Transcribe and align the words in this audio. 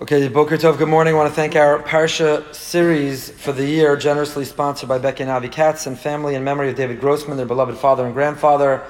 Okay, 0.00 0.28
Boker 0.28 0.56
Tov, 0.56 0.78
good 0.78 0.88
morning. 0.88 1.14
I 1.14 1.16
want 1.16 1.28
to 1.28 1.34
thank 1.34 1.56
our 1.56 1.82
Parsha 1.82 2.54
series 2.54 3.30
for 3.30 3.50
the 3.50 3.66
year, 3.66 3.96
generously 3.96 4.44
sponsored 4.44 4.88
by 4.88 4.96
Becky 4.96 5.24
and 5.24 5.32
Avi 5.32 5.48
Katz 5.48 5.88
and 5.88 5.98
family 5.98 6.36
in 6.36 6.44
memory 6.44 6.68
of 6.68 6.76
David 6.76 7.00
Grossman, 7.00 7.36
their 7.36 7.46
beloved 7.46 7.76
father 7.76 8.06
and 8.06 8.14
grandfather. 8.14 8.84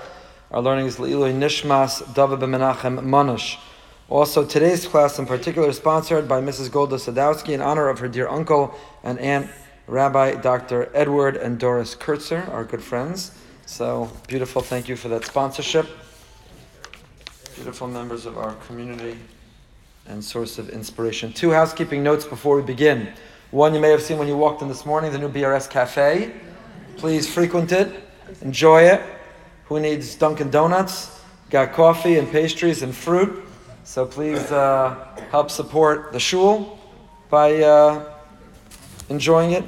Our 0.50 0.60
learning 0.60 0.84
is 0.84 0.98
Le'iloi 0.98 1.32
Nishmas 1.32 2.14
David 2.14 2.40
ben 2.40 2.50
Menachem 2.50 3.00
Manush. 3.00 3.58
Also, 4.10 4.44
today's 4.44 4.86
class 4.86 5.18
in 5.18 5.24
particular 5.24 5.70
is 5.70 5.78
sponsored 5.78 6.28
by 6.28 6.42
Mrs. 6.42 6.70
Golda 6.70 6.96
Sadowski 6.96 7.54
in 7.54 7.62
honor 7.62 7.88
of 7.88 8.00
her 8.00 8.08
dear 8.08 8.28
uncle 8.28 8.74
and 9.02 9.18
aunt, 9.18 9.48
Rabbi 9.86 10.34
Dr. 10.34 10.90
Edward 10.92 11.38
and 11.38 11.58
Doris 11.58 11.94
Kurtzer, 11.94 12.46
our 12.50 12.64
good 12.64 12.82
friends. 12.82 13.32
So, 13.64 14.12
beautiful. 14.26 14.60
Thank 14.60 14.90
you 14.90 14.96
for 14.96 15.08
that 15.08 15.24
sponsorship. 15.24 15.86
Beautiful 17.54 17.88
members 17.88 18.26
of 18.26 18.36
our 18.36 18.52
community 18.66 19.16
and 20.08 20.24
source 20.24 20.58
of 20.58 20.70
inspiration. 20.70 21.32
Two 21.32 21.50
housekeeping 21.50 22.02
notes 22.02 22.24
before 22.24 22.56
we 22.56 22.62
begin. 22.62 23.12
One, 23.50 23.74
you 23.74 23.80
may 23.80 23.90
have 23.90 24.02
seen 24.02 24.18
when 24.18 24.26
you 24.26 24.36
walked 24.36 24.62
in 24.62 24.68
this 24.68 24.84
morning, 24.84 25.12
the 25.12 25.18
new 25.18 25.28
BRS 25.28 25.70
Cafe. 25.70 26.32
Please 26.96 27.32
frequent 27.32 27.72
it, 27.72 28.04
enjoy 28.40 28.82
it. 28.82 29.02
Who 29.66 29.78
needs 29.78 30.14
Dunkin' 30.14 30.50
Donuts? 30.50 31.20
Got 31.50 31.72
coffee 31.72 32.18
and 32.18 32.30
pastries 32.30 32.82
and 32.82 32.94
fruit. 32.94 33.44
So 33.84 34.04
please 34.04 34.50
uh, 34.50 35.16
help 35.30 35.50
support 35.50 36.12
the 36.12 36.20
shul 36.20 36.78
by 37.30 37.62
uh, 37.62 38.12
enjoying 39.08 39.52
it 39.52 39.64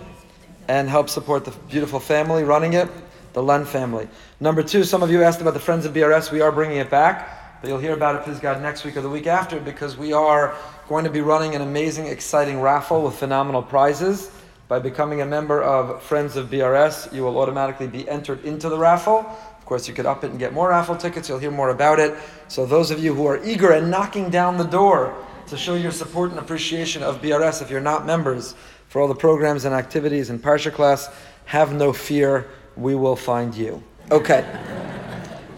and 0.68 0.88
help 0.88 1.08
support 1.08 1.44
the 1.44 1.52
beautiful 1.68 2.00
family 2.00 2.44
running 2.44 2.74
it, 2.74 2.88
the 3.32 3.42
Len 3.42 3.64
family. 3.64 4.08
Number 4.40 4.62
two, 4.62 4.84
some 4.84 5.02
of 5.02 5.10
you 5.10 5.22
asked 5.22 5.40
about 5.40 5.54
the 5.54 5.60
Friends 5.60 5.86
of 5.86 5.94
BRS. 5.94 6.30
We 6.30 6.40
are 6.40 6.52
bringing 6.52 6.78
it 6.78 6.90
back. 6.90 7.39
But 7.60 7.68
you'll 7.68 7.78
hear 7.78 7.92
about 7.92 8.16
it, 8.16 8.22
please 8.22 8.40
God, 8.40 8.62
next 8.62 8.84
week 8.84 8.96
or 8.96 9.02
the 9.02 9.10
week 9.10 9.26
after 9.26 9.60
because 9.60 9.96
we 9.96 10.14
are 10.14 10.54
going 10.88 11.04
to 11.04 11.10
be 11.10 11.20
running 11.20 11.54
an 11.54 11.60
amazing, 11.60 12.06
exciting 12.06 12.60
raffle 12.60 13.02
with 13.02 13.14
phenomenal 13.14 13.62
prizes. 13.62 14.30
By 14.66 14.78
becoming 14.78 15.20
a 15.20 15.26
member 15.26 15.62
of 15.62 16.02
Friends 16.02 16.36
of 16.36 16.48
BRS, 16.48 17.12
you 17.12 17.22
will 17.22 17.38
automatically 17.38 17.86
be 17.86 18.08
entered 18.08 18.44
into 18.44 18.68
the 18.68 18.78
raffle. 18.78 19.18
Of 19.58 19.66
course, 19.66 19.86
you 19.86 19.92
could 19.92 20.06
up 20.06 20.24
it 20.24 20.30
and 20.30 20.38
get 20.38 20.54
more 20.54 20.70
raffle 20.70 20.96
tickets. 20.96 21.28
You'll 21.28 21.38
hear 21.38 21.50
more 21.50 21.68
about 21.70 21.98
it. 21.98 22.16
So, 22.48 22.64
those 22.64 22.90
of 22.90 22.98
you 22.98 23.14
who 23.14 23.26
are 23.26 23.44
eager 23.44 23.72
and 23.72 23.90
knocking 23.90 24.30
down 24.30 24.56
the 24.56 24.64
door 24.64 25.14
to 25.48 25.56
show 25.56 25.74
your 25.74 25.92
support 25.92 26.30
and 26.30 26.38
appreciation 26.38 27.02
of 27.02 27.20
BRS, 27.20 27.60
if 27.60 27.70
you're 27.70 27.80
not 27.80 28.06
members, 28.06 28.54
for 28.88 29.02
all 29.02 29.08
the 29.08 29.14
programs 29.14 29.64
and 29.64 29.74
activities 29.74 30.30
in 30.30 30.38
Parsha 30.38 30.72
class, 30.72 31.08
have 31.44 31.74
no 31.74 31.92
fear. 31.92 32.48
We 32.76 32.94
will 32.94 33.16
find 33.16 33.54
you. 33.54 33.82
Okay. 34.10 34.46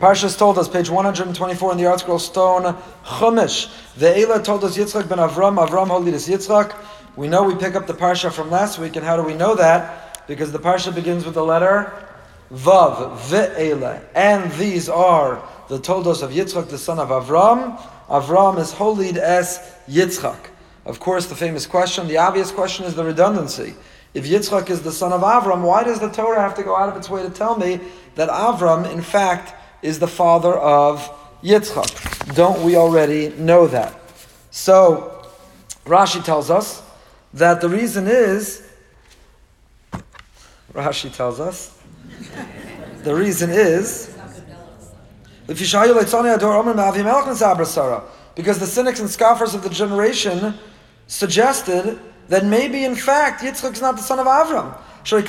Parshas 0.02 0.36
Toldos, 0.36 0.68
page 0.68 0.90
124 0.90 1.70
in 1.70 1.78
the 1.78 1.84
ArtScroll 1.84 2.18
Stone, 2.18 2.76
Chumash. 3.04 3.72
The 3.94 4.06
Eila 4.06 4.42
Toldos 4.42 4.76
Yitzchak 4.76 5.08
ben 5.08 5.18
Avram, 5.18 5.64
Avram 5.64 5.90
holid 5.90 6.12
es 6.12 6.28
Yitzchak. 6.28 6.74
We 7.14 7.28
know 7.28 7.44
we 7.44 7.54
pick 7.54 7.76
up 7.76 7.86
the 7.86 7.94
Parsha 7.94 8.32
from 8.32 8.50
last 8.50 8.80
week, 8.80 8.96
and 8.96 9.06
how 9.06 9.16
do 9.16 9.22
we 9.22 9.34
know 9.34 9.54
that? 9.54 10.26
Because 10.26 10.50
the 10.50 10.58
Parsha 10.58 10.92
begins 10.92 11.24
with 11.24 11.34
the 11.34 11.44
letter 11.44 11.92
Vav, 12.52 13.16
Ve'ela. 13.28 14.02
And 14.16 14.50
these 14.54 14.88
are 14.88 15.40
the 15.68 15.78
Toldos 15.78 16.20
of 16.20 16.32
Yitzchak, 16.32 16.68
the 16.68 16.78
son 16.78 16.98
of 16.98 17.10
Avram. 17.10 17.78
Avram 18.08 18.58
is 18.58 18.72
Holid 18.72 19.18
as 19.18 19.60
Yitzchak. 19.88 20.48
Of 20.84 20.98
course, 20.98 21.26
the 21.26 21.36
famous 21.36 21.64
question, 21.64 22.08
the 22.08 22.16
obvious 22.16 22.50
question 22.50 22.86
is 22.86 22.96
the 22.96 23.04
redundancy. 23.04 23.74
If 24.14 24.26
Yitzchak 24.26 24.68
is 24.68 24.82
the 24.82 24.90
son 24.90 25.12
of 25.12 25.20
Avram, 25.20 25.62
why 25.62 25.84
does 25.84 26.00
the 26.00 26.10
Torah 26.10 26.40
have 26.40 26.56
to 26.56 26.64
go 26.64 26.76
out 26.76 26.88
of 26.88 26.96
its 26.96 27.08
way 27.08 27.22
to 27.22 27.30
tell 27.30 27.56
me 27.56 27.78
that 28.16 28.28
Avram, 28.30 28.90
in 28.92 29.00
fact, 29.00 29.54
is 29.82 29.98
the 29.98 30.08
father 30.08 30.54
of 30.54 31.10
Yitzchak. 31.42 32.34
Don't 32.34 32.62
we 32.64 32.76
already 32.76 33.30
know 33.30 33.66
that? 33.66 33.98
So, 34.50 35.26
Rashi 35.84 36.24
tells 36.24 36.50
us 36.50 36.82
that 37.34 37.60
the 37.60 37.68
reason 37.68 38.06
is, 38.06 38.62
Rashi 40.72 41.12
tells 41.14 41.40
us, 41.40 41.78
the 43.02 43.14
reason 43.14 43.50
is, 43.50 44.16
because 45.46 45.70
the 48.58 48.66
cynics 48.66 49.00
and 49.00 49.10
scoffers 49.10 49.54
of 49.54 49.62
the 49.62 49.68
generation 49.68 50.54
suggested 51.08 51.98
that 52.28 52.44
maybe 52.44 52.84
in 52.84 52.94
fact 52.94 53.42
Yitzchak 53.42 53.72
is 53.72 53.82
not 53.82 53.96
the 53.96 54.02
son 54.02 54.18
of 54.18 54.26
Avram. 54.26 54.78
They 55.04 55.20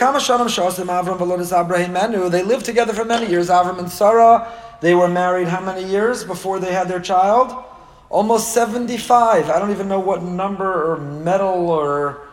lived 2.44 2.66
together 2.66 2.94
for 2.94 3.06
many 3.06 3.30
years. 3.30 3.50
Avram 3.50 3.80
and 3.80 3.90
Sarah, 3.90 4.54
they 4.82 4.94
were 4.94 5.08
married 5.08 5.48
how 5.48 5.62
many 5.62 5.84
years 5.90 6.24
before 6.24 6.60
they 6.60 6.72
had 6.72 6.88
their 6.88 7.00
child? 7.00 7.66
Almost 8.10 8.54
75. 8.54 9.50
I 9.50 9.58
don't 9.58 9.72
even 9.72 9.88
know 9.88 10.00
what 10.00 10.22
number 10.22 10.92
or 10.92 10.98
metal 10.98 11.72
or 11.72 12.28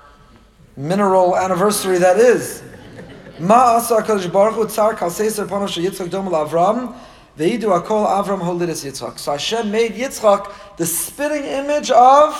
mineral 0.77 1.34
anniversary 1.37 1.97
that 1.99 2.19
is. 2.19 2.62
So 3.39 3.45
Hashem 9.33 9.71
made 9.71 9.95
Yitzchak 9.95 10.53
the 10.77 10.84
spitting 10.84 11.45
image 11.45 11.91
of 11.91 12.34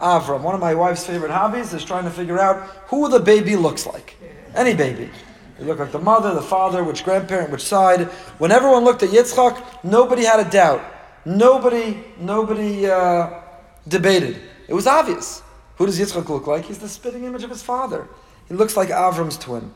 Avram. 0.00 0.40
One 0.40 0.56
of 0.56 0.60
my 0.60 0.74
wife's 0.74 1.06
favorite 1.06 1.30
hobbies 1.30 1.72
is 1.72 1.84
trying 1.84 2.02
to 2.04 2.10
figure 2.10 2.40
out 2.40 2.68
who 2.88 3.08
the 3.08 3.20
baby 3.20 3.54
looks 3.54 3.86
like. 3.86 4.16
Any 4.54 4.74
baby. 4.74 5.10
They 5.58 5.66
look 5.66 5.78
like 5.78 5.92
the 5.92 5.98
mother, 5.98 6.34
the 6.34 6.42
father, 6.42 6.82
which 6.82 7.04
grandparent, 7.04 7.50
which 7.50 7.62
side. 7.62 8.02
When 8.38 8.50
everyone 8.50 8.84
looked 8.84 9.02
at 9.02 9.10
Yitzchak, 9.10 9.84
nobody 9.84 10.24
had 10.24 10.40
a 10.40 10.50
doubt. 10.50 10.82
Nobody, 11.24 12.02
nobody 12.18 12.86
uh, 12.86 13.40
debated. 13.86 14.40
It 14.68 14.74
was 14.74 14.86
obvious. 14.86 15.42
Who 15.76 15.86
does 15.86 16.00
Yitzchak 16.00 16.28
look 16.28 16.46
like? 16.46 16.64
He's 16.64 16.78
the 16.78 16.88
spitting 16.88 17.24
image 17.24 17.44
of 17.44 17.50
his 17.50 17.62
father. 17.62 18.08
He 18.48 18.54
looks 18.54 18.76
like 18.76 18.88
Avram's 18.88 19.36
twin. 19.36 19.72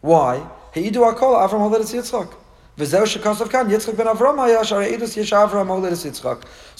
Why? 0.00 0.48
Heidu 0.74 1.12
akol 1.12 1.36
Avram 1.36 1.70
holid 1.70 1.80
es 1.80 1.92
Yitzchak. 1.92 2.32
So 2.78 2.98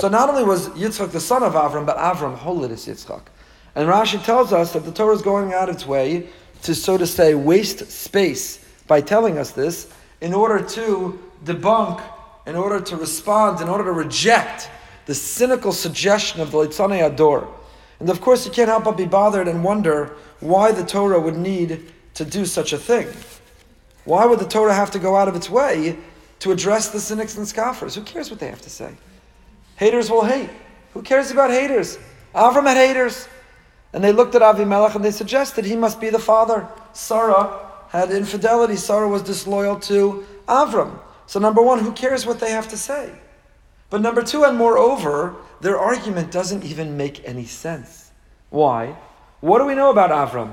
not 0.09 0.29
only 0.29 0.45
was 0.45 0.69
Yitzchak 0.71 1.11
the 1.11 1.21
son 1.21 1.43
of 1.43 1.55
Avram, 1.55 1.87
but 1.87 1.97
Avram 1.97 2.39
holid 2.39 2.71
es 2.71 2.87
Yitzchak. 2.87 3.23
And 3.75 3.89
Rashi 3.89 4.23
tells 4.23 4.53
us 4.53 4.73
that 4.73 4.85
the 4.85 4.93
Torah 4.93 5.15
is 5.15 5.23
going 5.23 5.55
out 5.55 5.69
its 5.69 5.87
way 5.87 6.29
to, 6.67 6.75
so 6.75 6.99
to 6.99 7.07
say, 7.07 7.35
waste 7.35 7.91
space 7.91 8.65
by 8.87 9.01
telling 9.01 9.39
us 9.39 9.51
this 9.53 9.93
in 10.21 10.35
order 10.35 10.65
to 10.65 11.19
debunk, 11.45 12.03
in 12.47 12.57
order 12.57 12.81
to 12.81 12.97
respond, 12.97 13.61
in 13.61 13.69
order 13.69 13.85
to 13.85 13.93
reject 13.93 14.71
the 15.07 15.15
cynical 15.15 15.73
suggestion 15.73 16.41
of 16.41 16.51
the 16.51 16.59
Litzane 16.59 17.05
Ador. 17.07 17.49
And 18.01 18.11
of 18.11 18.21
course, 18.21 18.45
you 18.45 18.53
can't 18.53 18.69
help 18.69 18.85
but 18.85 18.97
be 18.97 19.07
bothered 19.07 19.49
and 19.49 19.65
wonder 19.65 20.17
why 20.41 20.73
the 20.73 20.85
Torah 20.85 21.21
would 21.21 21.37
need 21.37 21.93
to 22.15 22.25
do 22.25 22.45
such 22.45 22.73
a 22.73 22.79
thing. 22.79 23.09
Why 24.05 24.27
would 24.27 24.39
the 24.39 24.47
Torah 24.47 24.75
have 24.75 24.91
to 24.93 24.99
go 24.99 25.17
out 25.17 25.29
of 25.29 25.37
its 25.37 25.49
way 25.49 25.99
to 26.41 26.53
address 26.53 26.89
the 26.89 27.01
cynics 27.01 27.37
and 27.37 27.47
scoffers? 27.47 27.95
Who 27.95 28.03
cares 28.03 28.31
what 28.31 28.41
they 28.41 28.49
have 28.49 28.63
to 28.63 28.71
say? 28.71 28.95
Haters 29.77 30.11
will 30.11 30.25
hate. 30.25 30.51
Who 30.95 31.03
cares 31.03 31.31
about 31.31 31.51
haters? 31.51 31.99
Avram 32.35 32.67
had 32.67 32.77
haters. 32.77 33.29
And 33.97 34.05
they 34.05 34.13
looked 34.13 34.35
at 34.35 34.43
Avimelech 34.43 34.95
and 34.95 35.03
they 35.03 35.11
suggested 35.11 35.65
he 35.65 35.75
must 35.75 36.03
be 36.03 36.11
the 36.11 36.19
father. 36.19 36.69
Sarah 36.93 37.67
had 37.89 38.11
infidelity. 38.11 38.77
Sarah 38.77 39.09
was 39.09 39.23
disloyal 39.23 39.81
to 39.81 40.27
Avram. 40.47 40.99
So, 41.25 41.41
number 41.41 41.63
one, 41.63 41.79
who 41.79 41.93
cares 41.93 42.27
what 42.27 42.39
they 42.39 42.51
have 42.51 42.69
to 42.69 42.77
say? 42.77 43.11
But 43.89 44.03
number 44.03 44.23
two, 44.23 44.45
and 44.45 44.59
moreover, 44.59 45.37
their 45.63 45.79
argument 45.79 46.31
doesn't 46.31 46.63
even 46.63 46.99
make 46.99 47.27
any 47.27 47.47
sense. 47.47 48.11
Why? 48.51 48.99
What 49.41 49.61
do 49.61 49.65
we 49.65 49.75
know 49.75 49.91
about 49.91 50.11
Avram? 50.11 50.53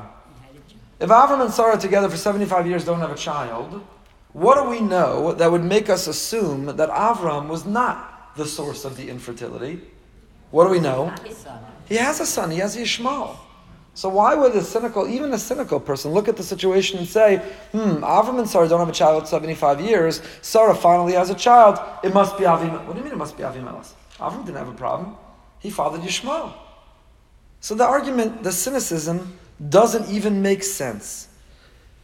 If 1.01 1.09
Avram 1.09 1.41
and 1.43 1.51
Sarah 1.51 1.77
together 1.77 2.07
for 2.07 2.15
75 2.15 2.65
years 2.65 2.85
don't 2.85 3.01
have 3.01 3.11
a 3.11 3.17
child, 3.17 3.85
what 4.31 4.55
do 4.55 4.69
we 4.69 4.79
know 4.79 5.33
that 5.33 5.51
would 5.51 5.65
make 5.65 5.89
us 5.89 6.07
assume 6.07 6.67
that 6.67 6.89
Avram 6.89 7.49
was 7.49 7.65
not 7.65 8.37
the 8.37 8.45
source 8.45 8.85
of 8.85 8.95
the 8.95 9.09
infertility? 9.09 9.81
What 10.51 10.63
do 10.63 10.69
we 10.69 10.79
know? 10.79 11.13
He 11.85 11.96
has 11.96 12.20
a 12.20 12.26
son, 12.26 12.52
he 12.52 12.59
has 12.59 12.76
Yishmael. 12.76 13.38
So 13.96 14.09
why 14.09 14.34
would 14.34 14.56
a 14.56 14.64
cynical, 14.64 15.08
even 15.08 15.34
a 15.34 15.38
cynical 15.38 15.80
person, 15.80 16.12
look 16.12 16.28
at 16.28 16.35
the 16.35 16.44
situation 16.44 16.97
and 16.97 17.08
say, 17.08 17.38
hmm, 17.72 18.03
Avram 18.03 18.40
and 18.40 18.50
Sarah 18.50 18.68
don't 18.68 18.80
have 18.80 18.90
a 18.90 18.94
child 18.94 19.24
for 19.24 19.28
75 19.28 19.82
years, 19.82 20.22
Sarah 20.41 20.74
finally 20.74 21.14
has 21.14 21.30
a 21.30 21.35
child, 21.35 21.80
it 22.03 22.14
must 22.14 22.38
be 22.38 22.44
Avimelech. 22.46 22.85
What 22.85 22.94
do 22.94 23.00
you 23.00 23.03
mean 23.03 23.14
it 23.14 23.18
must 23.18 23.38
be 23.38 23.44
Avimelech? 23.44 23.91
Avram 24.18 24.46
didn't 24.46 24.58
have 24.58 24.70
a 24.70 24.74
problem. 24.74 25.16
He 25.59 25.70
fathered 25.70 26.02
Yishmael. 26.02 26.53
So 27.59 27.76
the 27.76 27.85
argument, 27.85 28.44
the 28.44 28.52
cynicism, 28.52 29.38
doesn't 29.70 30.09
even 30.09 30.41
make 30.41 30.64
sense. 30.64 31.28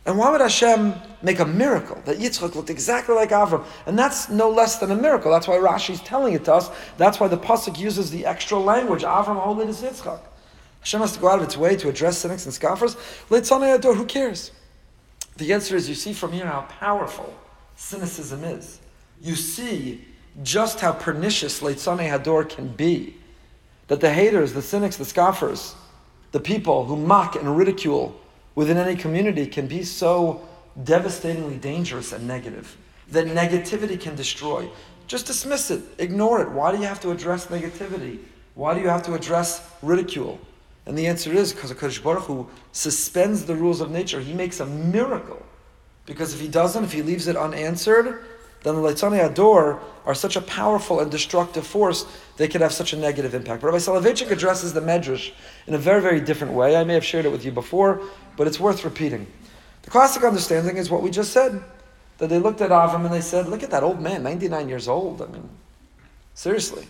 And 0.10 0.18
why 0.18 0.32
would 0.32 0.42
Hashem 0.42 0.96
make 1.22 1.38
a 1.40 1.46
miracle 1.46 2.02
that 2.06 2.18
Yitzchak 2.18 2.56
looked 2.56 2.72
exactly 2.72 3.14
like 3.14 3.30
Avram? 3.30 3.64
And 3.86 3.98
that's 3.98 4.28
no 4.28 4.50
less 4.50 4.80
than 4.80 4.90
a 4.90 4.96
miracle. 4.96 5.32
That's 5.32 5.48
why 5.48 5.58
Rashi 5.58 5.92
is 5.92 6.02
telling 6.02 6.34
it 6.34 6.46
to 6.46 6.54
us. 6.56 6.72
That's 6.98 7.20
why 7.20 7.28
the 7.28 7.38
pasuk 7.38 7.78
uses 7.78 8.10
the 8.10 8.26
extra 8.26 8.58
language. 8.58 9.04
Avram 9.04 9.40
holy 9.40 9.68
is 9.68 9.84
Yitzchak. 9.84 10.20
Hashem 10.80 11.02
has 11.02 11.12
to 11.12 11.20
go 11.20 11.30
out 11.30 11.38
of 11.38 11.46
its 11.46 11.56
way 11.56 11.76
to 11.76 11.90
address 11.90 12.18
cynics 12.18 12.46
and 12.46 12.54
scoffers. 12.56 12.96
Who 13.30 14.06
cares? 14.06 14.52
The 15.38 15.54
answer 15.54 15.76
is 15.76 15.88
you 15.88 15.94
see 15.94 16.14
from 16.14 16.32
here 16.32 16.48
how 16.48 16.62
powerful 16.62 17.32
cynicism 17.76 18.44
is. 18.46 18.80
You 19.22 19.36
see 19.36 20.08
just 20.42 20.80
how 20.80 20.94
pernicious 20.94 21.60
Leitzane 21.62 22.10
Hador 22.10 22.50
can 22.50 22.70
be. 22.70 23.14
that 23.90 24.02
the 24.02 24.12
haters, 24.12 24.54
the 24.54 24.62
cynics, 24.64 24.98
the 24.98 25.06
scoffers, 25.06 25.76
the 26.32 26.40
people 26.40 26.86
who 26.86 26.96
mock 26.96 27.36
and 27.36 27.56
ridicule 27.56 28.20
within 28.60 28.76
any 28.76 28.94
community 28.94 29.46
can 29.48 29.68
be 29.68 29.84
so 29.84 30.46
devastatingly 30.84 31.56
dangerous 31.56 32.12
and 32.12 32.28
negative 32.28 32.76
that 33.10 33.26
negativity 33.26 33.98
can 33.98 34.18
destroy. 34.18 34.68
Just 35.08 35.28
dismiss 35.28 35.72
it, 35.72 35.82
ignore 35.98 36.42
it. 36.42 36.52
Why 36.52 36.74
do 36.74 36.78
you 36.78 36.84
have 36.84 37.00
to 37.00 37.12
address 37.12 37.46
negativity? 37.46 38.20
Why 38.56 38.74
do 38.74 38.82
you 38.82 38.90
have 38.90 39.02
to 39.04 39.14
address 39.14 39.66
ridicule? 39.82 40.38
And 40.86 40.98
the 40.98 41.08
answer 41.08 41.32
is 41.32 41.54
because 41.54 41.72
Hakadosh 41.72 42.04
Baruch 42.04 42.24
Hu 42.24 42.50
suspends 42.74 43.46
the 43.46 43.56
rules 43.56 43.80
of 43.80 43.92
nature. 43.92 44.20
He 44.20 44.34
makes 44.34 44.60
a 44.60 44.66
miracle. 44.66 45.42
Because 46.06 46.34
if 46.34 46.42
he 46.42 46.50
doesn't, 46.50 46.84
if 46.84 46.92
he 46.92 47.02
leaves 47.02 47.30
it 47.30 47.38
unanswered, 47.38 48.26
then 48.64 48.76
the 48.76 48.82
Leitzanei 48.82 49.26
Ador 49.26 49.80
are 50.06 50.16
such 50.16 50.36
a 50.36 50.42
powerful 50.42 51.00
and 51.00 51.10
destructive 51.10 51.66
force, 51.66 52.06
they 52.38 52.48
could 52.48 52.62
have 52.62 52.74
such 52.74 52.94
a 52.94 52.98
negative 52.98 53.34
impact. 53.34 53.62
But 53.62 53.68
Rabbi 53.68 53.78
Soloveitchik 53.78 54.32
addresses 54.32 54.74
the 54.74 54.82
Medrash 54.82 55.32
in 55.68 55.74
a 55.76 55.78
very, 55.78 56.02
very 56.02 56.20
different 56.20 56.54
way. 56.54 56.76
I 56.76 56.84
may 56.84 56.94
have 56.94 57.06
shared 57.06 57.26
it 57.26 57.32
with 57.32 57.46
you 57.46 57.52
before, 57.52 58.02
but 58.36 58.48
it's 58.48 58.60
worth 58.60 58.84
repeating. 58.84 59.28
The 59.84 59.92
classic 59.92 60.24
understanding 60.24 60.78
is 60.78 60.90
what 60.90 61.02
we 61.02 61.10
just 61.10 61.32
said 61.32 61.64
that 62.18 62.28
they 62.30 62.40
looked 62.40 62.62
at 62.62 62.70
Avram 62.70 63.06
and 63.06 63.14
they 63.14 63.22
said, 63.22 63.48
Look 63.48 63.64
at 63.64 63.72
that 63.72 63.84
old 63.84 64.02
man, 64.02 64.24
99 64.24 64.68
years 64.68 64.88
old. 64.88 65.22
I 65.22 65.28
mean, 65.28 65.50
seriously. 66.34 66.88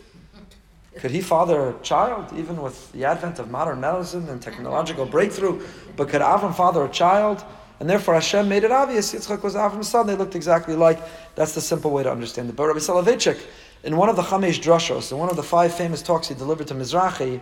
Could 0.95 1.11
he 1.11 1.21
father 1.21 1.69
a 1.69 1.73
child, 1.83 2.33
even 2.35 2.61
with 2.61 2.91
the 2.91 3.05
advent 3.05 3.39
of 3.39 3.49
modern 3.49 3.79
medicine 3.79 4.27
and 4.27 4.41
technological 4.41 5.05
breakthrough? 5.05 5.65
But 5.95 6.09
could 6.09 6.21
Avram 6.21 6.53
father 6.53 6.83
a 6.83 6.89
child? 6.89 7.43
And 7.79 7.89
therefore 7.89 8.15
Hashem 8.15 8.49
made 8.49 8.63
it 8.63 8.71
obvious 8.71 9.13
Yitzchak 9.13 9.41
was 9.41 9.55
Avram's 9.55 9.87
son. 9.87 10.05
They 10.07 10.15
looked 10.15 10.35
exactly 10.35 10.75
like. 10.75 10.99
That's 11.35 11.55
the 11.55 11.61
simple 11.61 11.91
way 11.91 12.03
to 12.03 12.11
understand 12.11 12.49
it. 12.49 12.55
But 12.55 12.67
Rabbi 12.67 12.79
Soloveitchik, 12.79 13.39
in 13.83 13.95
one 13.95 14.09
of 14.09 14.17
the 14.17 14.21
Chamesh 14.21 14.61
Drashos, 14.61 15.11
in 15.11 15.17
one 15.17 15.29
of 15.29 15.37
the 15.37 15.43
five 15.43 15.73
famous 15.73 16.01
talks 16.01 16.27
he 16.27 16.35
delivered 16.35 16.67
to 16.67 16.73
Mizrahi, 16.73 17.39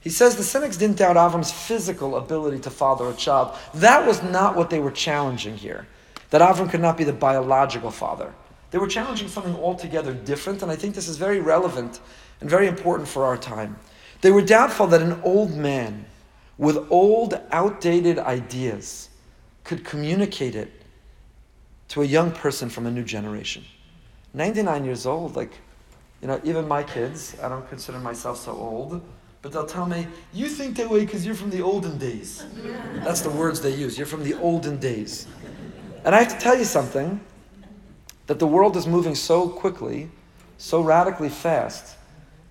he 0.00 0.10
says 0.10 0.36
the 0.36 0.42
cynics 0.42 0.76
didn't 0.76 0.96
doubt 0.96 1.16
Avram's 1.16 1.52
physical 1.52 2.16
ability 2.16 2.58
to 2.60 2.70
father 2.70 3.08
a 3.08 3.14
child. 3.14 3.56
That 3.74 4.06
was 4.06 4.22
not 4.22 4.56
what 4.56 4.70
they 4.70 4.80
were 4.80 4.90
challenging 4.90 5.56
here. 5.56 5.86
That 6.30 6.40
Avram 6.40 6.70
could 6.70 6.80
not 6.80 6.96
be 6.96 7.04
the 7.04 7.12
biological 7.12 7.90
father. 7.90 8.32
They 8.70 8.78
were 8.78 8.86
challenging 8.86 9.28
something 9.28 9.54
altogether 9.56 10.14
different, 10.14 10.62
and 10.62 10.70
I 10.70 10.76
think 10.76 10.94
this 10.94 11.08
is 11.08 11.16
very 11.16 11.40
relevant 11.40 12.00
and 12.40 12.48
very 12.48 12.66
important 12.66 13.08
for 13.08 13.26
our 13.26 13.36
time. 13.36 13.76
They 14.22 14.30
were 14.30 14.42
doubtful 14.42 14.86
that 14.88 15.02
an 15.02 15.20
old 15.22 15.54
man 15.54 16.06
with 16.56 16.78
old, 16.90 17.38
outdated 17.52 18.18
ideas 18.18 19.09
could 19.70 19.84
communicate 19.84 20.56
it 20.56 20.68
to 21.86 22.02
a 22.02 22.04
young 22.04 22.32
person 22.32 22.68
from 22.68 22.88
a 22.88 22.90
new 22.90 23.04
generation. 23.04 23.64
99 24.34 24.84
years 24.84 25.06
old, 25.06 25.36
like, 25.36 25.52
you 26.20 26.26
know, 26.26 26.40
even 26.42 26.66
my 26.66 26.82
kids, 26.82 27.36
I 27.40 27.48
don't 27.48 27.68
consider 27.68 28.00
myself 28.00 28.36
so 28.38 28.50
old, 28.50 29.00
but 29.42 29.52
they'll 29.52 29.64
tell 29.64 29.86
me, 29.86 30.08
you 30.32 30.48
think 30.48 30.76
that 30.78 30.90
way 30.90 31.04
because 31.04 31.24
you're 31.24 31.36
from 31.36 31.50
the 31.50 31.62
olden 31.62 31.98
days. 31.98 32.44
That's 33.04 33.20
the 33.20 33.30
words 33.30 33.60
they 33.60 33.72
use. 33.72 33.96
You're 33.96 34.08
from 34.08 34.24
the 34.24 34.34
olden 34.34 34.80
days. 34.80 35.28
And 36.04 36.16
I 36.16 36.18
have 36.24 36.32
to 36.36 36.40
tell 36.40 36.58
you 36.58 36.64
something 36.64 37.20
that 38.26 38.40
the 38.40 38.48
world 38.48 38.76
is 38.76 38.88
moving 38.88 39.14
so 39.14 39.48
quickly, 39.48 40.10
so 40.58 40.80
radically 40.80 41.28
fast, 41.28 41.96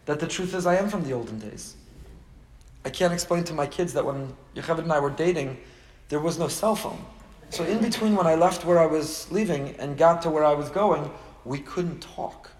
that 0.05 0.21
the 0.21 0.27
truth 0.27 0.53
is 0.53 0.65
I 0.65 0.77
am 0.77 0.87
from 0.87 1.03
the 1.03 1.11
olden 1.11 1.37
days. 1.37 1.75
I 2.85 2.89
can't 2.89 3.11
explain 3.11 3.43
to 3.43 3.53
my 3.53 3.67
kids 3.67 3.91
that 3.91 4.05
when 4.05 4.33
Yocheved 4.55 4.79
and 4.79 4.93
I 4.93 4.99
were 4.99 5.09
dating, 5.09 5.57
there 6.09 6.19
was 6.19 6.37
no 6.37 6.47
cell 6.47 6.75
phone. 6.75 7.03
So 7.51 7.63
in 7.63 7.79
between 7.79 8.15
when 8.15 8.27
I 8.27 8.35
left 8.35 8.65
where 8.65 8.79
I 8.79 8.85
was 8.85 9.31
leaving 9.31 9.75
and 9.79 9.97
got 9.97 10.21
to 10.23 10.29
where 10.29 10.43
I 10.43 10.53
was 10.53 10.69
going, 10.69 11.09
we 11.45 11.59
couldn't 11.59 12.01
talk. 12.01 12.51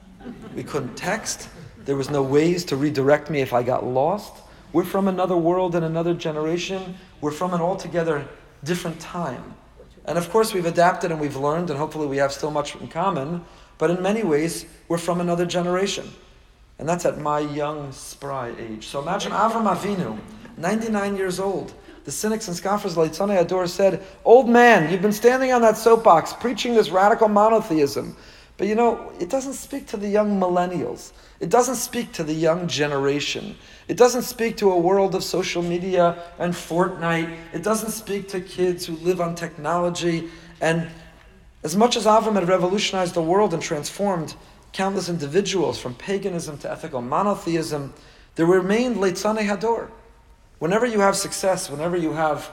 We 0.56 0.64
couldn't 0.64 0.96
text. 0.96 1.50
There 1.86 1.96
was 1.96 2.10
no 2.10 2.24
ways 2.24 2.66
to 2.66 2.76
redirect 2.76 3.30
me 3.30 3.42
if 3.42 3.54
I 3.54 3.64
got 3.64 3.86
lost. 3.86 4.34
We're 4.74 4.86
from 4.86 5.08
another 5.08 5.36
world 5.36 5.76
and 5.76 5.84
another 5.84 6.14
generation. 6.14 6.96
We're 7.22 7.32
from 7.32 7.54
an 7.54 7.62
altogether 7.62 8.28
different 8.64 9.00
time. 9.00 9.56
And 10.06 10.18
of 10.18 10.30
course, 10.30 10.54
we've 10.54 10.66
adapted 10.66 11.12
and 11.12 11.20
we've 11.20 11.36
learned, 11.36 11.70
and 11.70 11.78
hopefully, 11.78 12.08
we 12.08 12.18
have 12.18 12.32
still 12.32 12.52
much 12.52 12.76
in 12.76 12.88
common. 12.88 13.44
But 13.78 13.92
in 13.92 14.02
many 14.02 14.24
ways, 14.24 14.66
we're 14.88 14.98
from 14.98 15.22
another 15.22 15.46
generation. 15.46 16.12
And 16.78 16.88
that's 16.88 17.06
at 17.06 17.20
my 17.20 17.40
young, 17.40 17.92
spry 17.92 18.54
age. 18.58 18.88
So 18.88 19.02
imagine 19.02 19.32
Avram 19.32 19.74
Avinu, 19.74 20.18
99 20.58 21.16
years 21.16 21.40
old. 21.40 21.74
The 22.10 22.14
cynics 22.14 22.48
and 22.48 22.58
scoffers, 22.58 22.96
Leitzanei 22.96 23.40
Ador, 23.40 23.68
said, 23.68 24.04
Old 24.26 24.50
man, 24.50 24.92
you've 24.92 25.04
been 25.04 25.12
standing 25.12 25.52
on 25.52 25.62
that 25.62 25.78
soapbox 25.78 26.34
preaching 26.34 26.74
this 26.74 26.90
radical 26.90 27.28
monotheism. 27.28 28.18
But 28.58 28.66
you 28.66 28.74
know, 28.74 29.12
it 29.20 29.30
doesn't 29.30 29.54
speak 29.54 29.86
to 29.90 29.98
the 29.98 30.08
young 30.08 30.40
millennials. 30.40 31.12
It 31.40 31.52
doesn't 31.52 31.76
speak 31.76 32.12
to 32.14 32.24
the 32.24 32.34
young 32.34 32.68
generation. 32.68 33.56
It 33.88 33.96
doesn't 33.96 34.24
speak 34.24 34.58
to 34.58 34.72
a 34.72 34.76
world 34.80 35.14
of 35.14 35.24
social 35.24 35.62
media 35.62 36.18
and 36.40 36.52
Fortnite. 36.52 37.38
It 37.54 37.62
doesn't 37.62 37.92
speak 37.92 38.28
to 38.30 38.42
kids 38.42 38.88
who 38.88 38.96
live 38.96 39.22
on 39.22 39.36
technology. 39.36 40.30
And 40.62 40.90
as 41.62 41.78
much 41.78 41.96
as 41.96 42.08
Avram 42.08 42.34
had 42.34 42.48
revolutionized 42.48 43.14
the 43.14 43.22
world 43.22 43.54
and 43.54 43.62
transformed 43.62 44.34
countless 44.74 45.10
individuals 45.10 45.78
from 45.80 45.94
paganism 45.94 46.58
to 46.58 46.72
ethical 46.72 47.04
monotheism, 47.04 47.94
there 48.34 48.48
remained 48.48 48.96
Leitzane 48.96 49.48
Hador. 49.48 49.92
Whenever 50.60 50.86
you 50.86 51.00
have 51.00 51.16
success, 51.16 51.70
whenever 51.70 51.96
you 51.96 52.12
have 52.12 52.52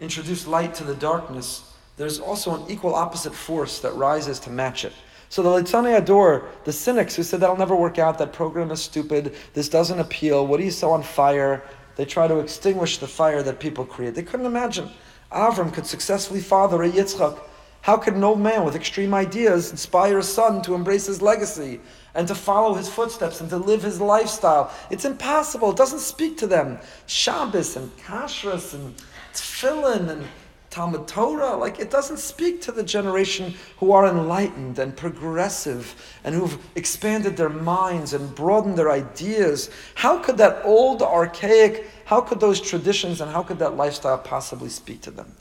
introduced 0.00 0.46
light 0.46 0.74
to 0.74 0.84
the 0.84 0.94
darkness, 0.94 1.72
there's 1.96 2.20
also 2.20 2.62
an 2.62 2.70
equal 2.70 2.94
opposite 2.94 3.34
force 3.34 3.80
that 3.80 3.94
rises 3.94 4.38
to 4.40 4.50
match 4.50 4.84
it. 4.84 4.92
So 5.30 5.42
the 5.42 5.48
Leitzane 5.48 5.96
Ador, 5.96 6.48
the 6.64 6.72
cynics 6.72 7.16
who 7.16 7.22
said 7.22 7.40
that'll 7.40 7.56
never 7.56 7.74
work 7.74 7.98
out, 7.98 8.18
that 8.18 8.32
program 8.32 8.70
is 8.70 8.82
stupid, 8.82 9.34
this 9.54 9.68
doesn't 9.68 9.98
appeal, 9.98 10.46
what 10.46 10.60
are 10.60 10.62
you 10.62 10.70
so 10.70 10.90
on 10.90 11.02
fire? 11.02 11.62
They 11.96 12.04
try 12.04 12.28
to 12.28 12.38
extinguish 12.38 12.98
the 12.98 13.08
fire 13.08 13.42
that 13.42 13.58
people 13.58 13.84
create. 13.84 14.14
They 14.14 14.22
couldn't 14.22 14.46
imagine 14.46 14.90
Avram 15.32 15.72
could 15.72 15.86
successfully 15.86 16.40
father 16.40 16.82
a 16.82 16.90
Yitzchak. 16.90 17.38
How 17.80 17.96
could 17.96 18.14
an 18.14 18.24
old 18.24 18.40
man 18.40 18.64
with 18.64 18.76
extreme 18.76 19.14
ideas 19.14 19.70
inspire 19.70 20.18
a 20.18 20.22
son 20.22 20.62
to 20.62 20.74
embrace 20.74 21.06
his 21.06 21.22
legacy 21.22 21.80
and 22.14 22.26
to 22.28 22.34
follow 22.34 22.74
his 22.74 22.88
footsteps 22.88 23.40
and 23.40 23.50
to 23.50 23.56
live 23.56 23.82
his 23.82 24.00
lifestyle? 24.00 24.72
It's 24.90 25.04
impossible. 25.04 25.70
It 25.70 25.76
doesn't 25.76 26.00
speak 26.00 26.38
to 26.38 26.46
them. 26.46 26.78
Shabbos 27.06 27.76
and 27.76 27.96
kashrus 27.98 28.74
and 28.74 28.94
tefillin 29.32 30.08
and 30.08 30.24
Talmud 30.70 31.08
Torah, 31.08 31.56
like 31.56 31.80
it 31.80 31.90
doesn't 31.90 32.18
speak 32.18 32.60
to 32.62 32.72
the 32.72 32.82
generation 32.82 33.54
who 33.78 33.92
are 33.92 34.06
enlightened 34.06 34.78
and 34.78 34.94
progressive 34.94 35.94
and 36.24 36.34
who've 36.34 36.58
expanded 36.76 37.36
their 37.36 37.48
minds 37.48 38.12
and 38.12 38.34
broadened 38.34 38.76
their 38.76 38.90
ideas. 38.90 39.70
How 39.94 40.18
could 40.18 40.36
that 40.36 40.60
old, 40.64 41.02
archaic, 41.02 41.90
how 42.04 42.20
could 42.20 42.38
those 42.38 42.60
traditions 42.60 43.20
and 43.20 43.30
how 43.30 43.42
could 43.42 43.58
that 43.60 43.76
lifestyle 43.76 44.18
possibly 44.18 44.68
speak 44.68 45.00
to 45.02 45.10
them? 45.10 45.32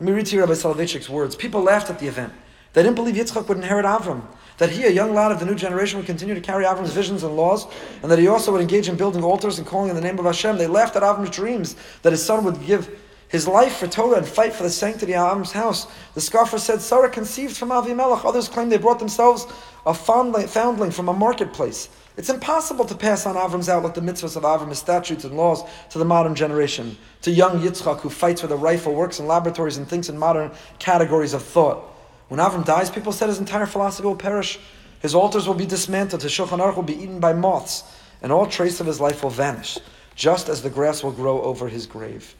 Let 0.00 0.06
me 0.06 0.12
read 0.12 0.26
to 0.26 0.36
you 0.36 0.40
Rabbi 0.40 0.54
Soloveitchik's 0.54 1.08
words. 1.08 1.36
People 1.36 1.62
laughed 1.62 1.88
at 1.88 2.00
the 2.00 2.08
event. 2.08 2.32
They 2.72 2.82
didn't 2.82 2.96
believe 2.96 3.14
Yitzchak 3.14 3.48
would 3.48 3.58
inherit 3.58 3.86
Avram. 3.86 4.22
That 4.58 4.70
he, 4.70 4.84
a 4.84 4.90
young 4.90 5.14
lad 5.14 5.32
of 5.32 5.40
the 5.40 5.46
new 5.46 5.54
generation, 5.54 5.98
would 5.98 6.06
continue 6.06 6.34
to 6.34 6.40
carry 6.40 6.64
Avram's 6.64 6.92
visions 6.92 7.24
and 7.24 7.36
laws, 7.36 7.66
and 8.02 8.10
that 8.10 8.18
he 8.18 8.28
also 8.28 8.52
would 8.52 8.60
engage 8.60 8.88
in 8.88 8.96
building 8.96 9.24
altars 9.24 9.58
and 9.58 9.66
calling 9.66 9.90
in 9.90 9.96
the 9.96 10.02
name 10.02 10.18
of 10.18 10.24
Hashem. 10.24 10.58
They 10.58 10.66
laughed 10.66 10.94
at 10.94 11.02
Avram's 11.02 11.30
dreams 11.30 11.74
that 12.02 12.12
his 12.12 12.24
son 12.24 12.44
would 12.44 12.64
give 12.64 13.00
his 13.28 13.48
life 13.48 13.78
for 13.78 13.88
Torah 13.88 14.18
and 14.18 14.28
fight 14.28 14.52
for 14.52 14.62
the 14.62 14.70
sanctity 14.70 15.14
of 15.14 15.26
Avram's 15.26 15.50
house. 15.50 15.88
The 16.14 16.20
scoffer 16.20 16.58
said, 16.58 16.80
Sarah 16.80 17.10
conceived 17.10 17.56
from 17.56 17.70
Avimelech. 17.70 18.24
Others 18.24 18.48
claim 18.48 18.68
they 18.68 18.78
brought 18.78 19.00
themselves 19.00 19.46
a 19.84 19.92
foundling 19.92 20.90
from 20.92 21.08
a 21.08 21.12
marketplace. 21.12 21.88
It's 22.16 22.30
impossible 22.30 22.84
to 22.84 22.94
pass 22.94 23.26
on 23.26 23.34
Avram's 23.34 23.68
outlook, 23.68 23.94
the 23.94 24.00
mitzvahs 24.00 24.36
of 24.36 24.44
Avram, 24.44 24.68
his 24.68 24.78
statutes 24.78 25.24
and 25.24 25.36
laws, 25.36 25.64
to 25.90 25.98
the 25.98 26.04
modern 26.04 26.36
generation, 26.36 26.96
to 27.22 27.32
young 27.32 27.60
Yitzchak 27.60 27.98
who 27.98 28.08
fights 28.08 28.40
with 28.40 28.52
a 28.52 28.56
rifle, 28.56 28.94
works 28.94 29.18
in 29.18 29.26
laboratories, 29.26 29.78
and 29.78 29.88
thinks 29.88 30.08
in 30.08 30.16
modern 30.16 30.52
categories 30.78 31.34
of 31.34 31.42
thought. 31.42 31.90
When 32.28 32.40
Avram 32.40 32.64
dies, 32.64 32.90
people 32.90 33.12
said 33.12 33.28
his 33.28 33.38
entire 33.38 33.66
philosophy 33.66 34.06
will 34.06 34.16
perish. 34.16 34.58
His 35.00 35.14
altars 35.14 35.46
will 35.46 35.54
be 35.54 35.66
dismantled, 35.66 36.22
his 36.22 36.32
Shulchan 36.32 36.60
Aruch 36.60 36.76
will 36.76 36.82
be 36.82 36.96
eaten 36.96 37.20
by 37.20 37.34
moths, 37.34 37.84
and 38.22 38.32
all 38.32 38.46
trace 38.46 38.80
of 38.80 38.86
his 38.86 39.00
life 39.00 39.22
will 39.22 39.30
vanish, 39.30 39.78
just 40.14 40.48
as 40.48 40.62
the 40.62 40.70
grass 40.70 41.02
will 41.02 41.12
grow 41.12 41.42
over 41.42 41.68
his 41.68 41.86
grave. 41.86 42.34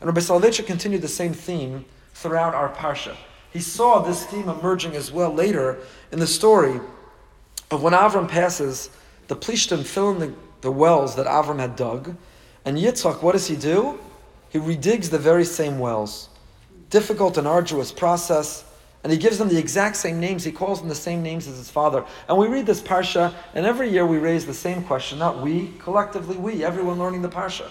And 0.00 0.06
Rabbi 0.06 0.20
Soloveitchik 0.20 0.66
continued 0.66 1.02
the 1.02 1.08
same 1.08 1.32
theme 1.32 1.84
throughout 2.14 2.54
our 2.54 2.68
parsha. 2.68 3.16
He 3.52 3.60
saw 3.60 4.00
this 4.00 4.24
theme 4.26 4.48
emerging 4.48 4.94
as 4.94 5.10
well 5.10 5.32
later 5.32 5.78
in 6.12 6.20
the 6.20 6.26
story 6.26 6.80
of 7.70 7.82
when 7.82 7.92
Avram 7.92 8.28
passes, 8.28 8.90
the 9.28 9.34
Plishtim 9.34 9.84
fill 9.84 10.10
in 10.10 10.18
the, 10.20 10.34
the 10.60 10.70
wells 10.70 11.16
that 11.16 11.26
Avram 11.26 11.58
had 11.58 11.74
dug, 11.74 12.14
and 12.64 12.76
Yitzchak, 12.76 13.22
what 13.22 13.32
does 13.32 13.46
he 13.48 13.56
do? 13.56 13.98
He 14.50 14.58
redigs 14.58 15.10
the 15.10 15.18
very 15.18 15.44
same 15.44 15.78
wells. 15.78 16.28
Difficult 16.90 17.36
and 17.36 17.48
arduous 17.48 17.90
process, 17.90 18.64
and 19.06 19.12
he 19.12 19.18
gives 19.20 19.38
them 19.38 19.48
the 19.48 19.56
exact 19.56 19.94
same 19.94 20.18
names. 20.18 20.42
He 20.42 20.50
calls 20.50 20.80
them 20.80 20.88
the 20.88 20.94
same 20.96 21.22
names 21.22 21.46
as 21.46 21.58
his 21.58 21.70
father. 21.70 22.04
And 22.28 22.36
we 22.36 22.48
read 22.48 22.66
this 22.66 22.80
parsha, 22.80 23.32
and 23.54 23.64
every 23.64 23.88
year 23.88 24.04
we 24.04 24.18
raise 24.18 24.44
the 24.44 24.52
same 24.52 24.82
question. 24.82 25.20
Not 25.20 25.40
we, 25.40 25.72
collectively 25.78 26.36
we, 26.36 26.64
everyone 26.64 26.98
learning 26.98 27.22
the 27.22 27.28
parsha 27.28 27.70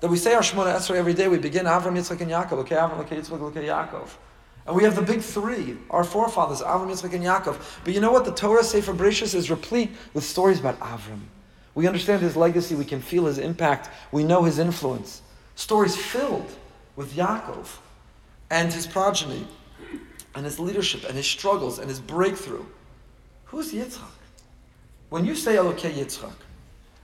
that 0.00 0.08
we 0.08 0.18
say 0.18 0.34
our 0.34 0.42
Shemona 0.42 0.76
Esrei 0.76 0.96
every 0.96 1.14
day. 1.14 1.28
We 1.28 1.38
begin 1.38 1.64
Avram, 1.64 1.96
Yitzchak, 1.96 2.20
and 2.20 2.30
Yaakov. 2.30 2.58
Okay, 2.58 2.74
Avram, 2.74 2.98
okay, 2.98 3.16
Yitzchak, 3.16 3.40
okay, 3.40 3.68
Yaakov. 3.68 4.10
And 4.66 4.76
we 4.76 4.84
have 4.84 4.94
the 4.96 5.00
big 5.00 5.22
three, 5.22 5.78
our 5.88 6.04
forefathers, 6.04 6.60
Avram, 6.60 6.90
Yitzchak, 6.90 7.14
and 7.14 7.24
Yaakov. 7.24 7.56
But 7.82 7.94
you 7.94 8.00
know 8.02 8.12
what? 8.12 8.26
The 8.26 8.32
Torah 8.32 8.62
Sefer 8.62 8.92
Bereshis 8.92 9.34
is 9.34 9.50
replete 9.50 9.92
with 10.12 10.24
stories 10.24 10.60
about 10.60 10.78
Avram. 10.80 11.20
We 11.74 11.86
understand 11.86 12.20
his 12.20 12.36
legacy. 12.36 12.74
We 12.74 12.84
can 12.84 13.00
feel 13.00 13.24
his 13.24 13.38
impact. 13.38 13.88
We 14.12 14.24
know 14.24 14.42
his 14.42 14.58
influence. 14.58 15.22
Stories 15.54 15.96
filled 15.96 16.52
with 16.96 17.14
Yaakov 17.14 17.78
and 18.50 18.70
his 18.70 18.86
progeny 18.86 19.46
and 20.34 20.44
his 20.44 20.58
leadership 20.58 21.04
and 21.04 21.16
his 21.16 21.26
struggles 21.26 21.78
and 21.78 21.88
his 21.88 22.00
breakthrough. 22.00 22.64
Who's 23.46 23.72
Yitzchak? 23.72 24.10
When 25.08 25.24
you 25.24 25.34
say 25.34 25.56
Elokei 25.56 25.92
Yitzchak, 25.92 26.32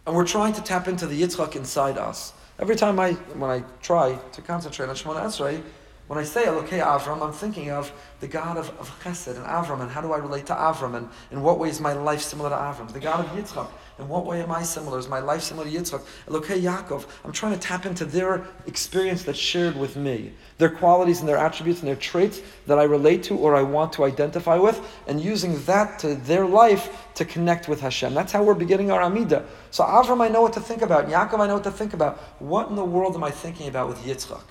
and 0.07 0.15
we're 0.15 0.27
trying 0.27 0.53
to 0.53 0.63
tap 0.63 0.87
into 0.87 1.07
the 1.07 1.21
Yitzchak 1.21 1.57
inside 1.57 1.99
us, 1.99 2.33
every 2.59 2.77
time 2.77 3.01
I, 3.01 3.13
when 3.13 3.51
I 3.51 3.65
try 3.83 4.17
to 4.33 4.43
concentrate 4.43 4.89
on 4.89 4.95
Shemona 4.95 5.25
Esrei, 5.25 5.61
when 6.07 6.21
I 6.21 6.23
say 6.23 6.45
Elokei 6.45 6.81
Avram, 6.81 7.21
I'm 7.21 7.33
thinking 7.33 7.71
of 7.71 7.91
the 8.21 8.29
God 8.29 8.57
of, 8.57 8.69
of 8.79 8.89
Chesed 9.03 9.37
and 9.37 9.45
Avram, 9.45 9.81
and 9.81 9.91
how 9.91 10.01
do 10.01 10.13
I 10.13 10.19
relate 10.19 10.47
to 10.47 10.55
Avram, 10.55 10.95
and 10.95 11.09
in 11.33 11.43
what 11.43 11.59
way 11.59 11.69
is 11.69 11.81
my 11.81 11.95
life 11.95 12.23
similar 12.23 12.51
to 12.51 12.55
Avram? 12.55 12.93
The 12.93 13.01
God 13.01 13.25
of 13.25 13.31
Yitzchak, 13.33 13.69
in 13.99 14.09
what 14.09 14.27
way 14.27 14.43
am 14.43 14.53
I 14.53 14.63
similar? 14.63 14.99
Is 14.99 15.09
my 15.09 15.21
life 15.21 15.43
similar 15.43 15.69
to 15.69 15.75
Yitzchak? 15.75 16.05
Elokei 16.29 16.61
Yaakov, 16.61 17.07
I'm 17.25 17.33
trying 17.33 17.55
to 17.55 17.59
tap 17.59 17.87
into 17.87 18.05
their 18.05 18.47
experience 18.67 19.23
that's 19.23 19.39
shared 19.39 19.75
with 19.75 19.97
me, 19.97 20.33
their 20.59 20.69
qualities 20.69 21.21
and 21.21 21.29
their 21.29 21.39
attributes 21.39 21.81
and 21.81 21.89
their 21.89 21.97
traits 21.97 22.43
that 22.67 22.79
I 22.79 22.83
relate 22.83 23.23
to 23.25 23.37
or 23.39 23.55
I 23.55 23.63
want 23.63 23.95
to 23.95 24.05
identify 24.05 24.57
with, 24.57 24.81
and 25.07 25.19
using 25.21 25.63
that 25.65 25.99
to 26.01 26.15
their 26.15 26.45
life 26.45 27.07
to 27.15 27.25
connect 27.25 27.69
with 27.69 27.81
Hashem. 27.81 28.13
That's 28.13 28.33
how 28.33 28.43
we're 28.43 28.55
beginning 28.55 28.91
our 28.91 29.01
Amida. 29.01 29.47
So 29.71 29.85
Avram, 29.85 30.23
I 30.23 30.29
know 30.29 30.43
what 30.43 30.53
to 30.55 30.61
think 30.61 30.83
about. 30.83 31.09
Yaakov, 31.09 31.41
I 31.41 31.47
know 31.47 31.55
what 31.55 31.65
to 31.65 31.71
think 31.71 31.95
about. 31.95 32.19
What 32.39 32.69
in 32.69 32.77
the 32.77 32.85
world 32.85 33.15
am 33.15 33.25
I 33.25 33.31
thinking 33.31 33.69
about 33.69 33.89
with 33.89 33.99
Yitzchak? 34.05 34.43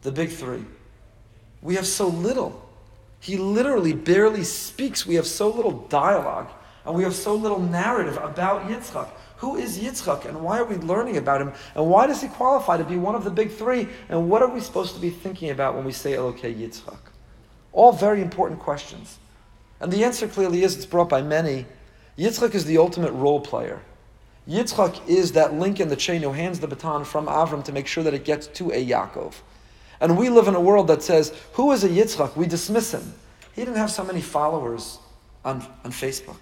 The 0.00 0.12
big 0.12 0.30
three. 0.30 0.64
We 1.60 1.74
have 1.74 1.86
so 1.86 2.08
little. 2.08 2.64
He 3.20 3.36
literally 3.36 3.92
barely 3.92 4.44
speaks. 4.44 5.04
We 5.04 5.16
have 5.16 5.26
so 5.26 5.50
little 5.50 5.86
dialogue 5.88 6.48
and 6.88 6.96
we 6.96 7.04
have 7.04 7.14
so 7.14 7.34
little 7.34 7.60
narrative 7.60 8.16
about 8.16 8.66
Yitzchak. 8.66 9.10
Who 9.36 9.56
is 9.56 9.78
Yitzchak 9.78 10.24
and 10.24 10.40
why 10.40 10.58
are 10.58 10.64
we 10.64 10.76
learning 10.76 11.18
about 11.18 11.42
him? 11.42 11.52
And 11.74 11.86
why 11.86 12.06
does 12.06 12.22
he 12.22 12.28
qualify 12.28 12.78
to 12.78 12.84
be 12.84 12.96
one 12.96 13.14
of 13.14 13.24
the 13.24 13.30
big 13.30 13.52
three? 13.52 13.86
And 14.08 14.30
what 14.30 14.40
are 14.40 14.48
we 14.48 14.60
supposed 14.60 14.94
to 14.94 15.00
be 15.00 15.10
thinking 15.10 15.50
about 15.50 15.74
when 15.74 15.84
we 15.84 15.92
say 15.92 16.12
Elokei 16.12 16.56
Yitzchak? 16.56 16.98
All 17.72 17.92
very 17.92 18.22
important 18.22 18.58
questions. 18.58 19.18
And 19.80 19.92
the 19.92 20.02
answer 20.02 20.26
clearly 20.26 20.64
is 20.64 20.76
it's 20.76 20.86
brought 20.86 21.10
by 21.10 21.20
many. 21.20 21.66
Yitzchak 22.16 22.54
is 22.54 22.64
the 22.64 22.78
ultimate 22.78 23.12
role 23.12 23.40
player. 23.40 23.82
Yitzchak 24.48 25.06
is 25.06 25.32
that 25.32 25.52
link 25.52 25.80
in 25.80 25.88
the 25.88 25.96
chain 25.96 26.22
who 26.22 26.32
hands 26.32 26.58
the 26.58 26.66
baton 26.66 27.04
from 27.04 27.26
Avram 27.26 27.62
to 27.64 27.72
make 27.72 27.86
sure 27.86 28.02
that 28.02 28.14
it 28.14 28.24
gets 28.24 28.46
to 28.46 28.70
a 28.70 28.84
Yaakov. 28.84 29.34
And 30.00 30.16
we 30.16 30.30
live 30.30 30.48
in 30.48 30.54
a 30.54 30.60
world 30.60 30.88
that 30.88 31.02
says, 31.02 31.34
who 31.52 31.70
is 31.72 31.84
a 31.84 31.88
Yitzchak? 31.90 32.34
We 32.34 32.46
dismiss 32.46 32.94
him. 32.94 33.12
He 33.52 33.60
didn't 33.60 33.76
have 33.76 33.90
so 33.90 34.04
many 34.04 34.22
followers 34.22 34.98
on, 35.44 35.62
on 35.84 35.92
Facebook. 35.92 36.38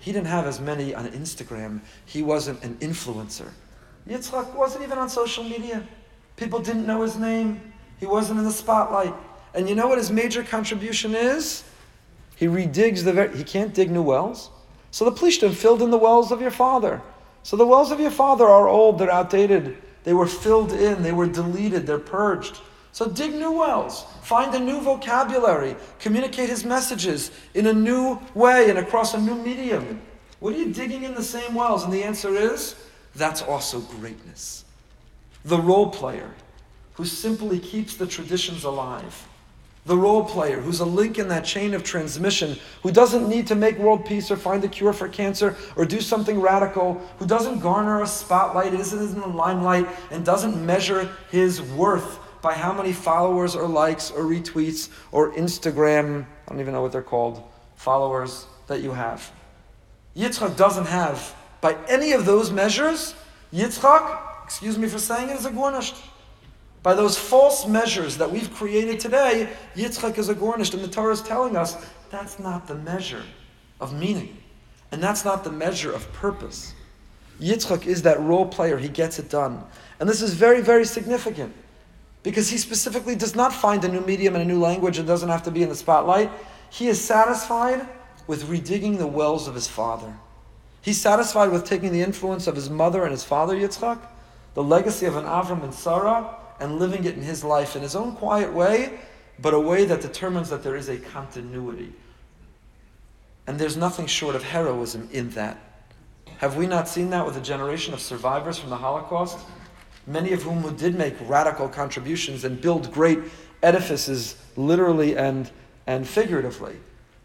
He 0.00 0.12
didn't 0.12 0.28
have 0.28 0.46
as 0.46 0.60
many 0.60 0.94
on 0.94 1.08
Instagram. 1.10 1.80
He 2.06 2.22
wasn't 2.22 2.62
an 2.64 2.76
influencer. 2.76 3.50
Yitzchak 4.08 4.54
wasn't 4.54 4.82
even 4.82 4.98
on 4.98 5.08
social 5.08 5.44
media. 5.44 5.86
People 6.36 6.58
didn't 6.58 6.86
know 6.86 7.02
his 7.02 7.16
name. 7.16 7.72
He 7.98 8.06
wasn't 8.06 8.38
in 8.38 8.46
the 8.46 8.50
spotlight. 8.50 9.14
And 9.54 9.68
you 9.68 9.74
know 9.74 9.86
what 9.86 9.98
his 9.98 10.10
major 10.10 10.42
contribution 10.42 11.14
is? 11.14 11.64
He 12.34 12.46
redigs 12.46 13.04
the 13.04 13.12
very, 13.12 13.36
he 13.36 13.44
can't 13.44 13.74
dig 13.74 13.90
new 13.90 14.02
wells. 14.02 14.50
So 14.90 15.04
the 15.04 15.12
Plishtim 15.12 15.54
filled 15.54 15.82
in 15.82 15.90
the 15.90 15.98
wells 15.98 16.32
of 16.32 16.40
your 16.40 16.50
father. 16.50 17.02
So 17.42 17.56
the 17.56 17.66
wells 17.66 17.90
of 17.90 18.00
your 18.00 18.10
father 18.10 18.46
are 18.46 18.68
old, 18.68 18.98
they're 18.98 19.10
outdated. 19.10 19.76
They 20.04 20.14
were 20.14 20.26
filled 20.26 20.72
in, 20.72 21.02
they 21.02 21.12
were 21.12 21.26
deleted, 21.26 21.86
they're 21.86 21.98
purged. 21.98 22.58
So 22.92 23.08
dig 23.08 23.34
new 23.34 23.52
wells, 23.52 24.04
find 24.22 24.54
a 24.54 24.58
new 24.58 24.80
vocabulary, 24.80 25.76
communicate 25.98 26.48
his 26.48 26.64
messages 26.64 27.30
in 27.54 27.66
a 27.66 27.72
new 27.72 28.18
way 28.34 28.68
and 28.68 28.78
across 28.78 29.14
a 29.14 29.20
new 29.20 29.36
medium. 29.36 30.00
What 30.40 30.54
are 30.54 30.58
you 30.58 30.72
digging 30.72 31.04
in 31.04 31.14
the 31.14 31.22
same 31.22 31.54
wells? 31.54 31.84
And 31.84 31.92
the 31.92 32.02
answer 32.02 32.34
is 32.34 32.74
that's 33.14 33.42
also 33.42 33.80
greatness. 33.80 34.64
The 35.44 35.58
role 35.58 35.90
player 35.90 36.30
who 36.94 37.04
simply 37.04 37.58
keeps 37.58 37.96
the 37.96 38.06
traditions 38.06 38.64
alive. 38.64 39.26
The 39.86 39.96
role 39.96 40.24
player 40.24 40.60
who's 40.60 40.80
a 40.80 40.84
link 40.84 41.18
in 41.18 41.28
that 41.28 41.44
chain 41.44 41.72
of 41.72 41.82
transmission, 41.82 42.58
who 42.82 42.92
doesn't 42.92 43.28
need 43.28 43.46
to 43.46 43.54
make 43.54 43.78
world 43.78 44.04
peace 44.04 44.30
or 44.30 44.36
find 44.36 44.62
a 44.62 44.68
cure 44.68 44.92
for 44.92 45.08
cancer 45.08 45.56
or 45.74 45.86
do 45.86 46.00
something 46.00 46.38
radical, 46.40 47.00
who 47.18 47.26
doesn't 47.26 47.60
garner 47.60 48.02
a 48.02 48.06
spotlight, 48.06 48.74
isn't 48.74 49.14
in 49.14 49.20
the 49.20 49.26
limelight, 49.26 49.88
and 50.10 50.24
doesn't 50.24 50.64
measure 50.64 51.08
his 51.30 51.62
worth 51.62 52.18
by 52.42 52.54
how 52.54 52.72
many 52.72 52.92
followers 52.92 53.54
or 53.54 53.68
likes 53.68 54.10
or 54.10 54.24
retweets 54.24 54.88
or 55.12 55.32
Instagram, 55.32 56.24
I 56.24 56.50
don't 56.50 56.60
even 56.60 56.72
know 56.72 56.82
what 56.82 56.92
they're 56.92 57.02
called, 57.02 57.42
followers 57.76 58.46
that 58.66 58.82
you 58.82 58.92
have. 58.92 59.30
Yitzchak 60.16 60.56
doesn't 60.56 60.86
have, 60.86 61.34
by 61.60 61.76
any 61.88 62.12
of 62.12 62.24
those 62.24 62.50
measures, 62.50 63.14
Yitzchak, 63.52 64.44
excuse 64.44 64.78
me 64.78 64.88
for 64.88 64.98
saying 64.98 65.28
it, 65.28 65.36
is 65.36 65.46
a 65.46 65.50
gornisht. 65.50 66.00
By 66.82 66.94
those 66.94 67.18
false 67.18 67.66
measures 67.66 68.16
that 68.16 68.30
we've 68.30 68.52
created 68.54 69.00
today, 69.00 69.50
Yitzchak 69.76 70.16
is 70.18 70.28
a 70.28 70.34
gornisht. 70.34 70.72
And 70.72 70.82
the 70.82 70.88
Torah 70.88 71.12
is 71.12 71.20
telling 71.20 71.56
us 71.56 71.76
that's 72.10 72.38
not 72.38 72.66
the 72.66 72.74
measure 72.74 73.22
of 73.80 73.92
meaning. 73.92 74.36
And 74.92 75.02
that's 75.02 75.24
not 75.24 75.44
the 75.44 75.52
measure 75.52 75.92
of 75.92 76.10
purpose. 76.12 76.74
Yitzchak 77.40 77.86
is 77.86 78.02
that 78.02 78.20
role 78.20 78.46
player, 78.46 78.78
he 78.78 78.88
gets 78.88 79.18
it 79.18 79.28
done. 79.28 79.62
And 79.98 80.08
this 80.08 80.22
is 80.22 80.34
very, 80.34 80.60
very 80.60 80.84
significant. 80.84 81.54
Because 82.22 82.50
he 82.50 82.58
specifically 82.58 83.14
does 83.14 83.34
not 83.34 83.52
find 83.52 83.84
a 83.84 83.88
new 83.88 84.02
medium 84.02 84.34
and 84.34 84.42
a 84.42 84.46
new 84.46 84.60
language 84.60 84.98
and 84.98 85.06
doesn't 85.06 85.28
have 85.28 85.42
to 85.44 85.50
be 85.50 85.62
in 85.62 85.68
the 85.68 85.74
spotlight. 85.74 86.30
He 86.70 86.88
is 86.88 87.02
satisfied 87.02 87.88
with 88.26 88.44
redigging 88.44 88.98
the 88.98 89.06
wells 89.06 89.48
of 89.48 89.54
his 89.54 89.66
father. 89.66 90.14
He's 90.82 91.00
satisfied 91.00 91.50
with 91.50 91.64
taking 91.64 91.92
the 91.92 92.02
influence 92.02 92.46
of 92.46 92.54
his 92.54 92.70
mother 92.70 93.02
and 93.02 93.10
his 93.10 93.24
father, 93.24 93.56
Yitzchak, 93.56 93.98
the 94.54 94.62
legacy 94.62 95.06
of 95.06 95.16
an 95.16 95.24
Avram 95.24 95.62
and 95.62 95.74
Sarah, 95.74 96.36
and 96.58 96.78
living 96.78 97.04
it 97.04 97.16
in 97.16 97.22
his 97.22 97.42
life 97.42 97.74
in 97.76 97.82
his 97.82 97.96
own 97.96 98.14
quiet 98.16 98.52
way, 98.52 99.00
but 99.38 99.54
a 99.54 99.60
way 99.60 99.84
that 99.86 100.00
determines 100.00 100.50
that 100.50 100.62
there 100.62 100.76
is 100.76 100.88
a 100.88 100.98
continuity. 100.98 101.92
And 103.46 103.58
there's 103.58 103.76
nothing 103.76 104.06
short 104.06 104.36
of 104.36 104.42
heroism 104.42 105.08
in 105.12 105.30
that. 105.30 105.58
Have 106.38 106.56
we 106.56 106.66
not 106.66 106.88
seen 106.88 107.10
that 107.10 107.26
with 107.26 107.36
a 107.36 107.40
generation 107.40 107.92
of 107.94 108.00
survivors 108.00 108.58
from 108.58 108.70
the 108.70 108.76
Holocaust? 108.76 109.38
Many 110.06 110.32
of 110.32 110.42
whom 110.42 110.74
did 110.76 110.96
make 110.96 111.14
radical 111.28 111.68
contributions 111.68 112.44
and 112.44 112.60
build 112.60 112.92
great 112.92 113.18
edifices, 113.62 114.36
literally 114.56 115.16
and, 115.16 115.50
and 115.86 116.06
figuratively, 116.06 116.76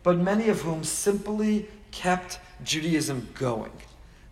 but 0.04 0.18
many 0.18 0.50
of 0.50 0.62
whom 0.62 0.84
simply 0.84 1.68
kept 1.92 2.40
Judaism 2.64 3.28
going. 3.34 3.72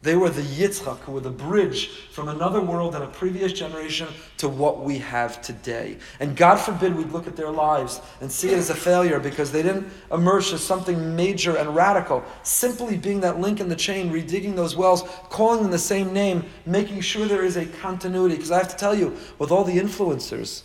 They 0.03 0.17
were 0.17 0.29
the 0.29 0.41
Yitzchak, 0.41 0.99
who 0.99 1.13
were 1.13 1.21
the 1.21 1.29
bridge 1.29 1.87
from 2.11 2.27
another 2.27 2.59
world 2.59 2.93
and 2.93 3.05
a 3.05 3.07
previous 3.07 3.53
generation 3.53 4.09
to 4.35 4.49
what 4.49 4.81
we 4.81 4.97
have 4.97 5.41
today. 5.41 5.97
And 6.19 6.35
God 6.35 6.57
forbid 6.57 6.93
we'd 6.93 7.11
look 7.11 7.25
at 7.25 7.37
their 7.37 7.49
lives 7.49 8.01
and 8.19 8.29
see 8.29 8.49
it 8.49 8.57
as 8.57 8.69
a 8.69 8.75
failure 8.75 9.17
because 9.17 9.53
they 9.53 9.63
didn't 9.63 9.89
emerge 10.11 10.51
as 10.51 10.61
something 10.61 11.15
major 11.15 11.55
and 11.55 11.73
radical. 11.73 12.21
Simply 12.43 12.97
being 12.97 13.21
that 13.21 13.39
link 13.39 13.61
in 13.61 13.69
the 13.69 13.77
chain, 13.77 14.11
redigging 14.11 14.57
those 14.57 14.75
wells, 14.75 15.03
calling 15.29 15.61
them 15.61 15.71
the 15.71 15.79
same 15.79 16.11
name, 16.11 16.43
making 16.65 16.99
sure 16.99 17.25
there 17.25 17.45
is 17.45 17.55
a 17.55 17.65
continuity. 17.65 18.35
Because 18.35 18.51
I 18.51 18.57
have 18.57 18.67
to 18.71 18.75
tell 18.75 18.93
you, 18.93 19.15
with 19.39 19.51
all 19.51 19.63
the 19.63 19.79
influencers 19.79 20.63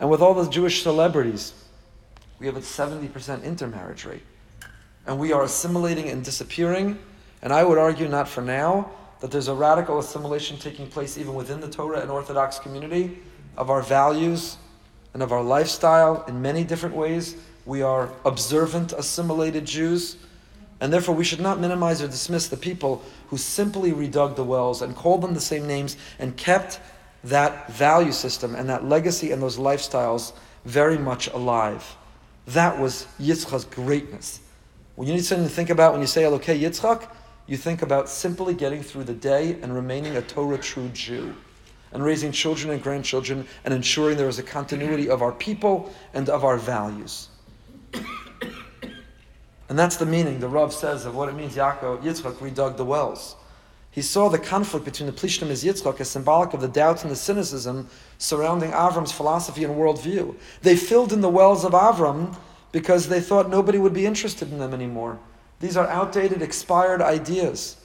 and 0.00 0.08
with 0.08 0.22
all 0.22 0.32
the 0.32 0.48
Jewish 0.48 0.82
celebrities, 0.82 1.52
we 2.38 2.46
have 2.46 2.56
a 2.56 2.60
70% 2.60 3.44
intermarriage 3.44 4.06
rate. 4.06 4.22
And 5.06 5.18
we 5.18 5.30
are 5.34 5.42
assimilating 5.42 6.08
and 6.08 6.24
disappearing 6.24 6.98
and 7.42 7.52
I 7.52 7.64
would 7.64 7.78
argue, 7.78 8.08
not 8.08 8.28
for 8.28 8.40
now, 8.40 8.90
that 9.20 9.30
there's 9.30 9.48
a 9.48 9.54
radical 9.54 9.98
assimilation 9.98 10.58
taking 10.58 10.86
place 10.86 11.18
even 11.18 11.34
within 11.34 11.60
the 11.60 11.68
Torah 11.68 12.00
and 12.00 12.10
Orthodox 12.10 12.58
community 12.58 13.18
of 13.56 13.70
our 13.70 13.82
values 13.82 14.56
and 15.14 15.22
of 15.22 15.32
our 15.32 15.42
lifestyle 15.42 16.24
in 16.26 16.40
many 16.40 16.64
different 16.64 16.94
ways. 16.94 17.36
We 17.66 17.82
are 17.82 18.10
observant, 18.24 18.92
assimilated 18.92 19.64
Jews. 19.64 20.16
And 20.80 20.92
therefore, 20.92 21.14
we 21.14 21.22
should 21.22 21.40
not 21.40 21.60
minimize 21.60 22.02
or 22.02 22.08
dismiss 22.08 22.48
the 22.48 22.56
people 22.56 23.04
who 23.28 23.36
simply 23.36 23.92
redug 23.92 24.34
the 24.34 24.44
wells 24.44 24.82
and 24.82 24.96
called 24.96 25.22
them 25.22 25.34
the 25.34 25.40
same 25.40 25.66
names 25.66 25.96
and 26.18 26.36
kept 26.36 26.80
that 27.24 27.70
value 27.72 28.10
system 28.10 28.56
and 28.56 28.68
that 28.68 28.84
legacy 28.84 29.30
and 29.30 29.40
those 29.40 29.58
lifestyles 29.58 30.32
very 30.64 30.98
much 30.98 31.28
alive. 31.28 31.96
That 32.46 32.78
was 32.78 33.06
Yitzchak's 33.20 33.64
greatness. 33.64 34.40
When 34.96 35.06
you 35.06 35.14
need 35.14 35.24
something 35.24 35.46
to 35.46 35.54
think 35.54 35.70
about 35.70 35.92
when 35.92 36.00
you 36.00 36.08
say 36.08 36.22
Elokei 36.22 36.60
Yitzchak, 36.60 37.08
you 37.46 37.56
think 37.56 37.82
about 37.82 38.08
simply 38.08 38.54
getting 38.54 38.82
through 38.82 39.04
the 39.04 39.14
day 39.14 39.58
and 39.62 39.74
remaining 39.74 40.16
a 40.16 40.22
Torah 40.22 40.58
true 40.58 40.88
Jew, 40.90 41.34
and 41.92 42.02
raising 42.02 42.32
children 42.32 42.72
and 42.72 42.82
grandchildren, 42.82 43.46
and 43.64 43.74
ensuring 43.74 44.16
there 44.16 44.28
is 44.28 44.38
a 44.38 44.42
continuity 44.42 45.08
of 45.08 45.22
our 45.22 45.32
people 45.32 45.92
and 46.14 46.28
of 46.28 46.44
our 46.44 46.56
values. 46.56 47.28
and 49.68 49.78
that's 49.78 49.96
the 49.96 50.06
meaning, 50.06 50.40
the 50.40 50.48
Rav 50.48 50.72
says, 50.72 51.04
of 51.04 51.14
what 51.14 51.28
it 51.28 51.34
means 51.34 51.56
Yaakov, 51.56 52.02
Yitzchak 52.02 52.34
redug 52.36 52.76
the 52.76 52.84
wells. 52.84 53.36
He 53.90 54.00
saw 54.00 54.30
the 54.30 54.38
conflict 54.38 54.86
between 54.86 55.06
the 55.06 55.12
Plishtim 55.12 55.48
and 55.48 55.52
Yitzchak 55.52 56.00
as 56.00 56.08
symbolic 56.08 56.54
of 56.54 56.62
the 56.62 56.68
doubts 56.68 57.02
and 57.02 57.10
the 57.10 57.16
cynicism 57.16 57.88
surrounding 58.16 58.70
Avram's 58.70 59.12
philosophy 59.12 59.64
and 59.64 59.74
worldview. 59.74 60.34
They 60.62 60.76
filled 60.76 61.12
in 61.12 61.20
the 61.20 61.28
wells 61.28 61.62
of 61.62 61.72
Avram 61.72 62.34
because 62.72 63.08
they 63.08 63.20
thought 63.20 63.50
nobody 63.50 63.76
would 63.76 63.92
be 63.92 64.06
interested 64.06 64.50
in 64.50 64.58
them 64.58 64.72
anymore. 64.72 65.18
These 65.62 65.76
are 65.76 65.86
outdated, 65.86 66.42
expired 66.42 67.00
ideas. 67.00 67.76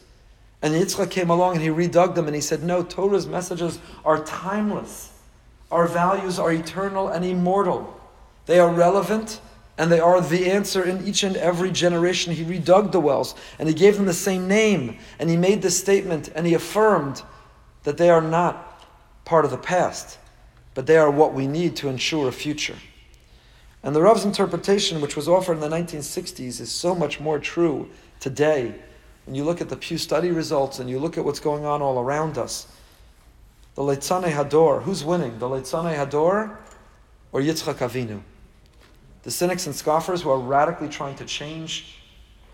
And 0.64 0.74
Yitzchak 0.74 1.12
came 1.12 1.30
along 1.30 1.54
and 1.54 1.62
he 1.62 1.70
redug 1.70 2.16
them 2.16 2.26
and 2.26 2.34
he 2.34 2.42
said, 2.42 2.64
No, 2.64 2.82
Torah's 2.82 3.28
messages 3.28 3.78
are 4.04 4.24
timeless. 4.24 5.14
Our 5.70 5.88
values 5.88 6.40
are 6.40 6.52
eternal 6.52 7.08
and 7.10 7.24
immortal. 7.24 7.96
They 8.48 8.58
are 8.58 8.74
relevant 8.74 9.40
and 9.78 9.92
they 9.92 10.00
are 10.00 10.20
the 10.20 10.50
answer 10.50 10.84
in 10.84 11.06
each 11.08 11.22
and 11.22 11.38
every 11.38 11.70
generation. 11.70 12.34
He 12.34 12.44
redug 12.44 12.92
the 12.92 13.00
wells 13.00 13.36
and 13.60 13.70
he 13.70 13.76
gave 13.76 13.96
them 13.96 14.08
the 14.08 14.14
same 14.14 14.48
name 14.48 14.98
and 15.20 15.30
he 15.30 15.38
made 15.38 15.62
this 15.62 15.78
statement 15.78 16.30
and 16.34 16.48
he 16.48 16.56
affirmed 16.56 17.22
that 17.84 17.98
they 17.98 18.10
are 18.10 18.22
not 18.22 18.84
part 19.24 19.46
of 19.46 19.52
the 19.52 19.58
past, 19.58 20.18
but 20.74 20.88
they 20.88 20.98
are 20.98 21.12
what 21.12 21.36
we 21.36 21.46
need 21.46 21.76
to 21.76 21.90
ensure 21.90 22.28
a 22.28 22.32
future. 22.32 22.78
And 23.88 23.96
the 23.96 24.02
Rav's 24.02 24.26
interpretation, 24.26 25.00
which 25.00 25.16
was 25.16 25.30
offered 25.30 25.54
in 25.54 25.60
the 25.62 25.70
1960s, 25.70 26.60
is 26.60 26.70
so 26.70 26.94
much 26.94 27.22
more 27.22 27.40
true 27.40 27.90
today. 28.20 28.76
When 29.26 29.34
you 29.34 29.46
look 29.46 29.62
at 29.62 29.70
the 29.70 29.78
Pew 29.78 29.98
study 29.98 30.30
results 30.30 30.80
and 30.80 30.90
you 30.90 31.00
look 31.00 31.18
at 31.18 31.24
what's 31.24 31.40
going 31.40 31.64
on 31.64 31.82
all 31.82 31.98
around 31.98 32.38
us, 32.38 32.68
the 33.76 33.84
Leitzane 33.84 34.30
Hador, 34.30 34.84
who's 34.84 35.06
winning? 35.06 35.40
The 35.40 35.48
Leitzane 35.48 35.96
Hador 35.96 36.58
or 37.32 37.40
Yitzchak 37.40 37.76
Avinu? 37.76 38.20
The 39.24 39.32
cynics 39.32 39.68
and 39.68 39.74
scoffers 39.74 40.22
who 40.22 40.32
are 40.32 40.40
radically 40.40 40.90
trying 40.90 41.16
to 41.16 41.24
change 41.24 41.98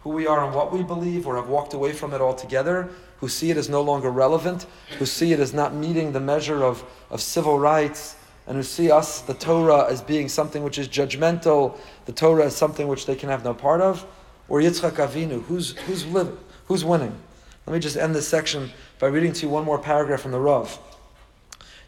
who 0.04 0.12
we 0.12 0.28
are 0.28 0.46
and 0.46 0.54
what 0.54 0.72
we 0.72 0.84
believe 0.84 1.26
or 1.26 1.36
have 1.38 1.48
walked 1.48 1.74
away 1.74 1.94
from 1.94 2.14
it 2.14 2.22
altogether, 2.22 2.92
who 3.22 3.28
see 3.28 3.50
it 3.50 3.58
as 3.58 3.70
no 3.70 3.82
longer 3.82 4.12
relevant, 4.12 4.68
who 5.00 5.08
see 5.08 5.34
it 5.34 5.40
as 5.40 5.52
not 5.52 5.74
meeting 5.74 6.12
the 6.12 6.20
measure 6.20 6.64
of, 6.64 6.84
of 7.10 7.24
civil 7.24 7.58
rights, 7.58 8.18
and 8.48 8.58
who 8.58 8.64
see 8.64 8.92
us, 8.92 9.22
the 9.22 9.34
Torah, 9.34 9.90
as 9.90 10.02
being 10.02 10.28
something 10.28 10.64
which 10.64 10.78
is 10.78 10.88
judgmental, 10.88 11.78
the 12.06 12.12
Torah 12.12 12.46
as 12.46 12.56
something 12.56 12.88
which 12.88 13.06
they 13.06 13.16
can 13.16 13.30
have 13.30 13.44
no 13.44 13.54
part 13.54 13.82
of, 13.82 14.06
or 14.50 14.60
Yitzchak 14.60 14.94
Avinu, 14.94 15.44
who's, 15.44 15.72
who's, 15.72 16.06
living, 16.06 16.38
who's 16.68 16.84
winning? 16.84 17.16
Let 17.66 17.74
me 17.74 17.80
just 17.80 17.96
end 17.96 18.14
this 18.14 18.28
section 18.28 18.72
by 19.00 19.08
reading 19.08 19.32
to 19.34 19.46
you 19.46 19.50
one 19.50 19.64
more 19.64 19.80
paragraph 19.80 20.22
from 20.22 20.32
the 20.32 20.40
Rav. 20.40 20.78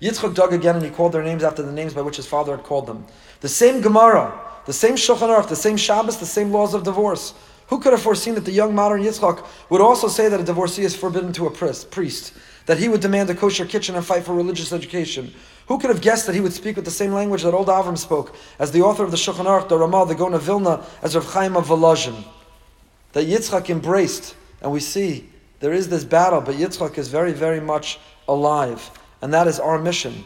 Yitzchak 0.01 0.33
dug 0.33 0.53
again 0.53 0.75
and 0.75 0.85
he 0.85 0.91
called 0.91 1.11
their 1.11 1.23
names 1.23 1.43
after 1.43 1.61
the 1.61 1.71
names 1.71 1.93
by 1.93 2.01
which 2.01 2.17
his 2.17 2.27
father 2.27 2.55
had 2.55 2.65
called 2.65 2.87
them. 2.87 3.05
The 3.41 3.49
same 3.49 3.81
Gemara, 3.81 4.39
the 4.65 4.73
same 4.73 4.95
Shulchan 4.95 5.29
Aruch, 5.29 5.49
the 5.49 5.55
same 5.55 5.77
Shabbos, 5.77 6.17
the 6.17 6.25
same 6.25 6.51
laws 6.51 6.73
of 6.73 6.83
divorce. 6.83 7.33
Who 7.67 7.79
could 7.79 7.93
have 7.93 8.01
foreseen 8.01 8.35
that 8.35 8.45
the 8.45 8.51
young 8.51 8.75
modern 8.75 9.01
Yitzchak 9.01 9.45
would 9.69 9.81
also 9.81 10.07
say 10.07 10.29
that 10.29 10.39
a 10.39 10.43
divorcee 10.43 10.83
is 10.83 10.95
forbidden 10.95 11.33
to 11.33 11.47
a 11.47 11.51
priest, 11.51 12.33
that 12.65 12.77
he 12.77 12.89
would 12.89 13.01
demand 13.01 13.29
a 13.29 13.35
kosher 13.35 13.65
kitchen 13.65 13.95
and 13.95 14.05
fight 14.05 14.23
for 14.23 14.33
religious 14.33 14.73
education, 14.73 15.33
who 15.67 15.77
could 15.77 15.89
have 15.89 16.01
guessed 16.01 16.25
that 16.25 16.35
he 16.35 16.41
would 16.41 16.53
speak 16.53 16.75
with 16.75 16.85
the 16.85 16.91
same 16.91 17.11
language 17.11 17.43
that 17.43 17.53
old 17.53 17.67
Avram 17.67 17.97
spoke, 17.97 18.35
as 18.59 18.71
the 18.71 18.81
author 18.81 19.03
of 19.03 19.11
the 19.11 19.17
Shulchan 19.17 19.45
Aruch, 19.45 19.69
the 19.69 19.77
Ramah, 19.77 20.05
the 20.07 20.15
Gaon 20.15 20.33
of 20.33 20.43
Vilna, 20.43 20.85
as 21.01 21.15
Rav 21.15 21.25
Chaim 21.25 21.55
of 21.55 21.67
Volozhin? 21.67 22.23
That 23.13 23.27
Yitzchak 23.27 23.69
embraced, 23.69 24.35
and 24.61 24.71
we 24.71 24.79
see 24.79 25.29
there 25.59 25.73
is 25.73 25.89
this 25.89 26.03
battle, 26.03 26.41
but 26.41 26.55
Yitzchak 26.55 26.97
is 26.97 27.07
very, 27.07 27.33
very 27.33 27.61
much 27.61 27.99
alive, 28.27 28.91
and 29.21 29.33
that 29.33 29.47
is 29.47 29.59
our 29.59 29.79
mission. 29.79 30.23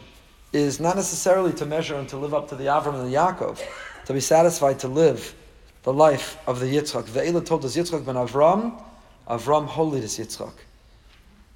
Is 0.52 0.80
not 0.80 0.96
necessarily 0.96 1.52
to 1.54 1.66
measure 1.66 1.94
and 1.94 2.08
to 2.08 2.16
live 2.16 2.34
up 2.34 2.48
to 2.48 2.56
the 2.56 2.64
Avram 2.64 3.00
and 3.00 3.10
the 3.10 3.16
Yaakov, 3.16 3.60
to 4.06 4.12
be 4.12 4.18
satisfied 4.18 4.80
to 4.80 4.88
live 4.88 5.34
the 5.84 5.92
life 5.92 6.36
of 6.48 6.58
the 6.58 6.66
Yitzchak. 6.66 7.04
Ve'ela 7.04 7.44
Toldos 7.44 7.76
Yitzchak 7.76 8.04
ben 8.04 8.16
Avram, 8.16 8.82
Avram 9.28 9.66
holy 9.66 10.00
this 10.00 10.18
Yitzchak. 10.18 10.52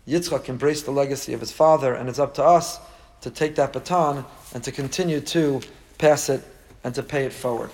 Yitzchak 0.07 0.49
embraced 0.49 0.85
the 0.85 0.91
legacy 0.91 1.33
of 1.33 1.41
his 1.41 1.53
father, 1.53 1.95
and 1.95 2.09
it's 2.09 2.19
up 2.19 2.35
to 2.35 2.45
us 2.45 2.79
to 3.23 3.31
take 3.31 3.55
that 3.57 3.73
baton 3.73 4.25
and 4.53 4.63
to 4.63 4.71
continue 4.71 5.21
to 5.21 5.61
pass 5.99 6.29
it 6.29 6.43
and 6.85 6.95
to 6.95 7.03
pay 7.03 7.25
it 7.25 7.33
forward. 7.33 7.71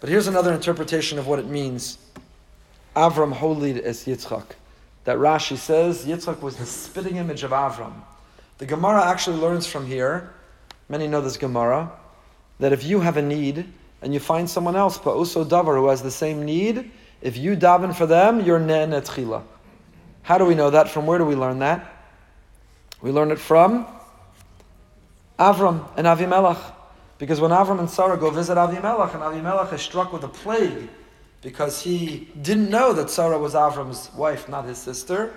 But 0.00 0.08
here's 0.08 0.26
another 0.26 0.52
interpretation 0.52 1.18
of 1.18 1.26
what 1.26 1.38
it 1.38 1.46
means. 1.46 1.98
Avram 2.94 3.34
holid 3.34 3.82
es 3.84 4.04
Yitzchak. 4.04 4.44
That 5.04 5.18
Rashi 5.18 5.56
says 5.56 6.06
Yitzchak 6.06 6.40
was 6.40 6.56
the 6.56 6.66
spitting 6.66 7.16
image 7.16 7.42
of 7.42 7.50
Avram. 7.50 7.92
The 8.58 8.66
Gemara 8.66 9.04
actually 9.04 9.36
learns 9.36 9.66
from 9.66 9.86
here, 9.86 10.32
many 10.88 11.06
know 11.06 11.20
this 11.20 11.36
Gemara, 11.36 11.90
that 12.58 12.72
if 12.72 12.84
you 12.84 13.00
have 13.00 13.18
a 13.18 13.22
need 13.22 13.70
and 14.00 14.14
you 14.14 14.20
find 14.20 14.48
someone 14.48 14.76
else, 14.76 14.96
but 14.96 15.14
also 15.14 15.44
davar, 15.44 15.76
who 15.76 15.88
has 15.88 16.02
the 16.02 16.10
same 16.10 16.44
need, 16.44 16.90
if 17.20 17.36
you 17.36 17.56
daven 17.56 17.94
for 17.94 18.06
them, 18.06 18.40
you're 18.40 18.58
ne'enetchila. 18.58 19.42
How 20.26 20.38
do 20.38 20.44
we 20.44 20.56
know 20.56 20.70
that? 20.70 20.90
From 20.90 21.06
where 21.06 21.18
do 21.18 21.24
we 21.24 21.36
learn 21.36 21.60
that? 21.60 21.88
We 23.00 23.12
learn 23.12 23.30
it 23.30 23.38
from 23.38 23.86
Avram 25.38 25.86
and 25.96 26.04
Avimelech. 26.04 26.58
Because 27.18 27.40
when 27.40 27.52
Avram 27.52 27.78
and 27.78 27.88
Sarah 27.88 28.16
go 28.18 28.30
visit 28.30 28.56
Avimelech, 28.56 29.14
and 29.14 29.22
Avimelech 29.22 29.72
is 29.72 29.82
struck 29.82 30.12
with 30.12 30.24
a 30.24 30.28
plague 30.28 30.88
because 31.42 31.80
he 31.80 32.28
didn't 32.42 32.70
know 32.70 32.92
that 32.92 33.08
Sarah 33.08 33.38
was 33.38 33.54
Avram's 33.54 34.10
wife, 34.16 34.48
not 34.48 34.64
his 34.64 34.78
sister. 34.78 35.32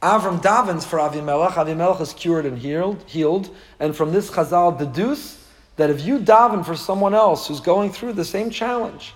Avram 0.00 0.40
davens 0.40 0.86
for 0.86 0.98
Avimelech. 0.98 1.50
Avimelech 1.50 2.00
is 2.00 2.14
cured 2.14 2.46
and 2.46 2.56
healed, 2.56 3.04
healed. 3.06 3.54
And 3.80 3.94
from 3.94 4.12
this, 4.12 4.30
Chazal 4.30 4.78
deduce 4.78 5.46
that 5.76 5.90
if 5.90 6.00
you 6.00 6.18
daven 6.20 6.64
for 6.64 6.74
someone 6.74 7.12
else 7.12 7.48
who's 7.48 7.60
going 7.60 7.92
through 7.92 8.14
the 8.14 8.24
same 8.24 8.48
challenge, 8.48 9.12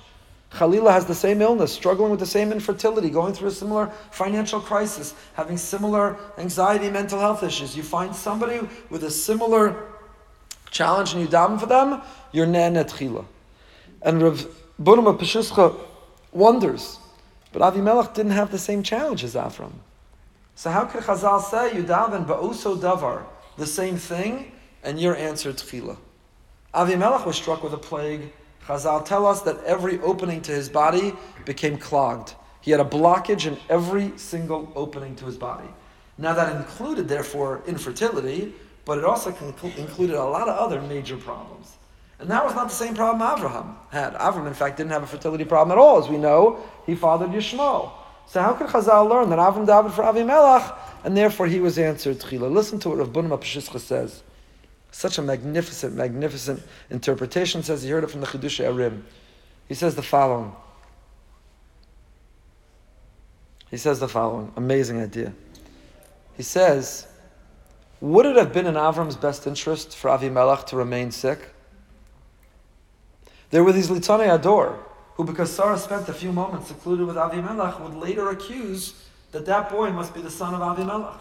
Khalila 0.52 0.92
has 0.92 1.04
the 1.04 1.14
same 1.14 1.42
illness, 1.42 1.72
struggling 1.72 2.10
with 2.10 2.20
the 2.20 2.26
same 2.26 2.52
infertility, 2.52 3.10
going 3.10 3.34
through 3.34 3.48
a 3.48 3.52
similar 3.52 3.88
financial 4.10 4.60
crisis, 4.60 5.14
having 5.34 5.56
similar 5.56 6.16
anxiety, 6.38 6.90
mental 6.90 7.20
health 7.20 7.42
issues. 7.42 7.76
You 7.76 7.82
find 7.82 8.14
somebody 8.16 8.60
with 8.88 9.04
a 9.04 9.10
similar 9.10 9.76
challenge 10.70 11.12
and 11.12 11.20
you 11.20 11.28
daven 11.28 11.60
for 11.60 11.66
them, 11.66 12.00
you're 12.32 12.46
ne'enet 12.46 12.90
chila. 12.90 13.24
And 14.02 14.22
Rav 14.22 14.46
Bunama 14.80 15.18
Peshischa 15.18 15.78
wonders, 16.32 16.98
but 17.52 17.62
Avimelech 17.62 18.14
didn't 18.14 18.32
have 18.32 18.50
the 18.50 18.58
same 18.58 18.82
challenge 18.82 19.24
as 19.24 19.34
Avram. 19.34 19.72
So 20.54 20.70
how 20.70 20.84
could 20.86 21.02
Chazal 21.02 21.42
say 21.42 21.76
you 21.76 21.84
daven 21.84 22.26
ba'uso 22.26 22.78
davar, 22.78 23.24
the 23.56 23.66
same 23.66 23.96
thing, 23.96 24.52
and 24.82 25.00
your 25.00 25.14
answer 25.14 25.52
tchila? 25.52 25.96
Avimelech 26.74 27.26
was 27.26 27.36
struck 27.36 27.62
with 27.62 27.72
a 27.72 27.78
plague 27.78 28.32
Chazal 28.68 29.02
tell 29.02 29.24
us 29.24 29.40
that 29.42 29.64
every 29.64 29.98
opening 30.00 30.42
to 30.42 30.52
his 30.52 30.68
body 30.68 31.14
became 31.46 31.78
clogged. 31.78 32.34
He 32.60 32.70
had 32.70 32.80
a 32.80 32.84
blockage 32.84 33.46
in 33.46 33.56
every 33.70 34.12
single 34.18 34.70
opening 34.76 35.16
to 35.16 35.24
his 35.24 35.38
body. 35.38 35.68
Now 36.18 36.34
that 36.34 36.54
included, 36.54 37.08
therefore, 37.08 37.62
infertility, 37.66 38.52
but 38.84 38.98
it 38.98 39.04
also 39.04 39.30
included 39.30 40.16
a 40.16 40.24
lot 40.24 40.48
of 40.48 40.58
other 40.58 40.82
major 40.82 41.16
problems. 41.16 41.76
And 42.18 42.28
that 42.28 42.44
was 42.44 42.54
not 42.54 42.68
the 42.68 42.74
same 42.74 42.94
problem 42.94 43.26
Avraham 43.26 43.74
had. 43.90 44.12
Avraham, 44.14 44.46
in 44.46 44.52
fact, 44.52 44.76
didn't 44.76 44.92
have 44.92 45.02
a 45.02 45.06
fertility 45.06 45.46
problem 45.46 45.78
at 45.78 45.80
all. 45.80 46.02
As 46.02 46.10
we 46.10 46.18
know, 46.18 46.62
he 46.84 46.94
fathered 46.94 47.30
Yishmael. 47.30 47.92
So 48.26 48.42
how 48.42 48.52
could 48.52 48.66
Chazal 48.66 49.08
learn 49.08 49.30
that 49.30 49.38
Avram 49.38 49.66
davened 49.66 49.92
for 49.92 50.02
Avimelech, 50.02 50.76
and 51.04 51.16
therefore 51.16 51.46
he 51.46 51.60
was 51.60 51.78
answered 51.78 52.18
Tchila? 52.18 52.52
Listen 52.52 52.78
to 52.80 52.90
what 52.90 52.98
Rav 52.98 53.08
Bunam 53.14 53.80
says. 53.80 54.22
Such 54.90 55.18
a 55.18 55.22
magnificent, 55.22 55.94
magnificent 55.94 56.62
interpretation. 56.90 57.62
Says 57.62 57.82
he 57.82 57.90
heard 57.90 58.04
it 58.04 58.10
from 58.10 58.20
the 58.20 58.26
Chiddushei 58.26 58.66
HaRim. 58.66 59.02
He 59.68 59.74
says 59.74 59.94
the 59.94 60.02
following. 60.02 60.52
He 63.70 63.76
says 63.76 64.00
the 64.00 64.08
following. 64.08 64.52
Amazing 64.56 65.00
idea. 65.00 65.32
He 66.36 66.42
says, 66.42 67.06
would 68.00 68.26
it 68.26 68.36
have 68.36 68.52
been 68.52 68.66
in 68.66 68.74
Avram's 68.74 69.16
best 69.16 69.46
interest 69.46 69.96
for 69.96 70.08
Avimelech 70.08 70.66
to 70.66 70.76
remain 70.76 71.10
sick? 71.10 71.40
There 73.50 73.64
were 73.64 73.72
these 73.72 73.90
Litane 73.90 74.30
Ador, 74.30 74.78
who, 75.14 75.24
because 75.24 75.52
Sarah 75.54 75.78
spent 75.78 76.08
a 76.08 76.12
few 76.12 76.32
moments 76.32 76.68
secluded 76.68 77.06
with 77.06 77.16
Avimelech, 77.16 77.80
would 77.80 77.94
later 77.94 78.30
accuse 78.30 78.94
that 79.32 79.44
that 79.46 79.68
boy 79.68 79.90
must 79.90 80.14
be 80.14 80.22
the 80.22 80.30
son 80.30 80.54
of 80.54 80.60
Avimelech. 80.60 81.18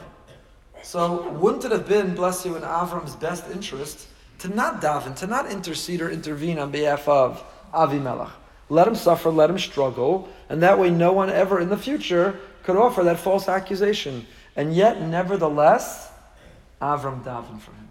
So 0.83 1.29
wouldn't 1.31 1.65
it 1.65 1.71
have 1.71 1.87
been, 1.87 2.15
bless 2.15 2.45
you, 2.45 2.55
in 2.55 2.63
Avram's 2.63 3.15
best 3.15 3.45
interest 3.51 4.07
to 4.39 4.47
not 4.49 4.81
daven, 4.81 5.15
to 5.17 5.27
not 5.27 5.51
intercede 5.51 6.01
or 6.01 6.09
intervene 6.09 6.59
on 6.59 6.71
behalf 6.71 7.07
of 7.07 7.43
Avimelech? 7.73 8.31
Let 8.69 8.87
him 8.87 8.95
suffer, 8.95 9.29
let 9.29 9.49
him 9.49 9.59
struggle, 9.59 10.27
and 10.49 10.61
that 10.61 10.77
way 10.77 10.89
no 10.89 11.11
one 11.11 11.29
ever 11.29 11.59
in 11.59 11.69
the 11.69 11.77
future 11.77 12.39
could 12.63 12.75
offer 12.75 13.03
that 13.03 13.19
false 13.19 13.47
accusation. 13.47 14.27
And 14.55 14.75
yet, 14.75 15.01
nevertheless, 15.01 16.11
Avram 16.81 17.23
davened 17.23 17.61
for 17.61 17.71
him. 17.71 17.87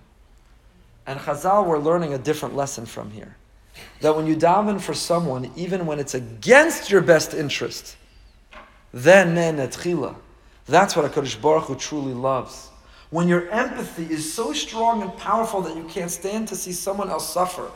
And 1.07 1.21
Chazal, 1.21 1.67
we're 1.67 1.79
learning 1.79 2.15
a 2.15 2.19
different 2.19 2.57
lesson 2.57 2.85
from 2.85 3.11
here. 3.11 3.37
That 4.01 4.17
when 4.17 4.27
you 4.27 4.37
daven 4.37 4.81
for 4.81 4.95
someone, 4.95 5.51
even 5.57 5.87
when 5.87 5.99
it's 5.99 6.15
against 6.15 6.91
your 6.91 7.01
best 7.01 7.33
interest, 7.35 7.97
then 8.93 9.35
netchila. 9.35 10.17
That's 10.67 10.97
what 10.97 11.05
a 11.05 11.39
Baruch 11.39 11.65
Hu 11.65 11.77
truly 11.77 12.13
loves. 12.13 12.71
When 13.11 13.29
your 13.29 13.49
empathy 13.51 14.05
is 14.05 14.33
so 14.33 14.53
strong 14.53 15.03
and 15.03 15.17
powerful 15.17 15.61
that 15.63 15.77
you 15.77 15.85
can't 15.85 16.11
stand 16.11 16.49
to 16.49 16.57
see 16.57 16.73
someone 16.73 17.09
else 17.09 17.33
suffer. 17.33 17.71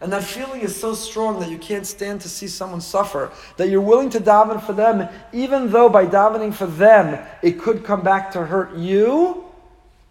And 0.00 0.12
that 0.12 0.24
feeling 0.24 0.60
is 0.60 0.78
so 0.78 0.94
strong 0.94 1.38
that 1.40 1.48
you 1.48 1.58
can't 1.58 1.86
stand 1.86 2.20
to 2.22 2.28
see 2.28 2.48
someone 2.48 2.80
suffer, 2.80 3.30
that 3.56 3.68
you're 3.68 3.80
willing 3.80 4.10
to 4.10 4.20
daven 4.20 4.62
for 4.62 4.72
them, 4.72 5.08
even 5.32 5.70
though 5.70 5.88
by 5.88 6.04
davening 6.04 6.52
for 6.52 6.66
them 6.66 7.24
it 7.42 7.60
could 7.60 7.84
come 7.84 8.02
back 8.02 8.32
to 8.32 8.44
hurt 8.44 8.76
you. 8.76 9.44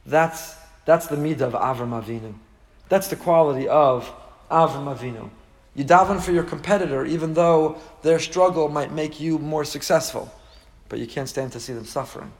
That's, 0.05 0.55
that's 0.85 1.07
the 1.07 1.15
midah 1.15 1.41
of 1.41 1.53
Avram 1.53 2.01
Avinu. 2.01 2.33
That's 2.89 3.07
the 3.07 3.15
quality 3.15 3.67
of 3.67 4.11
Avram 4.49 4.95
Avinu. 4.95 5.29
You 5.75 5.83
daven 5.83 6.21
for 6.21 6.31
your 6.31 6.43
competitor, 6.43 7.05
even 7.05 7.33
though 7.33 7.77
their 8.01 8.19
struggle 8.19 8.69
might 8.69 8.91
make 8.91 9.19
you 9.19 9.37
more 9.39 9.65
successful, 9.65 10.31
but 10.87 10.99
you 10.99 11.07
can't 11.07 11.27
stand 11.27 11.51
to 11.51 11.59
see 11.59 11.73
them 11.73 11.85
suffering. 11.85 12.31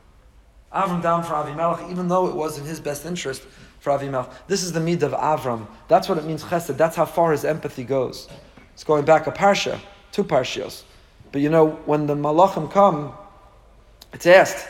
Avram 0.73 1.01
down 1.01 1.23
for 1.23 1.33
Avimelech, 1.33 1.91
even 1.91 2.07
though 2.07 2.27
it 2.27 2.35
was 2.35 2.57
in 2.57 2.65
his 2.65 2.79
best 2.79 3.05
interest 3.05 3.43
for 3.79 3.91
Avimelech. 3.91 4.29
This 4.47 4.63
is 4.63 4.71
the 4.71 4.79
mid 4.79 5.03
of 5.03 5.11
Avram. 5.11 5.67
That's 5.87 6.09
what 6.09 6.17
it 6.17 6.25
means 6.25 6.43
chesed. 6.43 6.75
That's 6.77 6.95
how 6.95 7.05
far 7.05 7.31
his 7.31 7.45
empathy 7.45 7.83
goes. 7.83 8.27
It's 8.73 8.83
going 8.83 9.05
back 9.05 9.27
a 9.27 9.31
parsha, 9.31 9.79
two 10.11 10.23
parshios. 10.23 10.83
But 11.31 11.41
you 11.41 11.49
know, 11.49 11.71
when 11.85 12.07
the 12.07 12.15
malachim 12.15 12.71
come, 12.71 13.13
it's 14.13 14.25
asked. 14.25 14.67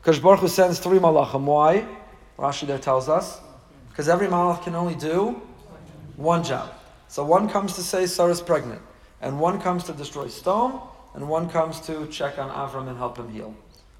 Because 0.00 0.20
Baruch 0.20 0.40
Hu 0.40 0.48
sends 0.48 0.78
three 0.78 0.98
malachim. 0.98 1.44
Why? 1.44 1.86
Rashi 2.38 2.66
there 2.66 2.78
tells 2.78 3.08
us. 3.08 3.40
Because 3.90 4.08
every 4.08 4.26
malach 4.26 4.62
can 4.62 4.74
only 4.74 4.94
do 4.94 5.40
one 6.16 6.44
job. 6.44 6.72
So 7.08 7.24
one 7.24 7.48
comes 7.48 7.74
to 7.74 7.82
say 7.82 8.06
Sarah's 8.06 8.40
pregnant, 8.40 8.82
and 9.20 9.38
one 9.38 9.60
comes 9.60 9.84
to 9.84 9.92
destroy 9.92 10.28
Sodom, 10.28 10.80
and 11.14 11.28
one 11.28 11.48
comes 11.48 11.80
to 11.82 12.06
check 12.08 12.38
on 12.38 12.50
Avram 12.50 12.88
and 12.88 12.98
help 12.98 13.16
him 13.16 13.28
heal. 13.30 13.54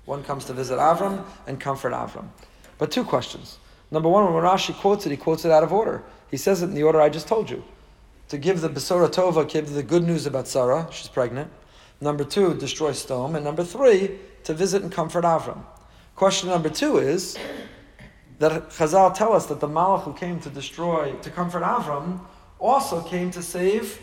One 0.06 0.24
comes 0.24 0.46
to 0.46 0.52
visit 0.52 0.78
Avram 0.78 1.24
and 1.46 1.60
comfort 1.60 1.92
Avram. 1.92 2.28
But 2.78 2.90
two 2.90 3.04
questions. 3.04 3.58
Number 3.90 4.08
one, 4.08 4.32
when 4.32 4.42
Rashi 4.42 4.74
quotes 4.74 5.04
it, 5.06 5.10
he 5.10 5.16
quotes 5.16 5.44
it 5.44 5.52
out 5.52 5.62
of 5.62 5.72
order. 5.72 6.02
He 6.30 6.36
says 6.36 6.62
it 6.62 6.66
in 6.66 6.74
the 6.74 6.82
order 6.82 7.00
I 7.00 7.08
just 7.08 7.28
told 7.28 7.50
you. 7.50 7.62
To 8.28 8.38
give 8.38 8.60
the 8.60 8.68
Besora 8.68 9.08
Tova, 9.08 9.48
give 9.48 9.72
the 9.72 9.82
good 9.82 10.02
news 10.02 10.26
about 10.26 10.48
Sarah, 10.48 10.88
she's 10.90 11.08
pregnant. 11.08 11.50
Number 12.00 12.24
two, 12.24 12.54
destroy 12.54 12.92
Sodom. 12.92 13.36
And 13.36 13.44
number 13.44 13.62
three, 13.64 14.18
to 14.44 14.54
visit 14.54 14.82
and 14.82 14.90
comfort 14.90 15.24
Avram. 15.24 15.64
Question 16.14 16.48
number 16.50 16.68
two 16.68 16.98
is 16.98 17.38
that 18.38 18.70
Chazal 18.70 19.14
tell 19.14 19.32
us 19.32 19.46
that 19.46 19.60
the 19.60 19.68
Malach 19.68 20.02
who 20.02 20.12
came 20.12 20.40
to 20.40 20.50
destroy, 20.50 21.14
to 21.22 21.30
comfort 21.30 21.62
Avram, 21.62 22.20
also 22.58 23.02
came 23.02 23.30
to 23.30 23.42
save 23.42 24.00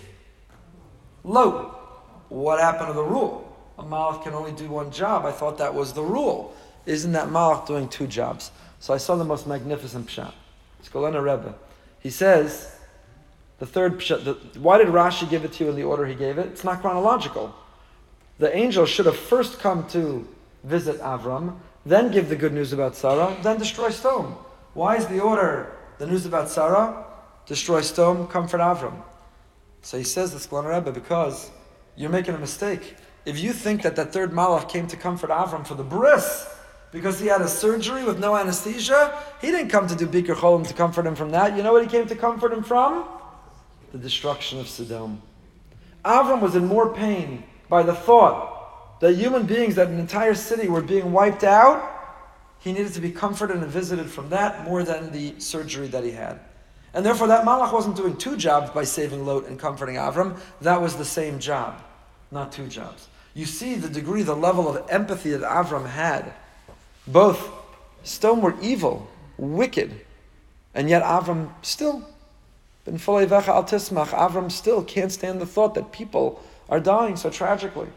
Lot. 1.24 1.80
What 2.30 2.60
happened 2.60 2.88
to 2.88 2.94
the 2.94 3.04
rule? 3.04 3.53
A 3.78 3.84
Malach 3.84 4.24
can 4.24 4.34
only 4.34 4.52
do 4.52 4.68
one 4.68 4.92
job. 4.92 5.26
I 5.26 5.32
thought 5.32 5.58
that 5.58 5.74
was 5.74 5.94
the 5.94 6.04
rule. 6.04 6.56
Isn't 6.86 7.14
that 7.14 7.30
Malach 7.30 7.66
doing 7.66 7.88
two 7.88 8.08
jobs? 8.08 8.52
So 8.80 8.94
I 8.94 8.98
saw 8.98 9.16
the 9.16 9.24
most 9.24 9.48
magnificent 9.48 10.08
pshat. 10.08 10.34
It's 10.80 10.90
Golena 10.90 11.24
Rebbe. 11.24 11.56
He 12.00 12.10
says, 12.10 12.76
the 13.60 13.66
third 13.66 14.00
pshat, 14.00 14.26
the, 14.26 14.34
why 14.60 14.78
did 14.78 14.88
Rashi 14.88 15.30
give 15.30 15.46
it 15.46 15.54
to 15.54 15.64
you 15.64 15.70
in 15.70 15.76
the 15.76 15.84
order 15.84 16.06
he 16.06 16.16
gave 16.16 16.38
it? 16.38 16.48
It's 16.48 16.64
not 16.64 16.82
chronological. 16.82 17.56
The 18.40 18.56
angel 18.56 18.86
should 18.86 19.06
have 19.06 19.16
first 19.16 19.60
come 19.60 19.88
to 19.90 20.28
visit 20.64 21.00
Avram, 21.00 21.56
then 21.86 22.12
give 22.12 22.30
the 22.30 22.36
good 22.36 22.54
news 22.54 22.74
about 22.74 22.96
Sarah, 22.96 23.38
then 23.42 23.58
destroy 23.58 23.90
Sodom. 23.90 24.36
Why 24.74 24.98
is 24.98 25.08
the 25.08 25.20
order 25.20 25.72
the 25.98 26.08
news 26.08 26.26
about 26.26 26.50
Sarah, 26.50 27.06
destroy 27.46 27.82
Sodom, 27.82 28.28
comfort 28.28 28.60
Avram? 28.60 29.02
So 29.82 29.98
he 29.98 30.04
says 30.04 30.34
this, 30.34 30.48
Golena 30.48 30.76
Rebbe, 30.76 30.92
because 30.92 31.52
you're 31.96 32.10
making 32.10 32.36
a 32.36 32.40
mistake. 32.40 32.96
If 33.26 33.40
you 33.40 33.54
think 33.54 33.84
that 33.84 33.96
that 33.96 34.12
third 34.12 34.32
malach 34.32 34.70
came 34.70 34.88
to 34.88 34.98
comfort 34.98 35.30
Avram 35.30 35.66
for 35.66 35.76
the 35.76 35.84
bris, 35.84 36.48
because 36.92 37.20
he 37.20 37.28
had 37.28 37.42
a 37.42 37.48
surgery 37.48 38.04
with 38.04 38.20
no 38.20 38.36
anesthesia, 38.36 39.18
he 39.42 39.48
didn't 39.48 39.70
come 39.70 39.88
to 39.88 39.96
do 39.96 40.06
Bikur 40.06 40.36
Cholim 40.36 40.66
to 40.68 40.74
comfort 40.74 41.08
him 41.08 41.16
from 41.16 41.32
that. 41.32 41.58
You 41.58 41.64
know 41.64 41.74
what 41.74 41.82
he 41.82 41.90
came 41.90 42.08
to 42.08 42.16
comfort 42.16 42.54
him 42.54 42.64
from? 42.64 43.06
The 43.92 43.98
destruction 43.98 44.60
of 44.60 44.68
Sodom. 44.68 45.22
Avram 46.06 46.40
was 46.40 46.56
in 46.56 46.68
more 46.68 46.94
pain 46.94 47.44
by 47.68 47.82
the 47.82 47.96
thought 47.96 49.00
that 49.00 49.16
human 49.16 49.46
beings, 49.46 49.76
that 49.76 49.88
an 49.88 50.00
entire 50.00 50.36
city 50.36 50.68
were 50.68 50.82
being 50.82 51.12
wiped 51.12 51.44
out. 51.44 51.90
He 52.60 52.72
needed 52.72 52.94
to 52.94 53.02
be 53.02 53.12
comforted 53.12 53.58
and 53.58 53.66
visited 53.68 54.10
from 54.10 54.30
that 54.30 54.64
more 54.64 54.84
than 54.84 55.12
the 55.12 55.40
surgery 55.40 55.88
that 55.88 56.04
he 56.04 56.12
had. 56.12 56.40
And 56.94 57.04
therefore, 57.04 57.28
that 57.28 57.44
Malach 57.44 57.74
wasn't 57.74 57.96
doing 57.96 58.16
two 58.18 58.38
jobs 58.38 58.70
by 58.70 58.84
saving 58.84 59.26
Lot 59.26 59.48
and 59.48 59.60
comforting 59.60 59.96
Avram. 59.96 60.38
That 60.62 60.80
was 60.80 60.96
the 60.96 61.06
same 61.06 61.40
job, 61.40 61.82
not 62.32 62.52
two 62.52 62.68
jobs. 62.68 63.08
You 63.34 63.46
see 63.46 63.76
the 63.76 63.90
degree, 63.90 64.22
the 64.22 64.36
level 64.36 64.70
of 64.70 64.90
empathy 64.90 65.32
that 65.32 65.42
Avram 65.42 65.88
had. 65.88 66.34
Both 67.08 67.50
Sodom 68.04 68.42
were 68.42 68.56
evil, 68.62 69.08
wicked, 69.38 70.02
and 70.74 70.90
yet 70.90 71.04
Avram 71.04 71.50
still, 71.62 72.04
ben 72.86 72.96
al 72.96 73.64
tismach, 73.64 74.08
Avram 74.10 74.52
still 74.52 74.84
can't 74.84 75.12
stand 75.12 75.42
the 75.42 75.46
thought 75.46 75.74
that 75.76 75.92
people 75.92 76.44
are 76.70 76.80
dying 76.80 77.16
so 77.16 77.30
tragically. 77.30 77.88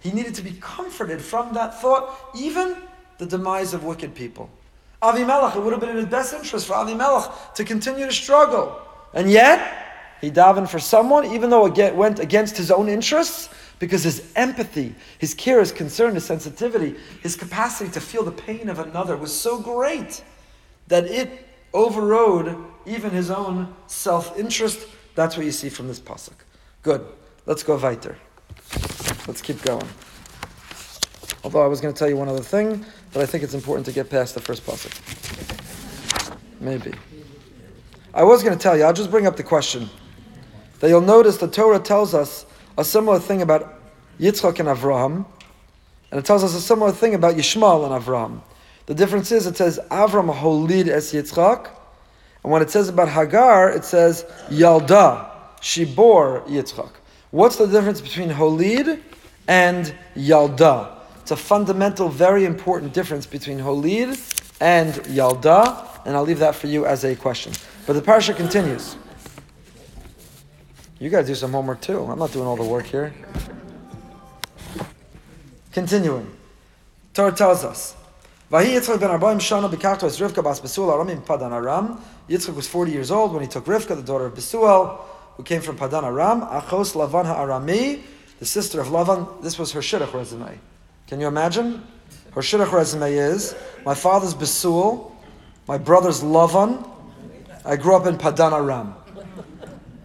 He 0.00 0.12
needed 0.12 0.34
to 0.34 0.42
be 0.42 0.52
comforted 0.60 1.22
from 1.22 1.54
that 1.54 1.80
thought, 1.80 2.14
even 2.36 2.76
the 3.18 3.26
demise 3.26 3.72
of 3.72 3.84
wicked 3.84 4.14
people. 4.14 4.50
Avimelech, 5.02 5.56
it 5.56 5.60
would 5.60 5.72
have 5.72 5.80
been 5.80 5.90
in 5.90 5.96
his 5.96 6.06
best 6.06 6.34
interest 6.34 6.66
for 6.66 6.74
Avimelech 6.74 7.54
to 7.54 7.64
continue 7.64 8.06
to 8.06 8.12
struggle. 8.12 8.80
And 9.12 9.30
yet, 9.30 10.16
he 10.20 10.30
davened 10.30 10.68
for 10.68 10.78
someone, 10.78 11.26
even 11.26 11.50
though 11.50 11.66
it 11.66 11.94
went 11.94 12.18
against 12.18 12.56
his 12.56 12.70
own 12.70 12.88
interests, 12.88 13.48
because 13.84 14.02
his 14.02 14.32
empathy, 14.34 14.94
his 15.18 15.34
care, 15.34 15.60
his 15.60 15.70
concern, 15.70 16.14
his 16.14 16.24
sensitivity, 16.24 16.96
his 17.22 17.36
capacity 17.36 17.90
to 17.90 18.00
feel 18.00 18.24
the 18.24 18.32
pain 18.32 18.70
of 18.70 18.78
another 18.78 19.14
was 19.14 19.30
so 19.30 19.60
great 19.60 20.24
that 20.88 21.04
it 21.04 21.46
overrode 21.74 22.64
even 22.86 23.10
his 23.10 23.30
own 23.30 23.74
self 23.86 24.38
interest. 24.38 24.88
That's 25.14 25.36
what 25.36 25.44
you 25.44 25.52
see 25.52 25.68
from 25.68 25.86
this 25.86 26.00
pasuk. 26.00 26.32
Good. 26.82 27.06
Let's 27.44 27.62
go 27.62 27.76
weiter. 27.76 28.16
Let's 29.28 29.42
keep 29.42 29.60
going. 29.60 29.86
Although 31.44 31.62
I 31.62 31.66
was 31.66 31.82
going 31.82 31.92
to 31.92 31.98
tell 31.98 32.08
you 32.08 32.16
one 32.16 32.30
other 32.30 32.42
thing, 32.42 32.86
but 33.12 33.20
I 33.20 33.26
think 33.26 33.44
it's 33.44 33.52
important 33.52 33.84
to 33.84 33.92
get 33.92 34.08
past 34.08 34.34
the 34.34 34.40
first 34.40 34.64
pasuk. 34.64 34.94
Maybe. 36.58 36.94
I 38.14 38.22
was 38.22 38.42
going 38.42 38.56
to 38.56 38.62
tell 38.62 38.78
you. 38.78 38.84
I'll 38.84 38.94
just 38.94 39.10
bring 39.10 39.26
up 39.26 39.36
the 39.36 39.42
question. 39.42 39.90
That 40.80 40.88
you'll 40.88 41.02
notice 41.02 41.36
the 41.36 41.48
Torah 41.48 41.78
tells 41.78 42.14
us 42.14 42.46
a 42.76 42.84
similar 42.84 43.18
thing 43.18 43.42
about 43.42 43.80
Yitzchak 44.18 44.60
and 44.60 44.68
Avraham, 44.68 45.26
and 46.10 46.20
it 46.20 46.24
tells 46.24 46.44
us 46.44 46.54
a 46.54 46.60
similar 46.60 46.92
thing 46.92 47.14
about 47.14 47.34
Yishmael 47.34 47.84
and 47.84 48.04
Avraham. 48.04 48.40
The 48.86 48.94
difference 48.94 49.32
is 49.32 49.46
it 49.46 49.56
says 49.56 49.80
Avram 49.90 50.34
holid 50.34 50.88
es 50.88 51.12
Yitzchak, 51.12 51.70
and 52.42 52.52
when 52.52 52.62
it 52.62 52.70
says 52.70 52.88
about 52.88 53.08
Hagar, 53.08 53.70
it 53.70 53.84
says 53.84 54.24
Yalda, 54.48 55.30
she 55.60 55.84
bore 55.84 56.42
Yitzchak. 56.42 56.90
What's 57.30 57.56
the 57.56 57.66
difference 57.66 58.00
between 58.00 58.30
holid 58.30 59.00
and 59.48 59.94
Yalda? 60.14 60.92
It's 61.20 61.30
a 61.30 61.36
fundamental, 61.36 62.08
very 62.10 62.44
important 62.44 62.92
difference 62.92 63.24
between 63.24 63.58
holid 63.58 64.10
and 64.60 64.92
Yalda, 64.92 65.88
and 66.04 66.14
I'll 66.16 66.22
leave 66.22 66.40
that 66.40 66.54
for 66.54 66.66
you 66.66 66.84
as 66.84 67.04
a 67.04 67.16
question. 67.16 67.52
But 67.86 67.94
the 67.94 68.02
parsha 68.02 68.36
continues. 68.36 68.96
You 71.00 71.10
got 71.10 71.22
to 71.22 71.26
do 71.26 71.34
some 71.34 71.52
homework 71.52 71.80
too. 71.80 72.04
I'm 72.04 72.18
not 72.18 72.32
doing 72.32 72.46
all 72.46 72.56
the 72.56 72.64
work 72.64 72.86
here. 72.86 73.12
Continuing. 75.72 76.30
Torah 77.14 77.32
tells 77.32 77.64
us. 77.64 77.96
Yitzchak 82.28 82.54
was 82.54 82.68
40 82.68 82.92
years 82.92 83.10
old 83.10 83.32
when 83.32 83.42
he 83.42 83.48
took 83.48 83.64
Rivka, 83.64 83.96
the 83.96 84.02
daughter 84.02 84.26
of 84.26 84.34
Besuel, 84.34 85.00
who 85.36 85.42
came 85.42 85.60
from 85.60 85.76
Padan 85.76 86.04
Aram, 86.04 86.42
Achos 86.42 86.94
Lavan 86.94 87.24
HaArami, 87.24 88.02
the 88.38 88.46
sister 88.46 88.80
of 88.80 88.86
Lavan. 88.88 89.42
This 89.42 89.58
was 89.58 89.72
her 89.72 89.80
shidduch 89.80 90.14
resume. 90.14 90.60
Can 91.08 91.20
you 91.20 91.26
imagine? 91.26 91.82
Her 92.32 92.40
shidduch 92.40 92.70
resume 92.70 93.12
is, 93.12 93.56
my 93.84 93.94
father's 93.94 94.34
Besuel, 94.34 95.10
my 95.66 95.78
brother's 95.78 96.22
Lavan, 96.22 96.88
I 97.64 97.76
grew 97.76 97.96
up 97.96 98.06
in 98.06 98.16
Padan 98.16 98.52
Aram. 98.52 98.94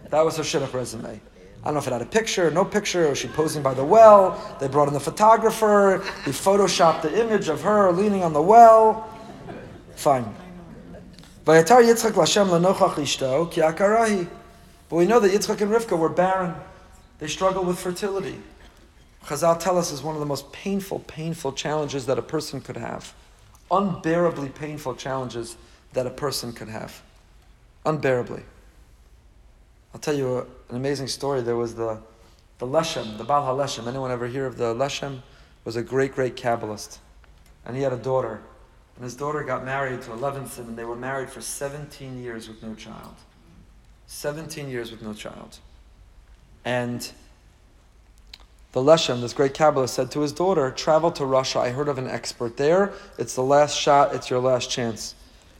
That 0.09 0.25
was 0.25 0.37
her 0.37 0.43
shidduch 0.43 0.73
resume. 0.73 1.21
I 1.61 1.65
don't 1.65 1.73
know 1.73 1.79
if 1.79 1.87
it 1.87 1.93
had 1.93 2.01
a 2.01 2.05
picture, 2.05 2.49
no 2.51 2.63
picture, 2.63 3.07
or 3.07 3.15
she 3.15 3.27
posing 3.27 3.61
by 3.61 3.73
the 3.73 3.83
well. 3.83 4.57
They 4.59 4.67
brought 4.69 4.87
in 4.87 4.93
the 4.93 4.99
photographer. 4.99 6.03
He 6.23 6.31
photoshopped 6.31 7.01
the 7.01 7.19
image 7.19 7.49
of 7.49 7.61
her 7.61 7.91
leaning 7.91 8.23
on 8.23 8.31
the 8.31 8.41
well. 8.41 9.09
Fine. 9.95 10.33
But 11.43 11.65
we 14.95 15.05
know 15.05 15.19
that 15.19 15.31
Yitzchak 15.31 15.61
and 15.61 15.71
Rivka 15.71 15.97
were 15.97 16.09
barren. 16.09 16.55
They 17.19 17.27
struggled 17.27 17.67
with 17.67 17.77
fertility. 17.79 18.39
Chazal 19.25 19.59
tell 19.59 19.77
us 19.77 19.91
is 19.91 20.01
one 20.01 20.15
of 20.15 20.21
the 20.21 20.25
most 20.25 20.51
painful, 20.53 20.99
painful 20.99 21.51
challenges 21.53 22.05
that 22.05 22.17
a 22.17 22.21
person 22.21 22.61
could 22.61 22.77
have. 22.77 23.13
Unbearably 23.69 24.49
painful 24.49 24.95
challenges 24.95 25.57
that 25.93 26.07
a 26.07 26.09
person 26.09 26.53
could 26.53 26.69
have. 26.69 27.01
Unbearably. 27.85 28.43
I'll 29.99 30.03
tell 30.03 30.15
you 30.15 30.47
an 30.69 30.77
amazing 30.77 31.09
story. 31.09 31.41
There 31.41 31.57
was 31.57 31.75
the, 31.75 31.99
the 32.59 32.65
Leshem, 32.65 33.17
the 33.17 33.25
Baal 33.25 33.53
HaLeshem. 33.53 33.85
Anyone 33.85 34.11
ever 34.11 34.27
hear 34.27 34.45
of 34.45 34.55
the 34.55 34.73
Leshem? 34.73 35.19
Was 35.65 35.75
a 35.75 35.83
great, 35.83 36.15
great 36.15 36.37
Kabbalist. 36.37 36.99
And 37.65 37.75
he 37.75 37.83
had 37.83 37.91
a 37.91 37.97
daughter. 37.97 38.39
And 38.95 39.03
his 39.03 39.13
daughter 39.13 39.43
got 39.43 39.65
married 39.65 40.01
to 40.03 40.13
a 40.13 40.15
Levinson, 40.15 40.69
and 40.69 40.77
they 40.77 40.85
were 40.85 40.95
married 40.95 41.29
for 41.29 41.41
17 41.41 42.23
years 42.23 42.47
with 42.47 42.63
no 42.63 42.75
child. 42.75 43.13
17 44.07 44.69
years 44.69 44.89
with 44.89 45.01
no 45.01 45.11
child. 45.11 45.59
And 46.63 47.11
the 48.71 48.79
Leshem, 48.79 49.19
this 49.19 49.33
great 49.33 49.53
Kabbalist, 49.53 49.89
said 49.89 50.11
to 50.11 50.21
his 50.21 50.31
daughter, 50.31 50.71
Travel 50.71 51.11
to 51.11 51.25
Russia. 51.25 51.59
I 51.59 51.71
heard 51.71 51.89
of 51.89 51.97
an 51.97 52.07
expert 52.07 52.55
there. 52.55 52.93
It's 53.17 53.35
the 53.35 53.43
last 53.43 53.77
shot, 53.77 54.15
it's 54.15 54.29
your 54.29 54.39
last 54.39 54.71
chance. 54.71 55.13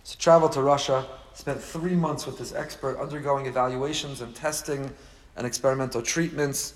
So 0.05 0.15
travel 0.17 0.47
to 0.47 0.61
Russia 0.61 1.05
spent 1.39 1.61
three 1.61 1.95
months 1.95 2.25
with 2.25 2.37
this 2.37 2.53
expert 2.53 2.99
undergoing 2.99 3.45
evaluations 3.45 4.19
and 4.19 4.35
testing 4.35 4.91
and 5.37 5.47
experimental 5.47 6.01
treatments. 6.01 6.73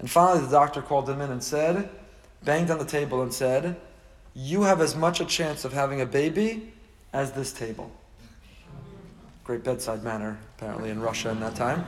And 0.00 0.10
finally, 0.10 0.44
the 0.44 0.50
doctor 0.50 0.82
called 0.82 1.08
him 1.08 1.22
in 1.22 1.30
and 1.30 1.42
said, 1.42 1.88
banged 2.44 2.70
on 2.70 2.78
the 2.78 2.84
table 2.84 3.22
and 3.22 3.32
said, 3.32 3.74
you 4.34 4.64
have 4.64 4.82
as 4.82 4.94
much 4.94 5.22
a 5.22 5.24
chance 5.24 5.64
of 5.64 5.72
having 5.72 6.02
a 6.02 6.06
baby 6.06 6.74
as 7.14 7.32
this 7.32 7.54
table. 7.54 7.90
Great 9.44 9.64
bedside 9.64 10.02
manner, 10.02 10.38
apparently, 10.58 10.90
in 10.90 11.00
Russia 11.00 11.30
in 11.30 11.40
that 11.40 11.54
time. 11.54 11.82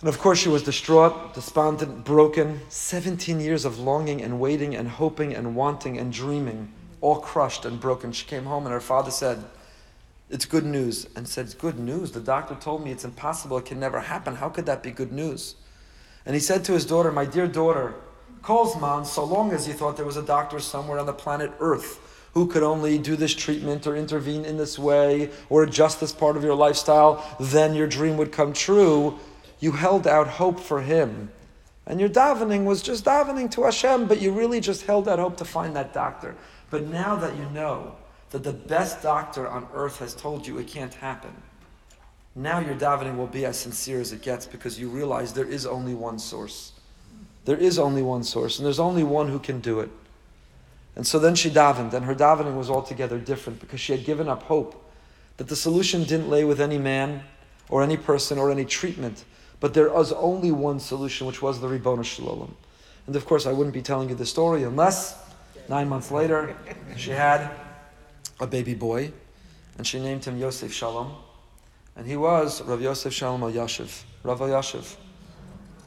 And 0.00 0.08
of 0.08 0.18
course, 0.18 0.40
she 0.40 0.48
was 0.48 0.64
distraught, 0.64 1.34
despondent, 1.34 2.04
broken. 2.04 2.60
17 2.68 3.38
years 3.38 3.64
of 3.64 3.78
longing 3.78 4.22
and 4.22 4.40
waiting 4.40 4.74
and 4.74 4.88
hoping 4.88 5.34
and 5.34 5.54
wanting 5.54 5.98
and 5.98 6.12
dreaming, 6.12 6.72
all 7.00 7.20
crushed 7.20 7.64
and 7.64 7.78
broken. 7.78 8.10
She 8.10 8.26
came 8.26 8.44
home 8.44 8.64
and 8.64 8.72
her 8.72 8.80
father 8.80 9.12
said, 9.12 9.44
It's 10.28 10.44
good 10.44 10.64
news. 10.64 11.06
And 11.14 11.28
said, 11.28 11.46
It's 11.46 11.54
good 11.54 11.78
news. 11.78 12.12
The 12.12 12.20
doctor 12.20 12.54
told 12.54 12.84
me 12.84 12.90
it's 12.90 13.04
impossible. 13.04 13.58
It 13.58 13.66
can 13.66 13.80
never 13.80 14.00
happen. 14.00 14.36
How 14.36 14.48
could 14.48 14.66
that 14.66 14.82
be 14.82 14.90
good 14.90 15.12
news? 15.12 15.54
And 16.24 16.34
he 16.34 16.40
said 16.40 16.64
to 16.64 16.72
his 16.72 16.84
daughter, 16.84 17.12
My 17.12 17.24
dear 17.24 17.46
daughter, 17.46 17.94
Kolzman, 18.42 19.06
so 19.06 19.24
long 19.24 19.52
as 19.52 19.66
you 19.66 19.74
thought 19.74 19.96
there 19.96 20.06
was 20.06 20.16
a 20.16 20.22
doctor 20.22 20.60
somewhere 20.60 20.98
on 20.98 21.06
the 21.06 21.12
planet 21.12 21.52
Earth 21.60 22.00
who 22.34 22.46
could 22.46 22.62
only 22.62 22.98
do 22.98 23.16
this 23.16 23.34
treatment 23.34 23.86
or 23.86 23.96
intervene 23.96 24.44
in 24.44 24.56
this 24.56 24.78
way 24.78 25.30
or 25.48 25.62
adjust 25.62 26.00
this 26.00 26.12
part 26.12 26.36
of 26.36 26.44
your 26.44 26.54
lifestyle, 26.54 27.24
then 27.40 27.74
your 27.74 27.86
dream 27.86 28.16
would 28.16 28.30
come 28.30 28.52
true 28.52 29.18
you 29.58 29.72
held 29.72 30.06
out 30.06 30.28
hope 30.28 30.60
for 30.60 30.82
him. 30.82 31.30
And 31.86 32.00
your 32.00 32.08
davening 32.08 32.64
was 32.64 32.82
just 32.82 33.04
davening 33.04 33.50
to 33.52 33.62
Hashem, 33.62 34.06
but 34.06 34.20
you 34.20 34.32
really 34.32 34.60
just 34.60 34.86
held 34.86 35.08
out 35.08 35.18
hope 35.18 35.36
to 35.38 35.44
find 35.44 35.74
that 35.76 35.94
doctor. 35.94 36.34
But 36.70 36.86
now 36.86 37.16
that 37.16 37.36
you 37.36 37.48
know 37.50 37.96
that 38.30 38.44
the 38.44 38.52
best 38.52 39.02
doctor 39.02 39.48
on 39.48 39.68
earth 39.74 39.98
has 39.98 40.14
told 40.14 40.46
you 40.46 40.58
it 40.58 40.66
can't 40.66 40.94
happen, 40.94 41.34
now 42.34 42.58
your 42.58 42.74
davening 42.74 43.16
will 43.16 43.26
be 43.26 43.46
as 43.46 43.58
sincere 43.58 44.00
as 44.00 44.12
it 44.12 44.22
gets 44.22 44.46
because 44.46 44.78
you 44.78 44.88
realize 44.88 45.32
there 45.32 45.48
is 45.48 45.64
only 45.66 45.94
one 45.94 46.18
source. 46.18 46.72
There 47.44 47.56
is 47.56 47.78
only 47.78 48.02
one 48.02 48.24
source, 48.24 48.58
and 48.58 48.66
there's 48.66 48.80
only 48.80 49.04
one 49.04 49.28
who 49.28 49.38
can 49.38 49.60
do 49.60 49.80
it. 49.80 49.90
And 50.96 51.06
so 51.06 51.18
then 51.18 51.34
she 51.34 51.50
davened, 51.50 51.92
and 51.92 52.04
her 52.04 52.14
davening 52.14 52.56
was 52.56 52.68
altogether 52.68 53.18
different 53.18 53.60
because 53.60 53.80
she 53.80 53.92
had 53.92 54.04
given 54.04 54.28
up 54.28 54.42
hope 54.44 54.82
that 55.36 55.48
the 55.48 55.56
solution 55.56 56.04
didn't 56.04 56.28
lay 56.28 56.44
with 56.44 56.60
any 56.60 56.78
man 56.78 57.22
or 57.68 57.82
any 57.82 57.96
person 57.96 58.38
or 58.38 58.50
any 58.50 58.64
treatment 58.64 59.24
but 59.60 59.74
there 59.74 59.90
was 59.90 60.12
only 60.12 60.52
one 60.52 60.80
solution, 60.80 61.26
which 61.26 61.40
was 61.40 61.60
the 61.60 61.68
Ribbon 61.68 62.02
Shalom. 62.02 62.54
And 63.06 63.16
of 63.16 63.24
course, 63.24 63.46
I 63.46 63.52
wouldn't 63.52 63.74
be 63.74 63.82
telling 63.82 64.08
you 64.08 64.14
the 64.14 64.26
story 64.26 64.64
unless 64.64 65.16
nine 65.68 65.88
months 65.88 66.10
later 66.10 66.56
she 66.96 67.10
had 67.10 67.50
a 68.40 68.46
baby 68.46 68.74
boy, 68.74 69.12
and 69.78 69.86
she 69.86 70.00
named 70.00 70.24
him 70.24 70.38
Yosef 70.38 70.72
Shalom, 70.72 71.14
and 71.96 72.06
he 72.06 72.16
was 72.16 72.62
Rav 72.62 72.80
Yosef 72.80 73.12
Shalom 73.12 73.40
Elyashiv, 73.40 74.02
Rav 74.22 74.40
Elyashiv. 74.40 74.96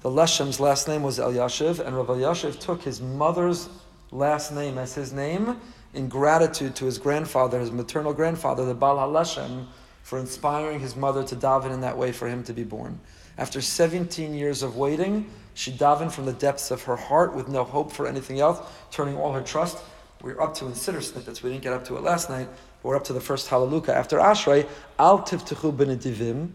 The 0.01 0.09
Leshem's 0.09 0.59
last 0.59 0.87
name 0.87 1.03
was 1.03 1.19
Elyashiv, 1.19 1.85
and 1.85 1.95
Rav 1.95 2.07
Elyashiv 2.07 2.59
took 2.59 2.81
his 2.81 3.01
mother's 3.01 3.69
last 4.11 4.51
name 4.51 4.77
as 4.77 4.95
his 4.95 5.13
name 5.13 5.57
in 5.93 6.07
gratitude 6.07 6.75
to 6.77 6.85
his 6.85 6.97
grandfather, 6.97 7.59
his 7.59 7.71
maternal 7.71 8.13
grandfather, 8.13 8.65
the 8.65 8.73
Baal 8.73 8.97
HaLeshem, 8.97 9.67
for 10.03 10.17
inspiring 10.19 10.79
his 10.79 10.95
mother 10.95 11.23
to 11.23 11.35
daven 11.35 11.71
in 11.71 11.81
that 11.81 11.97
way 11.97 12.11
for 12.11 12.27
him 12.27 12.43
to 12.43 12.53
be 12.53 12.63
born. 12.63 12.99
After 13.37 13.61
17 13.61 14.33
years 14.33 14.63
of 14.63 14.75
waiting, 14.75 15.29
she 15.53 15.71
davened 15.71 16.11
from 16.11 16.25
the 16.25 16.33
depths 16.33 16.71
of 16.71 16.83
her 16.83 16.95
heart 16.95 17.35
with 17.35 17.47
no 17.47 17.63
hope 17.63 17.91
for 17.91 18.07
anything 18.07 18.39
else, 18.39 18.59
turning 18.91 19.17
all 19.17 19.33
her 19.33 19.41
trust. 19.41 19.77
We're 20.21 20.41
up 20.41 20.53
to 20.55 20.65
in 20.65 20.73
Siddur 20.73 21.01
snippets. 21.01 21.41
We 21.41 21.49
didn't 21.49 21.63
get 21.63 21.71
up 21.71 21.85
to 21.85 21.95
it 21.95 22.03
last 22.03 22.29
night. 22.29 22.49
We're 22.83 22.97
up 22.97 23.05
to 23.05 23.13
the 23.13 23.21
first 23.21 23.47
Hallelujah. 23.47 23.93
After 23.93 24.17
Ashrei, 24.17 24.67
Al 24.97 25.19
tiftechu 25.19 25.73
benedivim, 25.73 26.49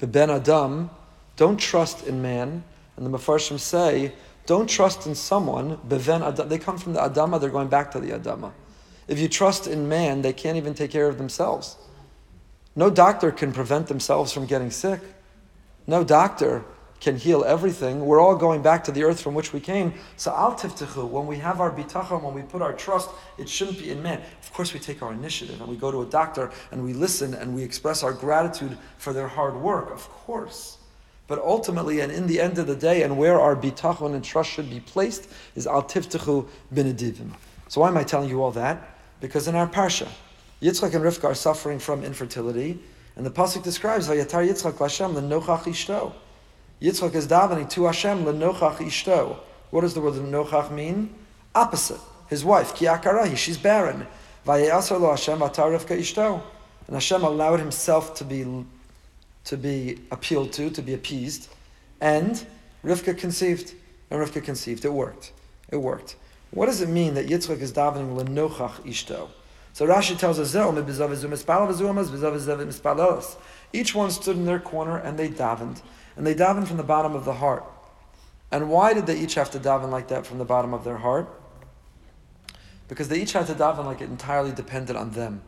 beben 0.00 0.30
adam, 0.30 0.90
don't 1.36 1.56
trust 1.56 2.06
in 2.06 2.20
man. 2.20 2.64
And 2.96 3.06
the 3.06 3.10
Mefarshim 3.10 3.60
say, 3.60 4.12
don't 4.46 4.68
trust 4.68 5.06
in 5.06 5.14
someone, 5.14 5.76
beven 5.88 6.26
adam. 6.26 6.48
They 6.48 6.58
come 6.58 6.78
from 6.78 6.94
the 6.94 7.00
Adama, 7.00 7.40
they're 7.40 7.50
going 7.50 7.68
back 7.68 7.92
to 7.92 8.00
the 8.00 8.10
Adama. 8.10 8.52
If 9.06 9.20
you 9.20 9.28
trust 9.28 9.68
in 9.68 9.88
man, 9.88 10.22
they 10.22 10.32
can't 10.32 10.56
even 10.56 10.74
take 10.74 10.90
care 10.90 11.06
of 11.06 11.16
themselves. 11.16 11.76
No 12.74 12.90
doctor 12.90 13.30
can 13.30 13.52
prevent 13.52 13.86
themselves 13.86 14.32
from 14.32 14.46
getting 14.46 14.70
sick. 14.70 15.00
No 15.86 16.02
doctor 16.02 16.64
can 17.00 17.16
heal 17.16 17.44
everything. 17.44 18.04
We're 18.04 18.20
all 18.20 18.36
going 18.36 18.62
back 18.62 18.84
to 18.84 18.92
the 18.92 19.04
earth 19.04 19.20
from 19.20 19.34
which 19.34 19.52
we 19.52 19.60
came. 19.60 19.94
So 20.16 20.32
al 20.32 20.54
tiftichu, 20.54 21.08
when 21.08 21.26
we 21.26 21.36
have 21.38 21.60
our 21.60 21.70
bitachon, 21.70 22.22
when 22.22 22.34
we 22.34 22.42
put 22.42 22.62
our 22.62 22.72
trust, 22.72 23.10
it 23.38 23.48
shouldn't 23.48 23.78
be 23.78 23.90
in 23.90 24.02
man. 24.02 24.22
Of 24.42 24.52
course, 24.52 24.72
we 24.72 24.80
take 24.80 25.02
our 25.02 25.12
initiative 25.12 25.60
and 25.60 25.68
we 25.68 25.76
go 25.76 25.90
to 25.90 26.02
a 26.02 26.06
doctor 26.06 26.50
and 26.70 26.82
we 26.82 26.92
listen 26.92 27.34
and 27.34 27.54
we 27.54 27.62
express 27.62 28.02
our 28.02 28.12
gratitude 28.12 28.76
for 28.98 29.12
their 29.12 29.28
hard 29.28 29.56
work. 29.56 29.90
Of 29.90 30.08
course. 30.08 30.78
But 31.28 31.40
ultimately, 31.40 32.00
and 32.00 32.12
in 32.12 32.26
the 32.26 32.40
end 32.40 32.58
of 32.58 32.66
the 32.68 32.76
day, 32.76 33.02
and 33.02 33.18
where 33.18 33.40
our 33.40 33.56
bitachon 33.56 34.14
and 34.14 34.24
trust 34.24 34.50
should 34.50 34.70
be 34.70 34.80
placed, 34.80 35.28
is 35.54 35.66
al 35.66 35.82
tiftichu 35.82 36.48
binadivim. 36.72 37.32
So 37.68 37.80
why 37.80 37.88
am 37.88 37.96
I 37.96 38.04
telling 38.04 38.28
you 38.28 38.42
all 38.42 38.52
that? 38.52 38.96
Because 39.20 39.48
in 39.48 39.54
our 39.54 39.66
parsha, 39.66 40.08
Yitzchak 40.62 40.94
and 40.94 41.04
Rivka 41.04 41.24
are 41.24 41.34
suffering 41.34 41.78
from 41.78 42.04
infertility. 42.04 42.78
And 43.16 43.26
the 43.26 43.30
pasuk 43.30 43.62
describes 43.62 44.08
Vayatar 44.08 44.48
Yitzchak 44.48 44.78
Hashem 44.78 45.14
lenochach 45.14 45.64
ishto. 45.64 46.12
Yitzchak 46.80 47.14
is 47.14 47.26
davening 47.26 47.70
to 47.70 47.84
Hashem 47.84 48.24
lenochach 48.24 48.76
ishto. 48.76 49.38
What 49.70 49.80
does 49.80 49.94
the 49.94 50.00
word 50.00 50.14
lenochach 50.14 50.70
mean? 50.70 51.14
Opposite. 51.54 52.00
His 52.28 52.44
wife 52.44 52.74
ki 52.74 52.86
akarahi. 52.86 53.36
She's 53.36 53.56
barren. 53.56 54.06
Vayasar 54.46 55.00
lo 55.00 55.10
Hashem 55.10 55.38
vatar 55.38 55.76
Rivka 55.76 55.98
ishto. 55.98 56.42
And 56.86 56.94
Hashem 56.94 57.24
allowed 57.24 57.60
himself 57.60 58.14
to 58.16 58.24
be 58.24 58.64
to 59.44 59.56
be 59.56 59.98
appealed 60.10 60.52
to, 60.52 60.70
to 60.70 60.82
be 60.82 60.92
appeased, 60.92 61.48
and 62.00 62.44
Rivka 62.84 63.16
conceived. 63.16 63.74
And 64.10 64.20
Rivka 64.20 64.42
conceived. 64.42 64.84
It 64.84 64.92
worked. 64.92 65.32
It 65.70 65.76
worked. 65.76 66.16
What 66.50 66.66
does 66.66 66.80
it 66.80 66.88
mean 66.88 67.14
that 67.14 67.26
Yitzchak 67.26 67.60
is 67.60 67.72
davening 67.72 68.16
lenochach 68.16 68.80
ishto? 68.82 69.28
So 69.72 69.86
Rashi 69.86 70.18
tells 70.18 70.38
us, 70.38 70.54
each 73.72 73.94
one 73.94 74.10
stood 74.10 74.36
in 74.36 74.46
their 74.46 74.58
corner 74.58 74.96
and 74.96 75.18
they 75.18 75.28
davened. 75.28 75.82
And 76.16 76.26
they 76.26 76.34
davened 76.34 76.66
from 76.66 76.76
the 76.78 76.82
bottom 76.82 77.14
of 77.14 77.24
the 77.24 77.34
heart. 77.34 77.64
And 78.50 78.70
why 78.70 78.94
did 78.94 79.06
they 79.06 79.18
each 79.18 79.34
have 79.34 79.50
to 79.52 79.58
daven 79.58 79.90
like 79.90 80.08
that 80.08 80.26
from 80.26 80.38
the 80.38 80.44
bottom 80.44 80.72
of 80.72 80.84
their 80.84 80.96
heart? 80.96 81.28
Because 82.88 83.08
they 83.08 83.20
each 83.20 83.32
had 83.32 83.46
to 83.48 83.54
daven 83.54 83.84
like 83.84 84.00
it 84.00 84.08
entirely 84.08 84.52
depended 84.52 84.96
on 84.96 85.10
them. 85.10 85.42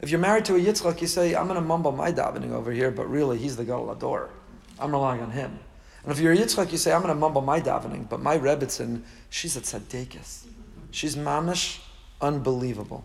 If 0.00 0.10
you're 0.10 0.20
married 0.20 0.44
to 0.46 0.56
a 0.56 0.60
Yitzchak, 0.60 1.00
you 1.00 1.06
say, 1.06 1.34
I'm 1.34 1.46
going 1.46 1.60
to 1.60 1.66
mumble 1.66 1.92
my 1.92 2.12
davening 2.12 2.52
over 2.52 2.72
here, 2.72 2.90
but 2.90 3.08
really 3.08 3.38
he's 3.38 3.56
the 3.56 3.64
Gadol 3.64 3.92
Ador. 3.92 4.30
I'm 4.78 4.90
relying 4.90 5.20
on 5.20 5.30
him. 5.30 5.58
And 6.02 6.12
if 6.12 6.18
you're 6.18 6.32
a 6.32 6.36
Yitzchak, 6.36 6.72
you 6.72 6.78
say, 6.78 6.92
I'm 6.92 7.00
going 7.00 7.14
to 7.14 7.18
mumble 7.18 7.40
my 7.40 7.60
davening, 7.60 8.08
but 8.08 8.20
my 8.20 8.36
Rebbitzin, 8.36 9.02
she's 9.30 9.56
a 9.56 9.60
tzaddikus. 9.60 10.46
She's 10.90 11.16
mamish, 11.16 11.80
unbelievable. 12.20 13.04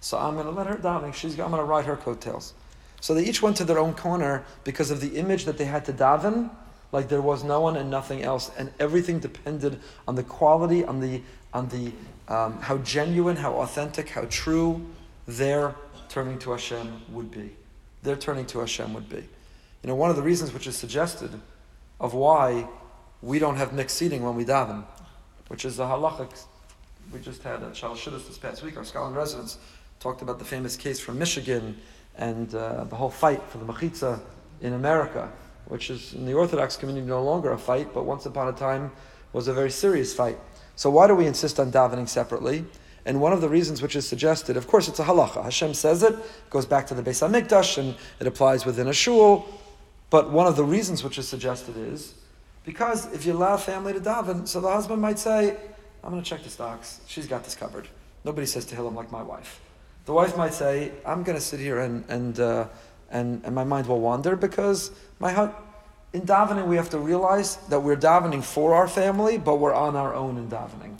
So 0.00 0.18
I'm 0.18 0.34
going 0.34 0.46
to 0.46 0.52
let 0.52 0.66
her 0.66 0.76
davening. 0.76 1.14
She's, 1.14 1.38
I'm 1.38 1.50
going 1.50 1.60
to 1.60 1.64
ride 1.64 1.84
her 1.84 1.96
coattails. 1.96 2.54
So 3.06 3.14
they 3.14 3.24
each 3.24 3.40
went 3.40 3.56
to 3.58 3.64
their 3.64 3.78
own 3.78 3.94
corner 3.94 4.44
because 4.64 4.90
of 4.90 5.00
the 5.00 5.16
image 5.16 5.44
that 5.44 5.56
they 5.58 5.64
had 5.64 5.84
to 5.84 5.92
daven, 5.92 6.50
like 6.90 7.08
there 7.08 7.22
was 7.22 7.44
no 7.44 7.60
one 7.60 7.76
and 7.76 7.88
nothing 7.88 8.24
else, 8.24 8.50
and 8.58 8.72
everything 8.80 9.20
depended 9.20 9.78
on 10.08 10.16
the 10.16 10.24
quality, 10.24 10.84
on 10.84 10.98
the, 10.98 11.22
on 11.54 11.68
the 11.68 11.92
um, 12.26 12.60
how 12.60 12.78
genuine, 12.78 13.36
how 13.36 13.52
authentic, 13.58 14.08
how 14.08 14.26
true 14.28 14.84
their 15.28 15.76
turning 16.08 16.36
to 16.40 16.50
Hashem 16.50 17.02
would 17.10 17.30
be. 17.30 17.54
Their 18.02 18.16
turning 18.16 18.44
to 18.46 18.58
Hashem 18.58 18.92
would 18.92 19.08
be. 19.08 19.18
You 19.84 19.84
know, 19.84 19.94
one 19.94 20.10
of 20.10 20.16
the 20.16 20.22
reasons 20.22 20.52
which 20.52 20.66
is 20.66 20.76
suggested 20.76 21.30
of 22.00 22.12
why 22.12 22.66
we 23.22 23.38
don't 23.38 23.54
have 23.54 23.72
mixed 23.72 23.98
seating 23.98 24.24
when 24.24 24.34
we 24.34 24.44
daven, 24.44 24.82
which 25.46 25.64
is 25.64 25.76
the 25.76 25.84
halachic. 25.84 26.44
We 27.12 27.20
just 27.20 27.44
had 27.44 27.62
a 27.62 27.72
Shal 27.72 27.94
this 27.94 28.38
past 28.38 28.64
week, 28.64 28.76
our 28.76 28.84
scholar 28.84 29.10
in 29.10 29.14
residence 29.14 29.58
talked 30.00 30.22
about 30.22 30.40
the 30.40 30.44
famous 30.44 30.76
case 30.76 30.98
from 30.98 31.20
Michigan 31.20 31.80
and 32.18 32.54
uh, 32.54 32.84
the 32.84 32.96
whole 32.96 33.10
fight 33.10 33.42
for 33.48 33.58
the 33.58 33.64
Mechitza 33.64 34.20
in 34.60 34.72
America, 34.72 35.30
which 35.66 35.90
is 35.90 36.14
in 36.14 36.24
the 36.24 36.32
Orthodox 36.32 36.76
community 36.76 37.06
no 37.06 37.22
longer 37.22 37.52
a 37.52 37.58
fight, 37.58 37.92
but 37.92 38.04
once 38.04 38.26
upon 38.26 38.48
a 38.48 38.52
time 38.52 38.90
was 39.32 39.48
a 39.48 39.54
very 39.54 39.70
serious 39.70 40.14
fight. 40.14 40.38
So 40.76 40.90
why 40.90 41.06
do 41.06 41.14
we 41.14 41.26
insist 41.26 41.60
on 41.60 41.72
davening 41.72 42.08
separately? 42.08 42.64
And 43.04 43.20
one 43.20 43.32
of 43.32 43.40
the 43.40 43.48
reasons 43.48 43.82
which 43.82 43.94
is 43.94 44.06
suggested, 44.06 44.56
of 44.56 44.66
course, 44.66 44.88
it's 44.88 44.98
a 44.98 45.04
halacha. 45.04 45.44
Hashem 45.44 45.74
says 45.74 46.02
it, 46.02 46.16
goes 46.50 46.66
back 46.66 46.86
to 46.88 46.94
the 46.94 47.02
Beis 47.02 47.26
Hamikdash, 47.26 47.78
and 47.78 47.94
it 48.18 48.26
applies 48.26 48.66
within 48.66 48.88
a 48.88 48.92
shul. 48.92 49.46
But 50.10 50.30
one 50.30 50.46
of 50.46 50.56
the 50.56 50.64
reasons 50.64 51.04
which 51.04 51.18
is 51.18 51.28
suggested 51.28 51.76
is 51.76 52.14
because 52.64 53.12
if 53.12 53.24
you 53.24 53.32
allow 53.32 53.56
family 53.56 53.92
to 53.92 54.00
daven, 54.00 54.46
so 54.48 54.60
the 54.60 54.70
husband 54.70 55.00
might 55.00 55.18
say, 55.18 55.56
"I'm 56.02 56.10
going 56.10 56.22
to 56.22 56.28
check 56.28 56.42
the 56.42 56.50
stocks. 56.50 57.00
She's 57.06 57.26
got 57.26 57.44
this 57.44 57.54
covered." 57.54 57.88
Nobody 58.24 58.46
says 58.46 58.64
to 58.66 58.74
Tehillim 58.74 58.94
like 58.94 59.12
my 59.12 59.22
wife. 59.22 59.60
The 60.06 60.12
wife 60.12 60.36
might 60.36 60.54
say, 60.54 60.92
I'm 61.04 61.24
going 61.24 61.36
to 61.36 61.42
sit 61.42 61.58
here 61.58 61.80
and, 61.80 62.04
and, 62.08 62.38
uh, 62.38 62.68
and, 63.10 63.44
and 63.44 63.54
my 63.54 63.64
mind 63.64 63.88
will 63.88 64.00
wander 64.00 64.36
because 64.36 64.92
my 65.18 65.32
husband, 65.32 65.58
in 66.12 66.22
davening, 66.22 66.66
we 66.68 66.76
have 66.76 66.90
to 66.90 66.98
realize 66.98 67.56
that 67.68 67.80
we're 67.80 67.96
davening 67.96 68.42
for 68.42 68.74
our 68.74 68.86
family, 68.86 69.36
but 69.36 69.56
we're 69.56 69.74
on 69.74 69.96
our 69.96 70.14
own 70.14 70.38
in 70.38 70.48
davening. 70.48 70.96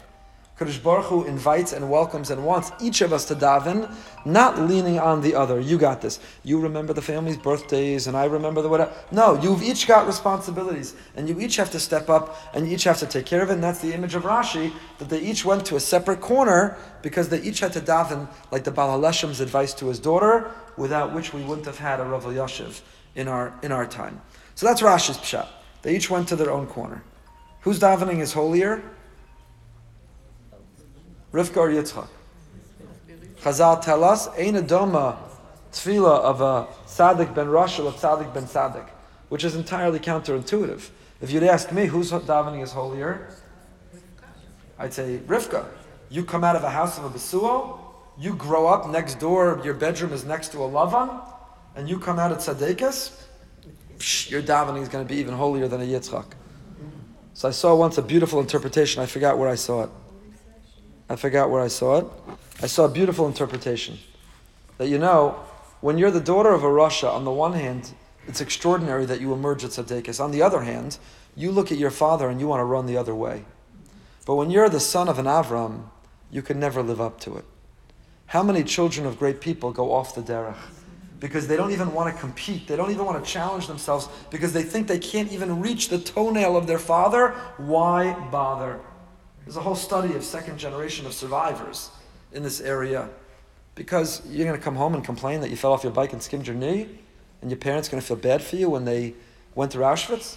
Kadosh 0.57 0.81
Baruch 0.81 1.05
Hu 1.05 1.23
invites 1.25 1.71
and 1.71 1.87
welcomes 1.87 2.31
and 2.31 2.43
wants 2.43 2.71
each 2.81 3.01
of 3.01 3.13
us 3.13 3.25
to 3.25 3.35
daven, 3.35 3.93
not 4.25 4.57
leaning 4.59 4.97
on 4.97 5.21
the 5.21 5.35
other. 5.35 5.59
You 5.59 5.77
got 5.77 6.01
this. 6.01 6.19
You 6.43 6.59
remember 6.59 6.93
the 6.93 7.01
family's 7.01 7.37
birthdays, 7.37 8.07
and 8.07 8.17
I 8.17 8.25
remember 8.25 8.63
the 8.63 8.69
whatever. 8.69 8.91
No, 9.11 9.39
you've 9.39 9.61
each 9.61 9.87
got 9.87 10.07
responsibilities, 10.07 10.95
and 11.15 11.29
you 11.29 11.39
each 11.39 11.57
have 11.57 11.69
to 11.71 11.79
step 11.79 12.09
up, 12.09 12.35
and 12.55 12.67
you 12.67 12.73
each 12.73 12.85
have 12.85 12.97
to 12.99 13.05
take 13.05 13.27
care 13.27 13.43
of 13.43 13.51
it. 13.51 13.53
And 13.53 13.63
that's 13.63 13.81
the 13.81 13.93
image 13.93 14.15
of 14.15 14.23
Rashi 14.23 14.73
that 14.97 15.09
they 15.09 15.19
each 15.19 15.45
went 15.45 15.63
to 15.67 15.75
a 15.75 15.79
separate 15.79 16.21
corner 16.21 16.75
because 17.03 17.29
they 17.29 17.41
each 17.41 17.59
had 17.59 17.73
to 17.73 17.79
daven, 17.79 18.27
like 18.49 18.63
the 18.63 18.71
Baal 18.71 18.99
HaLeshem's 18.99 19.39
advice 19.41 19.75
to 19.75 19.85
his 19.89 19.99
daughter, 19.99 20.49
without 20.75 21.13
which 21.13 21.35
we 21.35 21.43
wouldn't 21.43 21.67
have 21.67 21.77
had 21.77 21.99
a 21.99 22.03
Rav 22.03 22.23
Yashiv 22.23 22.81
in 23.13 23.27
our 23.27 23.53
in 23.61 23.71
our 23.71 23.85
time. 23.85 24.21
So 24.55 24.65
that's 24.65 24.81
Rashi's 24.81 25.19
pshat. 25.19 25.47
They 25.83 25.95
each 25.95 26.09
went 26.09 26.27
to 26.29 26.35
their 26.35 26.49
own 26.49 26.65
corner. 26.65 27.03
Who's 27.61 27.79
davening 27.79 28.21
is 28.21 28.33
holier? 28.33 28.81
Rivka 31.31 31.57
or 31.57 31.69
Yitzchak? 31.69 32.07
Chazal 33.41 33.81
tell 33.81 34.03
us, 34.03 34.27
Ein 34.29 34.55
Adoma 34.55 35.17
tefillah 35.71 36.19
of 36.21 36.41
a 36.41 36.67
tzaddik 36.85 37.35
ben 37.35 37.49
Rosh 37.49 37.79
or 37.79 37.91
tzaddik 37.91 38.33
ben 38.33 38.45
tzaddik, 38.45 38.87
which 39.29 39.43
is 39.43 39.55
entirely 39.55 39.99
counterintuitive. 39.99 40.89
If 41.21 41.31
you'd 41.31 41.43
ask 41.43 41.71
me 41.71 41.85
whose 41.85 42.11
davening 42.11 42.63
is 42.63 42.71
holier, 42.71 43.29
I'd 44.79 44.93
say 44.93 45.19
Rivka. 45.27 45.65
You 46.09 46.23
come 46.23 46.43
out 46.43 46.55
of 46.55 46.63
a 46.63 46.69
house 46.69 46.97
of 46.97 47.03
a 47.03 47.09
Besuel, 47.09 47.79
you 48.17 48.33
grow 48.33 48.67
up 48.67 48.89
next 48.89 49.19
door, 49.19 49.61
your 49.63 49.73
bedroom 49.73 50.13
is 50.13 50.23
next 50.23 50.51
to 50.53 50.59
a 50.59 50.69
Lavan, 50.69 51.21
and 51.75 51.89
you 51.89 51.99
come 51.99 52.17
out 52.17 52.31
at 52.31 52.39
Tzaddikas, 52.39 53.23
your 54.29 54.41
davening 54.41 54.81
is 54.81 54.89
going 54.89 55.05
to 55.05 55.13
be 55.13 55.19
even 55.19 55.33
holier 55.33 55.67
than 55.67 55.81
a 55.81 55.83
Yitzchak. 55.83 56.25
So 57.33 57.47
I 57.47 57.51
saw 57.51 57.75
once 57.75 57.97
a 57.97 58.01
beautiful 58.01 58.39
interpretation. 58.39 59.01
I 59.01 59.05
forgot 59.05 59.37
where 59.37 59.49
I 59.49 59.55
saw 59.55 59.83
it. 59.83 59.89
I 61.09 61.15
forgot 61.15 61.49
where 61.49 61.61
I 61.61 61.67
saw 61.67 61.99
it. 61.99 62.05
I 62.61 62.67
saw 62.67 62.85
a 62.85 62.89
beautiful 62.89 63.27
interpretation. 63.27 63.97
That 64.77 64.87
you 64.89 64.97
know, 64.97 65.39
when 65.81 65.97
you're 65.97 66.11
the 66.11 66.19
daughter 66.19 66.53
of 66.53 66.63
a 66.63 66.67
Rasha, 66.67 67.11
on 67.11 67.23
the 67.23 67.31
one 67.31 67.53
hand, 67.53 67.91
it's 68.27 68.41
extraordinary 68.41 69.05
that 69.05 69.21
you 69.21 69.33
emerge 69.33 69.63
at 69.63 69.71
Tzaddikas. 69.71 70.21
On 70.23 70.31
the 70.31 70.41
other 70.41 70.61
hand, 70.61 70.97
you 71.35 71.51
look 71.51 71.71
at 71.71 71.77
your 71.77 71.91
father 71.91 72.29
and 72.29 72.39
you 72.39 72.47
want 72.47 72.59
to 72.59 72.65
run 72.65 72.85
the 72.87 72.97
other 72.97 73.15
way. 73.15 73.45
But 74.25 74.35
when 74.35 74.51
you're 74.51 74.69
the 74.69 74.81
son 74.81 75.07
of 75.07 75.17
an 75.17 75.25
Avram, 75.25 75.83
you 76.29 76.41
can 76.41 76.59
never 76.59 76.83
live 76.83 76.99
up 76.99 77.19
to 77.21 77.37
it. 77.37 77.45
How 78.27 78.43
many 78.43 78.63
children 78.63 79.07
of 79.07 79.17
great 79.17 79.39
people 79.39 79.71
go 79.71 79.93
off 79.93 80.13
the 80.13 80.21
derech? 80.21 80.57
Because 81.19 81.47
they 81.47 81.55
don't 81.55 81.71
even 81.71 81.93
want 81.93 82.13
to 82.13 82.19
compete. 82.19 82.67
They 82.67 82.75
don't 82.75 82.91
even 82.91 83.05
want 83.05 83.23
to 83.23 83.31
challenge 83.31 83.67
themselves 83.67 84.09
because 84.29 84.51
they 84.51 84.63
think 84.63 84.87
they 84.87 84.99
can't 84.99 85.31
even 85.31 85.61
reach 85.61 85.87
the 85.87 85.97
toenail 85.97 86.57
of 86.57 86.67
their 86.67 86.77
father. 86.77 87.29
Why 87.55 88.13
bother? 88.29 88.81
There's 89.47 89.55
a 89.55 89.61
whole 89.61 89.75
study 89.75 90.13
of 90.13 90.25
second 90.25 90.57
generation 90.57 91.05
of 91.05 91.13
survivors 91.13 91.89
in 92.33 92.43
this 92.43 92.59
area. 92.59 93.07
Because 93.75 94.21
you're 94.27 94.45
going 94.45 94.59
to 94.59 94.61
come 94.63 94.75
home 94.75 94.93
and 94.93 95.05
complain 95.05 95.39
that 95.39 95.49
you 95.49 95.55
fell 95.55 95.71
off 95.71 95.83
your 95.83 95.93
bike 95.93 96.11
and 96.11 96.21
skimmed 96.21 96.47
your 96.47 96.55
knee, 96.57 96.89
and 97.41 97.49
your 97.49 97.57
parents 97.57 97.87
are 97.87 97.91
going 97.91 98.01
to 98.01 98.05
feel 98.05 98.17
bad 98.17 98.43
for 98.43 98.57
you 98.57 98.69
when 98.69 98.83
they 98.83 99.13
went 99.55 99.71
through 99.71 99.85
Auschwitz. 99.85 100.35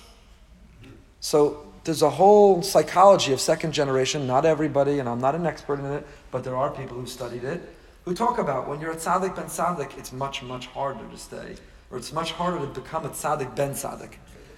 So 1.18 1.66
there's 1.82 2.02
a 2.02 2.10
whole 2.10 2.62
psychology 2.62 3.32
of 3.32 3.40
second 3.40 3.72
generation. 3.72 4.28
Not 4.28 4.46
everybody, 4.46 5.00
and 5.00 5.08
I'm 5.08 5.20
not 5.20 5.34
an 5.34 5.44
expert 5.44 5.80
in 5.80 5.86
it, 5.86 6.06
but 6.30 6.44
there 6.44 6.54
are 6.54 6.70
people 6.70 6.96
who 6.96 7.06
studied 7.06 7.42
it, 7.42 7.60
who 8.04 8.14
talk 8.14 8.38
about 8.38 8.68
when 8.68 8.80
you're 8.80 8.92
a 8.92 8.96
tzaddik 8.96 9.34
ben 9.34 9.46
tzaddik, 9.46 9.98
it's 9.98 10.12
much, 10.12 10.40
much 10.44 10.68
harder 10.68 11.04
to 11.10 11.18
stay, 11.18 11.56
or 11.90 11.98
it's 11.98 12.12
much 12.12 12.30
harder 12.30 12.60
to 12.60 12.80
become 12.80 13.04
a 13.04 13.10
tzaddik 13.10 13.56
ben 13.56 13.72
tzaddik. 13.72 14.12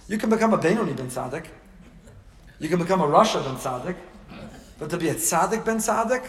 You 0.07 0.19
can 0.19 0.29
become 0.29 0.53
a 0.53 0.59
Benoni 0.59 0.93
ben 0.93 1.07
tzaddik. 1.07 1.47
You 2.59 2.69
can 2.69 2.77
become 2.77 3.01
a 3.01 3.07
Rasha 3.07 3.43
ben 3.43 3.55
tzaddik. 3.55 3.95
But 4.83 4.89
to 4.89 4.97
be 4.97 5.07
a 5.07 5.15
tzaddik 5.15 5.63
ben 5.63 5.77
tzaddik, 5.77 6.25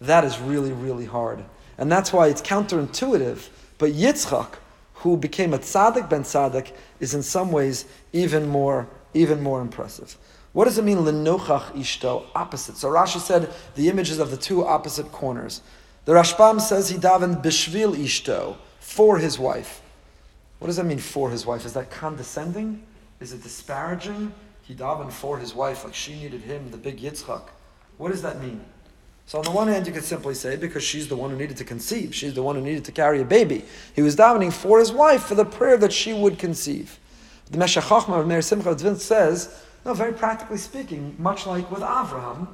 that 0.00 0.22
is 0.22 0.38
really, 0.38 0.70
really 0.70 1.04
hard. 1.04 1.44
And 1.78 1.90
that's 1.90 2.12
why 2.12 2.28
it's 2.28 2.40
counterintuitive. 2.40 3.48
But 3.78 3.90
Yitzchak, 3.90 4.50
who 4.94 5.16
became 5.16 5.52
a 5.52 5.58
tzaddik 5.58 6.08
ben 6.08 6.22
tzaddik, 6.22 6.70
is 7.00 7.12
in 7.12 7.24
some 7.24 7.50
ways 7.50 7.86
even 8.12 8.48
more, 8.48 8.86
even 9.14 9.42
more 9.42 9.60
impressive. 9.60 10.16
What 10.52 10.66
does 10.66 10.78
it 10.78 10.84
mean, 10.84 10.98
lenochach 10.98 11.72
ishto, 11.72 12.26
opposite? 12.36 12.76
So 12.76 12.88
Rashi 12.88 13.18
said 13.18 13.52
the 13.74 13.88
images 13.88 14.20
of 14.20 14.30
the 14.30 14.36
two 14.36 14.64
opposite 14.64 15.10
corners. 15.10 15.60
The 16.04 16.12
Rashbam 16.12 16.60
says 16.60 16.88
he 16.88 16.98
davened 16.98 17.42
bishvil 17.42 17.96
ishto, 17.96 18.58
for 18.78 19.18
his 19.18 19.40
wife. 19.40 19.82
What 20.60 20.68
does 20.68 20.76
that 20.76 20.86
mean, 20.86 20.98
for 20.98 21.30
his 21.30 21.44
wife? 21.44 21.66
Is 21.66 21.72
that 21.72 21.90
condescending? 21.90 22.86
Is 23.18 23.32
it 23.32 23.42
disparaging? 23.42 24.32
He 24.62 24.74
davened 24.74 25.12
for 25.12 25.38
his 25.38 25.52
wife, 25.52 25.84
like 25.84 25.94
she 25.94 26.14
needed 26.14 26.42
him, 26.42 26.70
the 26.70 26.76
big 26.76 27.00
Yitzchak. 27.00 27.42
What 27.98 28.12
does 28.12 28.22
that 28.22 28.40
mean? 28.40 28.60
So 29.26 29.38
on 29.38 29.44
the 29.44 29.50
one 29.50 29.66
hand, 29.66 29.86
you 29.86 29.92
could 29.92 30.04
simply 30.04 30.34
say 30.34 30.56
because 30.56 30.84
she's 30.84 31.08
the 31.08 31.16
one 31.16 31.30
who 31.30 31.36
needed 31.36 31.56
to 31.56 31.64
conceive, 31.64 32.14
she's 32.14 32.34
the 32.34 32.42
one 32.42 32.54
who 32.54 32.62
needed 32.62 32.84
to 32.84 32.92
carry 32.92 33.20
a 33.20 33.24
baby. 33.24 33.64
He 33.94 34.02
was 34.02 34.14
davening 34.14 34.52
for 34.52 34.78
his 34.78 34.92
wife 34.92 35.24
for 35.24 35.34
the 35.34 35.44
prayer 35.44 35.76
that 35.78 35.92
she 35.92 36.12
would 36.12 36.38
conceive. 36.38 36.98
The 37.50 37.58
Meshech 37.58 37.84
Chochmah 37.84 38.20
of 38.20 38.26
Meir 38.26 38.42
Simcha 38.42 38.98
says, 38.98 39.64
no, 39.84 39.94
very 39.94 40.12
practically 40.12 40.58
speaking, 40.58 41.16
much 41.18 41.46
like 41.46 41.70
with 41.70 41.80
Avraham, 41.80 42.48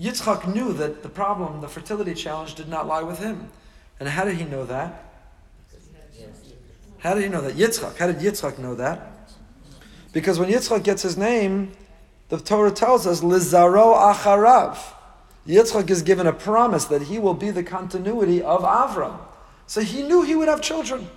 Yitzchak 0.00 0.52
knew 0.52 0.72
that 0.72 1.02
the 1.02 1.08
problem, 1.08 1.60
the 1.60 1.68
fertility 1.68 2.14
challenge, 2.14 2.54
did 2.54 2.68
not 2.68 2.86
lie 2.86 3.02
with 3.02 3.18
him. 3.18 3.50
And 4.00 4.08
how 4.08 4.24
did 4.24 4.36
he 4.36 4.44
know 4.44 4.64
that? 4.64 5.04
How 6.98 7.14
did 7.14 7.24
he 7.24 7.28
know 7.28 7.42
that? 7.42 7.54
Yitzchak. 7.54 7.96
How 7.96 8.06
did 8.06 8.16
Yitzchak 8.16 8.58
know 8.58 8.74
that? 8.76 9.10
Because 10.12 10.38
when 10.38 10.48
Yitzchak 10.48 10.82
gets 10.84 11.02
his 11.02 11.16
name, 11.16 11.72
the 12.28 12.38
Torah 12.38 12.70
tells 12.70 13.06
us, 13.06 13.20
Lizaro 13.20 13.96
Acharav. 14.12 14.78
Yitzchak 15.46 15.90
is 15.90 16.02
given 16.02 16.26
a 16.26 16.32
promise 16.32 16.86
that 16.86 17.02
he 17.02 17.18
will 17.18 17.34
be 17.34 17.50
the 17.50 17.62
continuity 17.62 18.42
of 18.42 18.62
Avram. 18.62 19.18
So 19.66 19.82
he 19.82 20.02
knew 20.02 20.22
he 20.22 20.34
would 20.34 20.48
have 20.48 20.62
children. 20.62 21.08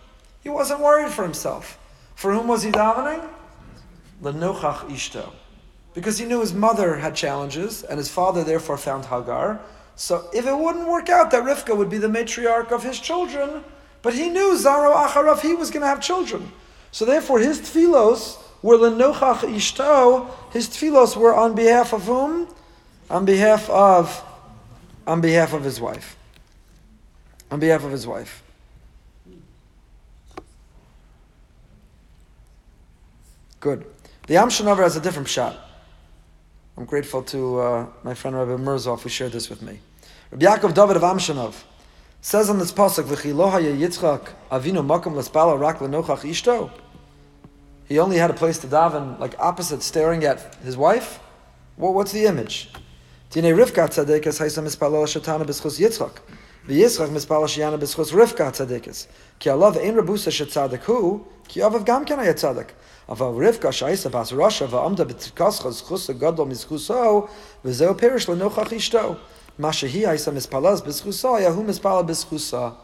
He 0.41 0.49
wasn't 0.49 0.81
worried 0.81 1.11
for 1.11 1.23
himself. 1.23 1.79
For 2.15 2.33
whom 2.33 2.47
was 2.47 2.63
he 2.63 2.71
davening? 2.71 3.27
Lenochach 4.21 4.89
Ishto. 4.89 5.31
Because 5.93 6.17
he 6.17 6.25
knew 6.25 6.41
his 6.41 6.53
mother 6.53 6.97
had 6.97 7.15
challenges, 7.15 7.83
and 7.83 7.97
his 7.97 8.09
father 8.09 8.43
therefore 8.43 8.77
found 8.77 9.05
Hagar. 9.05 9.61
So 9.95 10.29
if 10.33 10.45
it 10.45 10.57
wouldn't 10.57 10.87
work 10.87 11.09
out 11.09 11.31
that 11.31 11.43
Rivka 11.43 11.75
would 11.75 11.89
be 11.89 11.97
the 11.97 12.07
matriarch 12.07 12.71
of 12.71 12.83
his 12.83 12.99
children, 12.99 13.63
but 14.01 14.13
he 14.13 14.29
knew 14.29 14.55
Zaro 14.55 14.95
Acharav, 14.95 15.41
he 15.41 15.55
was 15.55 15.71
going 15.71 15.81
to 15.81 15.87
have 15.87 16.01
children. 16.01 16.51
So 16.91 17.05
therefore 17.05 17.39
his 17.39 17.59
tfilos 17.59 18.37
were 18.61 18.77
lenochach 18.77 19.39
ishto, 19.39 20.29
his 20.57 20.67
tfilos 20.67 21.15
were 21.15 21.35
on 21.35 21.53
behalf 21.53 21.93
of 21.93 22.05
whom? 22.05 22.47
On 23.11 23.25
behalf 23.25 23.69
of, 23.69 24.23
on 25.05 25.21
behalf 25.21 25.53
of 25.53 25.63
his 25.63 25.79
wife. 25.79 26.17
On 27.51 27.59
behalf 27.59 27.83
of 27.83 27.91
his 27.91 28.07
wife. 28.07 28.43
Good. 33.59 33.85
The 34.25 34.33
Amshanover 34.33 34.81
has 34.81 34.95
a 34.95 34.99
different 34.99 35.27
shot. 35.27 35.55
I'm 36.75 36.85
grateful 36.85 37.21
to 37.23 37.59
uh, 37.59 37.85
my 38.03 38.15
friend 38.15 38.35
Rabbi 38.35 38.61
Mirzov 38.61 39.01
who 39.01 39.09
shared 39.09 39.33
this 39.33 39.49
with 39.49 39.61
me. 39.61 39.79
Rabbi 40.31 40.45
Yaakov 40.45 40.73
David 40.73 40.97
of 40.97 41.03
Amshanov 41.03 41.53
says 42.21 42.49
on 42.49 42.57
this 42.57 42.71
pasuk, 42.71 43.03
"V'chi 43.03 43.33
lo 43.33 43.49
Yitzchak 43.51 44.29
avinu 44.51 44.85
makom 44.85 45.13
laspala 45.13 45.59
rak 45.59 45.77
lenochach 45.79 46.21
ishto." 46.21 46.71
He 47.87 47.99
only 47.99 48.17
had 48.17 48.29
a 48.29 48.33
place 48.33 48.57
to 48.59 48.67
daven, 48.67 49.17
like 49.17 49.39
opposite, 49.39 49.81
staring 49.81 50.25
at 50.25 50.55
his 50.55 50.75
wife. 50.75 51.19
Well, 51.77 51.93
what's 51.93 52.11
the 52.11 52.25
image? 52.25 52.69
Tine 53.29 53.45
Rivka 53.45 53.87
tzaddikas 53.87 54.39
haisa 54.39 54.61
mispalal 54.61 55.05
shatana 55.05 55.45
b'schus 55.45 55.79
Yitzchak. 55.79 56.17
V'Yitzchak 56.67 57.09
mispalal 57.09 57.47
shiana 57.47 57.79
b'schus 57.79 58.11
Rivka 58.11 58.51
tzaddikas. 58.51 59.07
Ki 59.39 59.49
alav 59.49 59.77
ein 59.77 59.95
rabusa 59.95 60.31
shetzadik 60.31 60.81
hu, 60.81 61.25
ki 61.47 61.61
avav 61.61 61.85
gam 61.85 62.03
ken 62.03 62.19
hayat 62.19 62.35
tzadik. 62.35 62.71
Aval 63.07 63.33
Rivka 63.37 63.69
shaisa 63.69 64.11
bas 64.11 64.33
Rasha 64.33 64.67
v'amda 64.67 65.05
b'tzkascha 65.05 65.71
zchus 65.71 66.19
gadol 66.19 66.47
mizchuso, 66.47 67.29
v'zeo 67.63 67.97
perish 67.97 68.25
lenochach 68.27 68.67
ishto. 68.69 69.17
Mashahi 69.57 70.03
haisa 70.05 70.33
mispalal 70.33 70.81
b'schusa, 70.81 71.39
yahu 71.41 71.63
mispalal 71.63 72.05
b'schusa. 72.05 72.75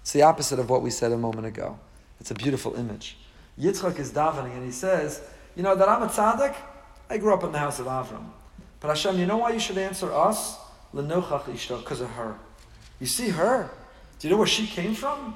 It's 0.00 0.12
the 0.12 0.22
opposite 0.22 0.58
of 0.58 0.70
what 0.70 0.80
we 0.80 0.88
said 0.88 1.12
a 1.12 1.18
moment 1.18 1.46
ago. 1.46 1.78
It's 2.18 2.30
a 2.30 2.34
beautiful 2.34 2.74
image. 2.76 3.18
Yitzchak 3.58 3.98
is 3.98 4.12
davening 4.12 4.54
and 4.54 4.64
he 4.64 4.72
says, 4.72 5.20
You 5.56 5.62
know, 5.62 5.74
that 5.74 5.88
I'm 5.88 6.02
a 6.02 6.06
tzaddik, 6.06 6.54
I 7.10 7.18
grew 7.18 7.34
up 7.34 7.42
in 7.44 7.52
the 7.52 7.58
house 7.58 7.78
of 7.78 7.86
Avram. 7.86 8.26
But 8.80 8.88
Hashem, 8.88 9.18
you 9.18 9.26
know 9.26 9.38
why 9.38 9.52
you 9.52 9.60
should 9.60 9.78
answer 9.78 10.12
us? 10.12 10.56
Because 10.92 12.00
of 12.00 12.10
her. 12.10 12.36
You 13.00 13.06
see 13.06 13.28
her? 13.28 13.70
Do 14.18 14.28
you 14.28 14.32
know 14.32 14.38
where 14.38 14.46
she 14.46 14.66
came 14.66 14.94
from? 14.94 15.34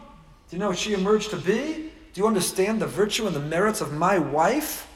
Do 0.48 0.56
you 0.56 0.60
know 0.60 0.68
what 0.68 0.78
she 0.78 0.94
emerged 0.94 1.30
to 1.30 1.36
be? 1.36 1.90
Do 2.12 2.20
you 2.20 2.26
understand 2.26 2.80
the 2.80 2.86
virtue 2.86 3.26
and 3.26 3.34
the 3.34 3.40
merits 3.40 3.80
of 3.80 3.92
my 3.92 4.18
wife? 4.18 4.88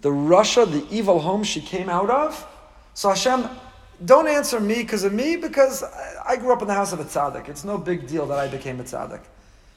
The 0.00 0.10
Rasha, 0.10 0.70
the 0.70 0.86
evil 0.94 1.20
home 1.20 1.44
she 1.44 1.60
came 1.60 1.88
out 1.88 2.10
of? 2.10 2.46
So 2.94 3.08
Hashem, 3.08 3.48
don't 4.04 4.28
answer 4.28 4.60
me 4.60 4.76
because 4.76 5.04
of 5.04 5.12
me, 5.12 5.36
because 5.36 5.84
I 6.26 6.36
grew 6.36 6.52
up 6.52 6.62
in 6.62 6.68
the 6.68 6.74
house 6.74 6.92
of 6.92 7.00
a 7.00 7.04
tzaddik. 7.04 7.48
It's 7.48 7.64
no 7.64 7.78
big 7.78 8.06
deal 8.06 8.26
that 8.26 8.38
I 8.38 8.48
became 8.48 8.80
a 8.80 8.84
tzaddik. 8.84 9.20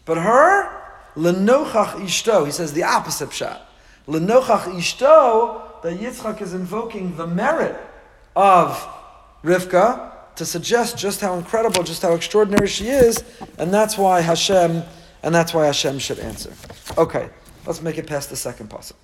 But 0.05 0.17
her, 0.17 0.84
Lenochach 1.15 1.93
ishto. 2.01 2.45
He 2.45 2.51
says 2.51 2.73
the 2.73 2.83
opposite 2.83 3.31
shot. 3.31 3.69
Lenochach 4.07 4.63
ishto, 4.73 5.81
that 5.81 5.99
Yitzchak 5.99 6.41
is 6.41 6.53
invoking 6.53 7.15
the 7.15 7.27
merit 7.27 7.79
of 8.35 8.87
Rivka 9.43 10.11
to 10.35 10.45
suggest 10.45 10.97
just 10.97 11.21
how 11.21 11.35
incredible, 11.35 11.83
just 11.83 12.01
how 12.01 12.13
extraordinary 12.13 12.67
she 12.67 12.87
is, 12.87 13.23
and 13.57 13.73
that's 13.73 13.97
why 13.97 14.21
Hashem, 14.21 14.83
and 15.23 15.35
that's 15.35 15.53
why 15.53 15.65
Hashem 15.67 15.99
should 15.99 16.19
answer. 16.19 16.51
Okay, 16.97 17.29
let's 17.65 17.81
make 17.81 17.97
it 17.97 18.07
past 18.07 18.29
the 18.29 18.35
second 18.35 18.69
passage. 18.69 18.97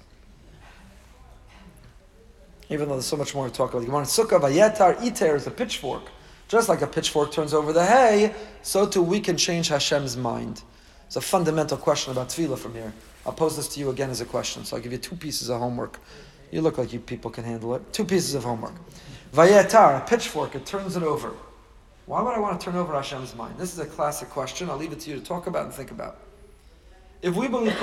Even 2.70 2.88
though 2.88 2.96
there's 2.96 3.06
so 3.06 3.18
much 3.18 3.36
more 3.36 3.48
to 3.48 3.54
talk 3.54 3.72
about. 3.72 3.82
you 3.82 3.88
Gemara 3.88 4.04
Sukkah 4.04 4.40
Vayetar 4.40 5.02
Iter 5.06 5.36
is 5.36 5.46
a 5.46 5.52
pitchfork. 5.52 6.04
Just 6.48 6.68
like 6.68 6.82
a 6.82 6.88
pitchfork 6.88 7.32
turns 7.32 7.54
over 7.54 7.72
the 7.74 7.86
hay, 7.86 8.34
so 8.62 8.86
too 8.86 9.02
we 9.02 9.20
can 9.20 9.38
change 9.38 9.70
Hashem's 9.70 10.18
mind. 10.18 10.64
It's 11.12 11.18
a 11.18 11.20
fundamental 11.20 11.78
question 11.78 12.14
about 12.14 12.30
tefillah 12.30 12.58
from 12.58 12.74
here. 12.74 12.94
I'll 13.26 13.34
pose 13.34 13.58
this 13.58 13.68
to 13.74 13.82
you 13.82 13.90
again 13.90 14.10
as 14.10 14.22
a 14.22 14.26
question. 14.26 14.64
So 14.64 14.78
I'll 14.78 14.82
give 14.82 14.94
you 14.94 14.98
two 14.98 15.18
pieces 15.18 15.50
of 15.50 15.60
homework. 15.60 16.00
You 16.52 16.62
look 16.62 16.78
like 16.78 16.94
you 16.94 17.02
people 17.02 17.30
can 17.30 17.44
handle 17.44 17.76
it. 17.76 17.92
Two 17.92 18.06
pieces 18.06 18.34
of 18.34 18.46
homework. 18.46 18.72
Vayetar, 19.34 19.98
a 19.98 20.06
pitchfork, 20.08 20.56
it 20.56 20.66
turns 20.66 20.96
it 20.96 21.04
over. 21.04 21.34
Why 22.06 22.22
would 22.22 22.34
I 22.34 22.40
want 22.40 22.58
to 22.58 22.64
turn 22.64 22.78
over 22.78 22.94
Hashem's 22.94 23.36
mind? 23.36 23.56
This 23.58 23.74
is 23.74 23.80
a 23.80 23.86
classic 23.86 24.30
question. 24.30 24.70
I'll 24.70 24.78
leave 24.78 24.94
it 24.94 25.02
to 25.02 25.10
you 25.10 25.18
to 25.18 25.22
talk 25.22 25.48
about 25.48 25.66
and 25.66 25.74
think 25.74 25.92
about. 25.92 26.18
If 27.22 27.36
we 27.36 27.50
believe 27.50 27.76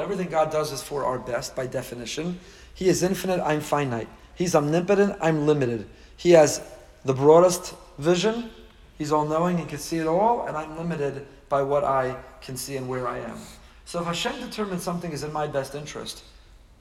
everything 0.00 0.28
God 0.30 0.50
does 0.50 0.72
is 0.72 0.82
for 0.82 1.04
our 1.04 1.18
best 1.18 1.54
by 1.54 1.66
definition, 1.66 2.40
He 2.72 2.88
is 2.88 3.02
infinite, 3.02 3.42
I'm 3.42 3.60
finite. 3.60 4.08
He's 4.34 4.54
omnipotent, 4.54 5.18
I'm 5.20 5.46
limited. 5.46 5.86
He 6.16 6.30
has 6.30 6.62
the 7.04 7.12
broadest 7.12 7.74
vision, 7.98 8.48
He's 8.96 9.12
all 9.12 9.26
knowing, 9.26 9.58
He 9.58 9.66
can 9.66 9.76
see 9.76 9.98
it 9.98 10.06
all, 10.06 10.46
and 10.46 10.56
I'm 10.56 10.78
limited 10.78 11.26
by 11.48 11.62
what 11.62 11.84
I 11.84 12.16
can 12.40 12.56
see 12.56 12.76
and 12.76 12.88
where 12.88 13.06
I 13.06 13.18
am. 13.18 13.38
So 13.84 14.00
if 14.00 14.06
Hashem 14.06 14.40
determines 14.40 14.82
something 14.82 15.12
is 15.12 15.22
in 15.22 15.32
my 15.32 15.46
best 15.46 15.74
interest, 15.74 16.24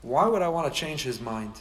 why 0.02 0.28
would 0.28 0.42
I 0.42 0.50
want 0.50 0.72
to 0.72 0.80
change 0.80 1.04
His 1.04 1.22
mind? 1.22 1.54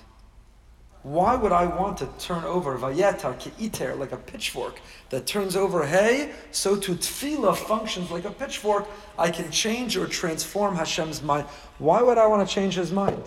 Why 1.03 1.37
would 1.37 1.53
I 1.53 1.67
want 1.67 1.99
to 1.99 2.09
turn 2.19 2.45
over 2.45 2.79
vayetar 2.79 3.37
iter 3.63 3.95
like 3.95 4.13
a 4.13 4.17
pitchfork 4.17 4.81
that 5.11 5.27
turns 5.27 5.55
over 5.55 5.85
hay? 5.85 6.33
So 6.51 6.77
to 6.77 6.95
tefillah 6.95 7.57
functions 7.57 8.11
like 8.11 8.25
a 8.25 8.31
pitchfork. 8.31 8.87
I 9.19 9.31
can 9.31 9.51
change 9.51 9.99
or 9.99 10.07
transform 10.07 10.77
Hashem's 10.77 11.23
mind. 11.23 11.47
Why 11.79 12.01
would 12.01 12.17
I 12.17 12.27
want 12.27 12.49
to 12.49 12.55
change 12.55 12.77
His 12.77 12.91
mind? 12.91 13.23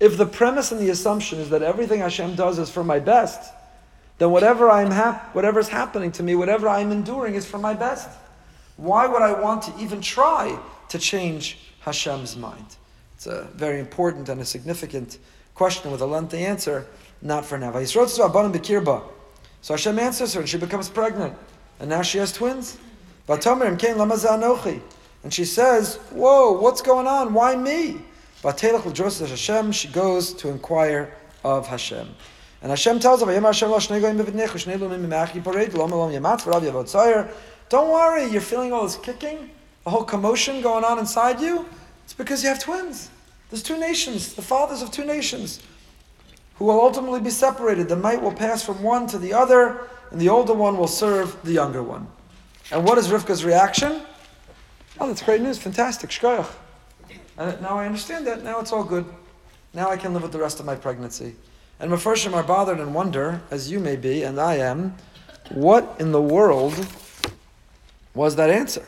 If 0.00 0.18
the 0.18 0.26
premise 0.26 0.70
and 0.70 0.80
the 0.80 0.90
assumption 0.90 1.38
is 1.40 1.48
that 1.48 1.62
everything 1.62 2.00
Hashem 2.00 2.34
does 2.34 2.58
is 2.58 2.68
for 2.68 2.84
my 2.84 2.98
best, 2.98 3.54
then 4.18 4.30
whatever 4.30 4.70
I'm 4.70 4.90
hap- 4.90 5.34
whatever's 5.34 5.68
happening 5.68 6.12
to 6.12 6.22
me, 6.22 6.34
whatever 6.34 6.68
I'm 6.68 6.92
enduring, 6.92 7.36
is 7.36 7.46
for 7.46 7.58
my 7.58 7.72
best. 7.72 8.10
Why 8.78 9.06
would 9.08 9.22
I 9.22 9.32
want 9.32 9.64
to 9.64 9.74
even 9.78 10.00
try 10.00 10.58
to 10.88 10.98
change 10.98 11.58
Hashem's 11.80 12.36
mind? 12.36 12.76
It's 13.16 13.26
a 13.26 13.48
very 13.54 13.80
important 13.80 14.28
and 14.28 14.40
a 14.40 14.44
significant 14.44 15.18
question 15.56 15.90
with 15.90 16.00
a 16.00 16.06
lengthy 16.06 16.44
answer, 16.46 16.86
not 17.20 17.44
for 17.44 17.58
now. 17.58 17.76
So 17.76 19.74
Hashem 19.74 19.98
answers 19.98 20.34
her 20.34 20.40
and 20.40 20.48
she 20.48 20.58
becomes 20.58 20.88
pregnant. 20.88 21.34
And 21.80 21.90
now 21.90 22.02
she 22.02 22.18
has 22.18 22.32
twins. 22.32 22.78
And 23.28 23.42
she 25.34 25.44
says, 25.44 25.96
Whoa, 26.12 26.52
what's 26.52 26.80
going 26.80 27.08
on? 27.08 27.34
Why 27.34 27.56
me? 27.56 27.96
Hashem, 28.44 29.72
she 29.72 29.88
goes 29.88 30.32
to 30.34 30.48
inquire 30.48 31.12
of 31.42 31.66
Hashem. 31.66 32.08
And 32.62 32.70
Hashem 32.70 33.00
tells 33.00 33.20
her, 33.20 33.26
Don't 37.68 37.90
worry, 37.90 38.24
you're 38.24 38.40
feeling 38.40 38.72
all 38.72 38.84
this 38.84 38.96
kicking, 38.96 39.50
a 39.84 39.90
whole 39.90 40.04
commotion 40.04 40.62
going 40.62 40.84
on 40.84 40.98
inside 40.98 41.40
you. 41.40 41.66
It's 42.04 42.14
because 42.14 42.42
you 42.42 42.48
have 42.48 42.58
twins. 42.58 43.10
There's 43.50 43.62
two 43.62 43.78
nations, 43.78 44.34
the 44.34 44.42
fathers 44.42 44.80
of 44.82 44.90
two 44.90 45.04
nations, 45.04 45.62
who 46.56 46.64
will 46.66 46.80
ultimately 46.80 47.20
be 47.20 47.30
separated. 47.30 47.88
The 47.88 47.96
might 47.96 48.20
will 48.22 48.32
pass 48.32 48.64
from 48.64 48.82
one 48.82 49.06
to 49.08 49.18
the 49.18 49.34
other, 49.34 49.88
and 50.10 50.20
the 50.20 50.28
older 50.28 50.54
one 50.54 50.78
will 50.78 50.88
serve 50.88 51.42
the 51.42 51.52
younger 51.52 51.82
one. 51.82 52.06
And 52.70 52.84
what 52.84 52.98
is 52.98 53.08
Rivka's 53.08 53.44
reaction? 53.44 54.02
Oh, 55.00 55.06
that's 55.06 55.22
great 55.22 55.40
news, 55.42 55.58
fantastic, 55.58 56.10
shkoyach. 56.10 56.50
And 57.36 57.60
now 57.60 57.78
I 57.78 57.86
understand 57.86 58.26
that, 58.26 58.42
now 58.42 58.60
it's 58.60 58.72
all 58.72 58.84
good. 58.84 59.04
Now 59.74 59.90
I 59.90 59.96
can 59.96 60.12
live 60.12 60.22
with 60.22 60.32
the 60.32 60.40
rest 60.40 60.58
of 60.60 60.66
my 60.66 60.74
pregnancy. 60.74 61.36
And 61.80 61.90
Mepharshim 61.90 62.32
are 62.34 62.42
bothered 62.42 62.80
and 62.80 62.94
wonder, 62.94 63.42
as 63.50 63.70
you 63.70 63.78
may 63.78 63.96
be, 63.96 64.22
and 64.22 64.40
I 64.40 64.56
am, 64.56 64.96
what 65.50 65.96
in 66.00 66.12
the 66.12 66.20
world 66.20 66.74
was 68.18 68.34
that 68.34 68.50
answer? 68.50 68.84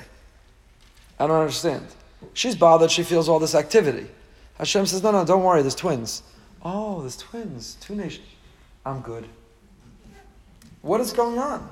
I 1.16 1.28
don't 1.28 1.38
understand. 1.38 1.86
She's 2.34 2.56
bothered, 2.56 2.90
she 2.90 3.04
feels 3.04 3.28
all 3.28 3.38
this 3.38 3.54
activity. 3.54 4.08
Hashem 4.58 4.86
says, 4.86 5.04
no, 5.04 5.12
no, 5.12 5.24
don't 5.24 5.44
worry, 5.44 5.62
there's 5.62 5.76
twins. 5.76 6.24
Oh, 6.64 7.00
there's 7.00 7.16
twins, 7.16 7.76
two 7.80 7.94
nations. 7.94 8.26
I'm 8.84 9.00
good. 9.02 9.24
What 10.82 11.00
is 11.00 11.12
going 11.12 11.38
on? 11.38 11.68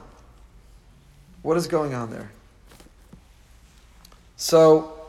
What 1.42 1.56
is 1.56 1.66
going 1.66 1.94
on 1.94 2.10
there? 2.10 2.30
So, 4.36 5.00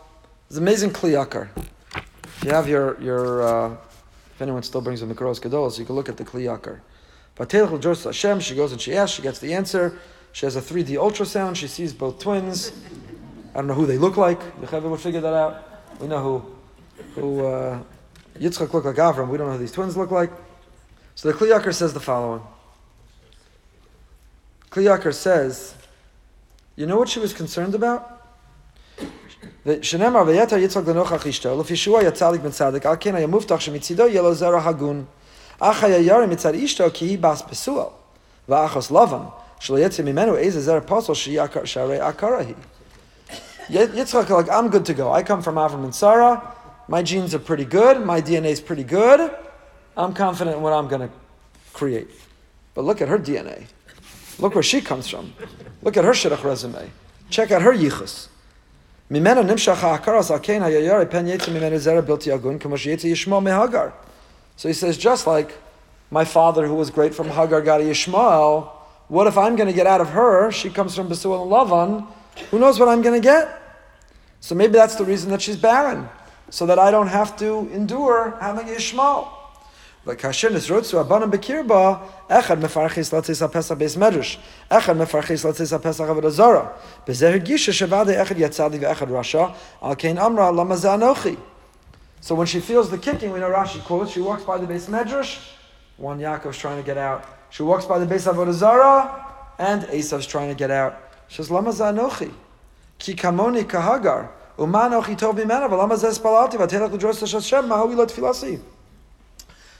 it's 0.50 0.58
amazing 0.58 0.90
Kli 0.90 1.12
Yakar. 1.24 1.50
If 2.24 2.46
you 2.46 2.50
have 2.50 2.68
your, 2.68 3.00
your 3.00 3.44
uh, 3.44 3.76
if 4.34 4.42
anyone 4.42 4.64
still 4.64 4.82
brings 4.82 5.04
in 5.04 5.10
the 5.10 5.14
Kuros 5.14 5.40
Gadols, 5.40 5.78
you 5.78 5.86
can 5.86 5.94
look 5.94 6.10
at 6.10 6.18
the 6.18 6.26
Kli 6.26 6.46
Yakar. 6.46 6.80
But 7.36 7.52
Hashem, 7.52 8.40
she 8.40 8.56
goes 8.56 8.72
and 8.72 8.82
she 8.82 8.96
asks, 8.96 9.16
she 9.16 9.22
gets 9.22 9.38
the 9.38 9.54
answer. 9.54 10.00
She 10.32 10.46
has 10.46 10.56
a 10.56 10.62
3D 10.62 10.90
ultrasound. 10.90 11.56
She 11.56 11.68
sees 11.68 11.94
both 11.94 12.20
twins. 12.20 12.72
I 13.54 13.58
don't 13.58 13.68
know 13.68 13.74
who 13.74 13.86
they 13.86 13.98
look 13.98 14.18
like. 14.18 14.40
Yechiva 14.62 14.90
would 14.90 15.00
figure 15.00 15.22
that 15.22 15.34
out. 15.34 16.00
We 16.00 16.08
know 16.08 16.22
who, 16.22 17.22
who 17.22 17.46
uh, 17.46 17.80
Yitzchak 18.38 18.72
looked 18.74 18.86
like 18.86 18.96
Avram. 18.96 19.30
We 19.30 19.38
don't 19.38 19.48
know 19.48 19.54
who 19.54 19.60
these 19.60 19.72
twins 19.72 19.98
look 19.98 20.12
like. 20.12 20.32
So 21.16 21.32
the 21.32 21.38
Kli 21.38 21.58
Yakar 21.58 21.74
says 21.74 21.94
the 21.94 22.00
following. 22.00 22.42
Kli 24.70 24.84
Yakar 24.84 25.14
says, 25.14 25.76
you 26.76 26.86
know 26.86 26.98
what 26.98 27.10
she 27.10 27.20
was 27.20 27.34
concerned 27.34 27.76
about? 27.76 28.20
Yitzchak, 43.70 44.30
like, 44.30 44.50
I'm 44.50 44.70
good 44.70 44.86
to 44.86 44.94
go. 44.94 45.12
I 45.12 45.22
come 45.24 45.42
from 45.42 45.56
Avram 45.56 45.84
and 45.84 45.94
Sarah. 45.94 46.56
My 46.88 47.04
genes 47.04 47.36
are 47.36 47.40
pretty 47.40 47.66
good. 47.66 48.04
My 48.04 48.22
DNA 48.22 48.46
is 48.46 48.62
pretty 48.62 48.84
good. 48.84 49.32
I'm 49.96 50.14
confident 50.14 50.58
in 50.58 50.64
what 50.64 50.74
I'm 50.74 50.88
going 50.88 51.08
to 51.08 51.14
create. 51.74 52.10
But 52.74 52.86
look 52.86 53.02
at 53.02 53.10
her 53.10 53.20
DNA. 53.20 53.66
Look 54.40 54.56
where 54.56 54.64
she 54.64 54.82
comes 54.82 55.08
from. 55.08 55.34
Look 55.82 55.98
at 55.98 56.04
her 56.04 56.14
shidduch 56.14 56.44
resume. 56.44 56.90
Check 57.30 57.52
out 57.52 57.62
her 57.62 57.74
yichus. 57.74 58.30
Mimena 59.12 59.44
nimshach 59.44 59.76
ha'akaras 59.76 60.32
alkein 60.32 60.62
pen 61.12 61.26
agun 61.26 62.60
mehagar. 62.60 63.94
So 64.56 64.68
he 64.68 64.74
says, 64.74 64.98
just 64.98 65.28
like 65.28 65.58
my 66.12 66.26
father 66.26 66.68
who 66.68 66.74
was 66.76 66.90
great 66.90 67.14
from 67.14 67.30
Hagar 67.30 67.62
got 67.62 67.82
a 67.82 67.84
Yishmael, 67.84 68.70
what 69.10 69.28
if 69.28 69.38
I'm 69.38 69.56
going 69.56 69.68
to 69.68 69.74
get 69.74 69.88
out 69.88 70.02
of 70.02 70.10
her? 70.10 70.52
She 70.52 70.70
comes 70.70 70.96
from 70.96 71.10
Basu 71.10 71.34
and 71.34 71.52
Lavan. 71.52 72.08
Who 72.52 72.60
knows 72.60 72.80
what 72.80 72.88
I'm 72.88 73.02
going 73.02 73.20
to 73.20 73.26
get? 73.26 73.60
So 74.40 74.56
maybe 74.56 74.74
that's 74.74 74.96
the 74.96 75.04
reason 75.04 75.32
that 75.32 75.42
she's 75.42 75.58
barren, 75.58 76.08
so 76.50 76.66
that 76.68 76.80
I 76.80 76.92
don't 76.92 77.08
have 77.08 77.36
to 77.38 77.70
endure 77.74 78.38
having 78.40 78.68
Ishmael. 78.68 79.36
Is 80.06 80.14
Bekirba, 80.16 82.00
So 92.22 92.36
when 92.36 92.48
she 92.48 92.60
feels 92.60 92.90
the 92.90 92.98
kicking, 92.98 93.32
we 93.32 93.40
know 93.40 93.50
Rashi 93.50 93.84
quotes, 93.84 94.12
she 94.12 94.22
walks 94.22 94.44
by 94.44 94.58
the 94.58 94.68
base 94.68 94.88
medrash, 94.88 95.40
one 95.98 96.20
Yaakov's 96.20 96.58
trying 96.58 96.78
to 96.78 96.84
get 96.84 96.98
out, 96.98 97.26
she 97.50 97.64
walks 97.64 97.86
by 97.86 98.00
the 98.00 98.06
base 98.06 98.28
of 98.28 98.54
zara, 98.54 99.26
and 99.58 99.84
Esav's 99.84 100.28
trying 100.28 100.50
to 100.50 100.56
get 100.56 100.72
out. 100.72 101.00
She 101.28 101.38
says, 101.38 101.52
Lama 101.52 101.72
zanochi, 101.72 102.32
ki 102.98 103.16
kamoni 103.16 103.64
kahagar, 103.64 104.30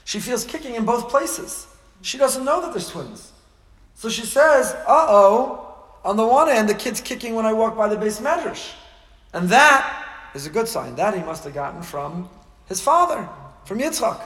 she 0.04 0.20
feels 0.20 0.44
kicking 0.46 0.74
in 0.74 0.84
both 0.86 1.10
places. 1.10 1.66
She 2.00 2.16
doesn't 2.16 2.46
know 2.46 2.62
that 2.62 2.72
there's 2.72 2.88
twins. 2.88 3.32
So 3.94 4.08
she 4.08 4.22
says, 4.22 4.72
uh 4.72 4.84
oh, 4.88 5.74
on 6.02 6.16
the 6.16 6.26
one 6.26 6.48
hand, 6.48 6.66
the 6.66 6.74
kid's 6.74 7.02
kicking 7.02 7.34
when 7.34 7.44
I 7.44 7.52
walk 7.52 7.76
by 7.76 7.88
the 7.88 7.96
base 7.96 8.20
medrash. 8.20 8.72
And 9.34 9.50
that 9.50 10.06
is 10.34 10.46
a 10.46 10.50
good 10.50 10.66
sign. 10.66 10.94
That 10.96 11.12
he 11.14 11.22
must 11.22 11.44
have 11.44 11.52
gotten 11.52 11.82
from 11.82 12.30
his 12.66 12.80
father, 12.80 13.28
from 13.66 13.80
Yitzchak. 13.80 14.18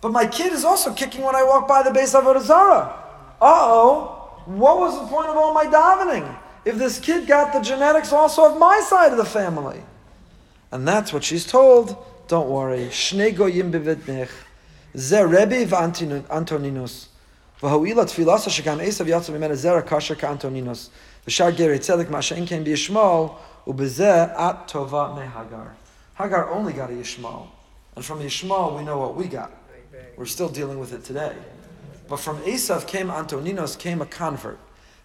But 0.00 0.12
my 0.12 0.26
kid 0.26 0.52
is 0.52 0.64
also 0.64 0.92
kicking 0.94 1.22
when 1.22 1.34
I 1.34 1.42
walk 1.42 1.66
by 1.66 1.82
the 1.82 1.90
base 1.90 2.14
of 2.14 2.42
Zara. 2.42 2.94
Uh 3.40 3.66
oh, 3.68 4.42
what 4.46 4.78
was 4.78 4.98
the 5.00 5.06
point 5.06 5.28
of 5.28 5.36
all 5.36 5.52
my 5.52 5.64
davening? 5.66 6.36
If 6.64 6.76
this 6.76 6.98
kid 6.98 7.26
got 7.26 7.52
the 7.52 7.60
genetics 7.60 8.12
also 8.12 8.52
of 8.52 8.58
my 8.58 8.80
side 8.80 9.12
of 9.12 9.18
the 9.18 9.24
family. 9.24 9.82
And 10.70 10.86
that's 10.86 11.12
what 11.12 11.24
she's 11.24 11.46
told. 11.46 11.96
Don't 12.28 12.48
worry. 12.48 12.86
Shnei 12.90 13.34
goyim 13.34 13.72
bevidnech. 13.72 14.30
Ze 14.96 15.22
Rebbe 15.22 15.66
Antoninus. 15.66 17.08
V'ho'ila 17.60 18.04
tfilasa 18.04 18.50
shekam 18.50 18.78
Esav 18.80 19.06
yatsa 19.06 19.30
mimena 19.30 19.54
zera 19.54 19.82
kasher 19.82 20.16
ka'antoninos. 20.16 20.90
V'shar 21.26 21.52
gerei 21.52 21.78
tzedek 21.78 22.08
ma 22.10 22.20
she'en 22.20 22.46
ken 22.46 22.64
b'yishmael 22.64 23.34
ubezeh 23.66 24.38
at 24.38 24.68
tova 24.68 25.16
me 25.16 25.26
Hagar. 25.26 26.50
Only 26.50 26.72
got 26.72 26.90
a 26.90 26.94
Yishmael. 26.94 27.48
And 27.96 28.04
from 28.04 28.20
Yishmael 28.20 28.76
we 28.76 28.84
know 28.84 28.98
what 28.98 29.16
we 29.16 29.26
got. 29.26 29.50
We're 30.18 30.26
still 30.26 30.48
dealing 30.48 30.80
with 30.80 30.92
it 30.92 31.04
today. 31.04 31.32
But 32.08 32.18
from 32.18 32.38
Esav 32.42 32.88
came 32.88 33.06
Antoninos, 33.06 33.78
came 33.78 34.02
a 34.02 34.06
convert. 34.06 34.58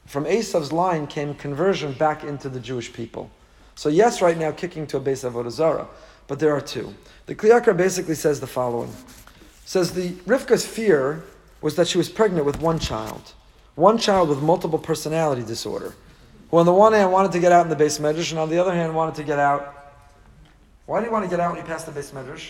From 0.07 0.25
Esav's 0.25 0.71
line 0.71 1.05
came 1.05 1.35
conversion 1.35 1.93
back 1.93 2.23
into 2.23 2.49
the 2.49 2.59
Jewish 2.59 2.91
people. 2.91 3.29
So 3.75 3.89
yes, 3.89 4.23
right 4.23 4.37
now 4.37 4.51
kicking 4.51 4.87
to 4.87 4.97
a 4.97 4.99
base 4.99 5.23
of 5.23 5.51
Zara, 5.51 5.87
but 6.27 6.39
there 6.39 6.51
are 6.51 6.61
two. 6.61 6.95
The 7.27 7.35
Kli 7.35 7.51
Yakar 7.51 7.77
basically 7.77 8.15
says 8.15 8.39
the 8.39 8.47
following. 8.47 8.91
Says 9.65 9.93
the 9.93 10.09
Rivka's 10.25 10.65
fear 10.65 11.23
was 11.61 11.75
that 11.75 11.87
she 11.87 11.99
was 11.99 12.09
pregnant 12.09 12.45
with 12.45 12.59
one 12.59 12.79
child, 12.79 13.33
one 13.75 13.99
child 13.99 14.29
with 14.29 14.41
multiple 14.41 14.79
personality 14.79 15.43
disorder, 15.43 15.93
who 16.49 16.57
on 16.57 16.65
the 16.65 16.73
one 16.73 16.93
hand 16.93 17.11
wanted 17.11 17.31
to 17.33 17.39
get 17.39 17.51
out 17.51 17.65
in 17.65 17.69
the 17.69 17.75
base 17.75 17.99
medrash, 17.99 18.31
and 18.31 18.39
on 18.39 18.49
the 18.49 18.57
other 18.57 18.73
hand 18.73 18.95
wanted 18.95 19.15
to 19.15 19.23
get 19.23 19.37
out. 19.37 19.93
Why 20.87 20.99
do 20.99 21.05
you 21.05 21.11
want 21.11 21.23
to 21.23 21.29
get 21.29 21.39
out 21.39 21.51
when 21.51 21.61
you 21.61 21.67
pass 21.67 21.83
the 21.83 21.91
base 21.91 22.11
medrash? 22.11 22.49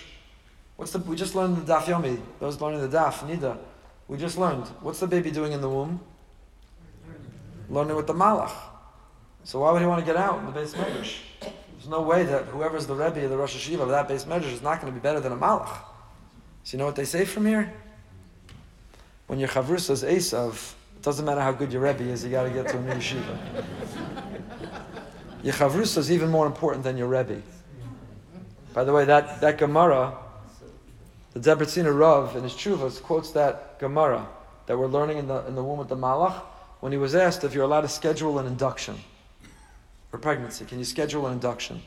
What's 0.76 0.92
the? 0.92 1.00
We 1.00 1.16
just 1.16 1.36
learned 1.36 1.58
the 1.58 1.74
daf 1.74 1.84
yomi. 1.84 2.20
Those 2.40 2.60
learning 2.60 2.82
the 2.82 2.98
daf 2.98 3.20
nida. 3.28 3.58
We 4.08 4.18
just 4.18 4.38
learned. 4.38 4.68
What's 4.82 5.00
the 5.00 5.08
baby 5.08 5.32
doing 5.32 5.54
in 5.54 5.62
the 5.62 5.70
womb? 5.70 6.02
Learning 7.70 7.96
with 7.96 8.08
the 8.08 8.14
malach. 8.14 8.52
So 9.44 9.60
why 9.60 9.72
would 9.72 9.82
he 9.82 9.88
want 9.88 10.00
to 10.00 10.06
get 10.06 10.16
out 10.16 10.40
in 10.40 10.46
the 10.46 10.52
base 10.52 10.74
medrash? 10.74 11.18
There's 11.42 11.90
no 11.90 12.02
way 12.02 12.24
that 12.24 12.46
whoever's 12.46 12.88
the 12.88 12.96
rebbe 12.96 13.26
or 13.26 13.28
the 13.28 13.38
rosh 13.38 13.56
hashiva 13.56 13.82
of 13.82 13.90
that 13.90 14.08
base 14.08 14.26
medrash 14.26 14.54
is 14.54 14.62
not 14.62 14.82
going 14.82 14.94
to 14.94 14.98
be 14.98 15.04
better 15.04 15.20
than 15.20 15.32
a 15.32 15.38
malach. 15.38 15.78
So 16.64 16.76
you 16.76 16.80
know 16.80 16.86
what 16.86 16.96
they 16.96 17.06
say 17.06 17.26
from 17.26 17.46
here? 17.46 17.74
When 19.28 19.40
your 19.40 19.50
chavru 19.50 19.80
says 19.80 20.04
Esav, 20.04 20.74
it 20.96 21.02
doesn't 21.02 21.26
matter 21.26 21.42
how 21.42 21.52
good 21.52 21.74
your 21.74 21.82
rebbe 21.82 22.04
is, 22.04 22.24
you 22.24 22.32
got 22.32 22.44
to 22.44 22.50
get 22.50 22.70
to 22.70 22.78
a 22.78 22.82
new 22.82 22.92
yeshiva. 22.92 23.66
your 25.44 25.54
chavrusa 25.54 25.98
is 25.98 26.12
even 26.12 26.30
more 26.30 26.46
important 26.46 26.84
than 26.84 26.98
your 26.98 27.08
rebbe. 27.08 27.42
By 28.74 28.84
the 28.86 28.94
way, 28.94 29.06
that, 29.06 29.42
that 29.42 29.58
Gemara, 29.58 30.18
the 31.34 31.40
Debretziner 31.40 31.98
Rav 31.98 32.36
in 32.36 32.44
his 32.44 32.54
Chuvas 32.54 33.02
quotes 33.02 33.32
that 33.32 33.80
Gemara 33.80 34.28
that 34.66 34.78
we're 34.78 34.88
learning 34.88 35.18
in 35.18 35.28
the, 35.28 35.46
in 35.48 35.56
the 35.56 35.64
womb 35.64 35.80
of 35.80 35.90
the 35.90 35.98
Malach 35.98 36.42
when 36.80 36.92
he 36.92 36.98
was 36.98 37.16
asked 37.16 37.44
if 37.44 37.54
you're 37.54 37.64
allowed 37.64 37.82
to 37.82 37.88
schedule 37.88 38.40
an 38.40 38.46
induction 38.46 38.96
for 40.12 40.18
pregnancy. 40.18 40.64
Can 40.66 40.80
you 40.80 40.86
schedule 40.86 41.26
an 41.28 41.34
induction? 41.34 41.82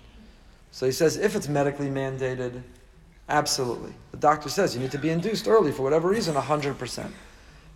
So 0.72 0.84
he 0.84 0.92
says, 0.92 1.16
if 1.16 1.36
it's 1.36 1.48
medically 1.48 1.86
mandated, 1.86 2.62
absolutely. 3.28 3.94
The 4.10 4.18
doctor 4.18 4.48
says 4.48 4.74
you 4.74 4.80
need 4.80 4.90
to 4.90 4.98
be 4.98 5.10
induced 5.10 5.46
early 5.46 5.72
for 5.72 5.82
whatever 5.82 6.08
reason, 6.08 6.34
100%. 6.34 7.10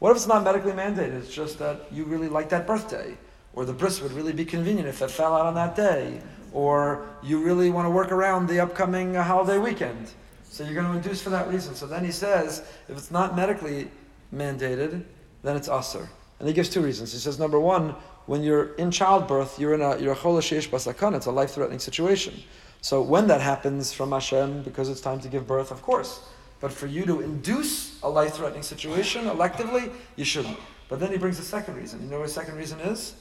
What 0.00 0.10
if 0.10 0.16
it's 0.16 0.26
not 0.26 0.42
medically 0.42 0.72
mandated? 0.72 1.14
It's 1.14 1.32
just 1.32 1.58
that 1.60 1.86
you 1.92 2.04
really 2.04 2.28
like 2.28 2.48
that 2.48 2.66
birthday, 2.66 3.16
or 3.52 3.64
the 3.64 3.72
bris 3.72 4.02
would 4.02 4.12
really 4.12 4.32
be 4.32 4.44
convenient 4.44 4.88
if 4.88 5.02
it 5.02 5.10
fell 5.10 5.36
out 5.36 5.46
on 5.46 5.54
that 5.54 5.76
day, 5.76 6.20
or 6.52 7.06
you 7.22 7.42
really 7.42 7.70
want 7.70 7.86
to 7.86 7.90
work 7.90 8.10
around 8.10 8.48
the 8.48 8.60
upcoming 8.60 9.14
holiday 9.14 9.58
weekend. 9.58 10.12
So 10.50 10.64
you're 10.64 10.74
going 10.74 10.86
to 10.86 10.96
induce 10.96 11.22
for 11.22 11.30
that 11.30 11.48
reason. 11.48 11.76
So 11.76 11.86
then 11.86 12.04
he 12.04 12.10
says, 12.10 12.64
if 12.88 12.98
it's 12.98 13.12
not 13.12 13.36
medically 13.36 13.88
mandated, 14.34 15.04
then 15.44 15.56
it's 15.56 15.68
usr. 15.68 16.08
And 16.40 16.48
he 16.48 16.52
gives 16.52 16.68
two 16.68 16.80
reasons. 16.80 17.12
He 17.12 17.18
says, 17.18 17.38
number 17.38 17.60
one, 17.60 17.94
when 18.26 18.42
you're 18.42 18.74
in 18.74 18.90
childbirth, 18.90 19.60
you're 19.60 19.74
in 19.74 19.80
a 19.80 19.96
you're 19.98 20.12
a 20.12 20.16
sheish 20.16 20.68
basakan. 20.68 21.14
It's 21.14 21.26
a 21.26 21.30
life-threatening 21.30 21.78
situation. 21.78 22.34
So 22.80 23.00
when 23.00 23.28
that 23.28 23.40
happens 23.40 23.92
from 23.92 24.10
Hashem, 24.10 24.62
because 24.64 24.88
it's 24.88 25.00
time 25.00 25.20
to 25.20 25.28
give 25.28 25.46
birth, 25.46 25.70
of 25.70 25.82
course. 25.82 26.20
But 26.58 26.72
for 26.72 26.88
you 26.88 27.06
to 27.06 27.20
induce 27.20 28.02
a 28.02 28.08
life-threatening 28.08 28.64
situation 28.64 29.26
electively, 29.26 29.92
you 30.16 30.24
shouldn't. 30.24 30.58
But 30.88 30.98
then 30.98 31.12
he 31.12 31.16
brings 31.16 31.38
a 31.38 31.42
second 31.42 31.76
reason. 31.76 32.02
You 32.02 32.08
know 32.10 32.18
what 32.18 32.26
the 32.26 32.32
second 32.32 32.56
reason 32.56 32.80
is? 32.80 33.14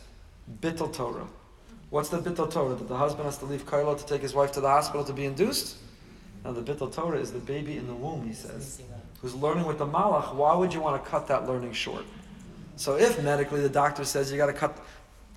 Bittul 0.62 0.92
Torah. 0.92 1.28
What's 1.92 2.10
the 2.10 2.18
bittul 2.18 2.52
Torah? 2.52 2.74
That 2.74 2.88
the 2.88 2.98
husband 2.98 3.26
has 3.26 3.38
to 3.38 3.46
leave 3.46 3.68
Kaila 3.68 4.00
to 4.00 4.06
take 4.08 4.24
his 4.24 4.34
wife 4.34 4.52
to 4.54 4.62
the 4.62 4.68
hospital 4.68 5.04
to 5.06 5.14
be 5.14 5.26
induced? 5.26 5.78
Now 6.44 6.52
the 6.54 6.62
bittul 6.62 6.94
Torah 6.94 7.20
is 7.20 7.32
the 7.32 7.40
baby 7.40 7.78
in 7.78 7.88
the 7.88 7.94
womb, 7.94 8.26
he 8.26 8.34
says, 8.34 8.82
who's 9.22 9.36
learning 9.36 9.66
with 9.66 9.78
the 9.78 9.86
malach. 9.86 10.34
Why 10.34 10.56
would 10.56 10.74
you 10.74 10.80
want 10.80 11.04
to 11.04 11.10
cut 11.10 11.28
that 11.28 11.48
learning 11.48 11.74
short? 11.74 12.06
So 12.76 12.96
if 12.96 13.22
medically 13.22 13.62
the 13.62 13.70
doctor 13.70 14.06
says 14.06 14.32
you 14.32 14.38
got 14.38 14.46
to 14.46 14.54
cut, 14.54 14.78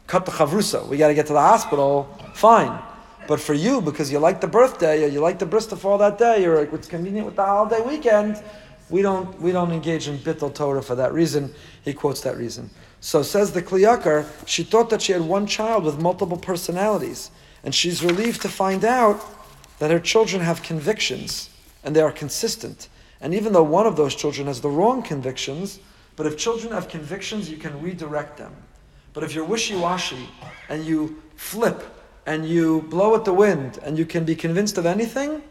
cut 0.06 0.24
the 0.24 0.32
chavrusa, 0.32 0.86
we 0.86 0.96
got 0.96 1.08
to 1.08 1.14
get 1.14 1.26
to 1.26 1.32
the 1.32 1.40
hospital, 1.40 2.04
fine. 2.34 2.80
But 3.26 3.40
for 3.40 3.54
you, 3.54 3.80
because 3.80 4.10
you 4.10 4.18
like 4.18 4.40
the 4.40 4.46
birthday 4.46 5.04
or 5.04 5.08
you 5.08 5.20
like 5.20 5.38
the 5.38 5.46
bris 5.46 5.66
fall 5.66 5.98
that 5.98 6.18
day, 6.18 6.44
or 6.44 6.62
it's 6.62 6.88
convenient 6.88 7.26
with 7.26 7.36
the 7.36 7.44
holiday 7.44 7.80
weekend, 7.80 8.42
we 8.90 9.00
don't 9.00 9.40
we 9.40 9.52
don't 9.52 9.72
engage 9.72 10.08
in 10.08 10.18
bittul 10.18 10.54
Torah 10.54 10.82
for 10.82 10.94
that 10.96 11.12
reason. 11.12 11.52
He 11.84 11.92
quotes 11.92 12.20
that 12.22 12.36
reason. 12.36 12.70
So 13.00 13.22
says 13.22 13.52
the 13.52 13.62
Kli 13.62 13.82
Yakar, 13.82 14.26
she 14.46 14.62
thought 14.62 14.90
that 14.90 15.02
she 15.02 15.12
had 15.12 15.22
one 15.22 15.46
child 15.46 15.84
with 15.84 16.00
multiple 16.00 16.36
personalities, 16.36 17.30
and 17.64 17.74
she's 17.74 18.04
relieved 18.04 18.42
to 18.42 18.48
find 18.48 18.84
out 18.84 19.20
that 19.82 19.90
her 19.90 19.98
children 19.98 20.40
have 20.40 20.62
convictions 20.62 21.50
and 21.82 21.96
they 21.96 22.00
are 22.00 22.12
consistent. 22.12 22.88
And 23.20 23.34
even 23.34 23.52
though 23.52 23.64
one 23.64 23.84
of 23.84 23.96
those 23.96 24.14
children 24.14 24.46
has 24.46 24.60
the 24.60 24.68
wrong 24.70 25.02
convictions, 25.02 25.80
but 26.14 26.24
if 26.24 26.38
children 26.38 26.72
have 26.72 26.86
convictions, 26.86 27.50
you 27.50 27.56
can 27.56 27.82
redirect 27.82 28.36
them. 28.36 28.54
But 29.12 29.24
if 29.24 29.34
you're 29.34 29.44
wishy-washy 29.44 30.28
and 30.68 30.84
you 30.84 31.20
flip 31.34 31.82
and 32.26 32.48
you 32.48 32.82
blow 32.82 33.16
at 33.16 33.24
the 33.24 33.32
wind 33.32 33.80
and 33.82 33.98
you 33.98 34.06
can 34.06 34.24
be 34.24 34.36
convinced 34.36 34.78
of 34.78 34.86
anything, 34.86 35.42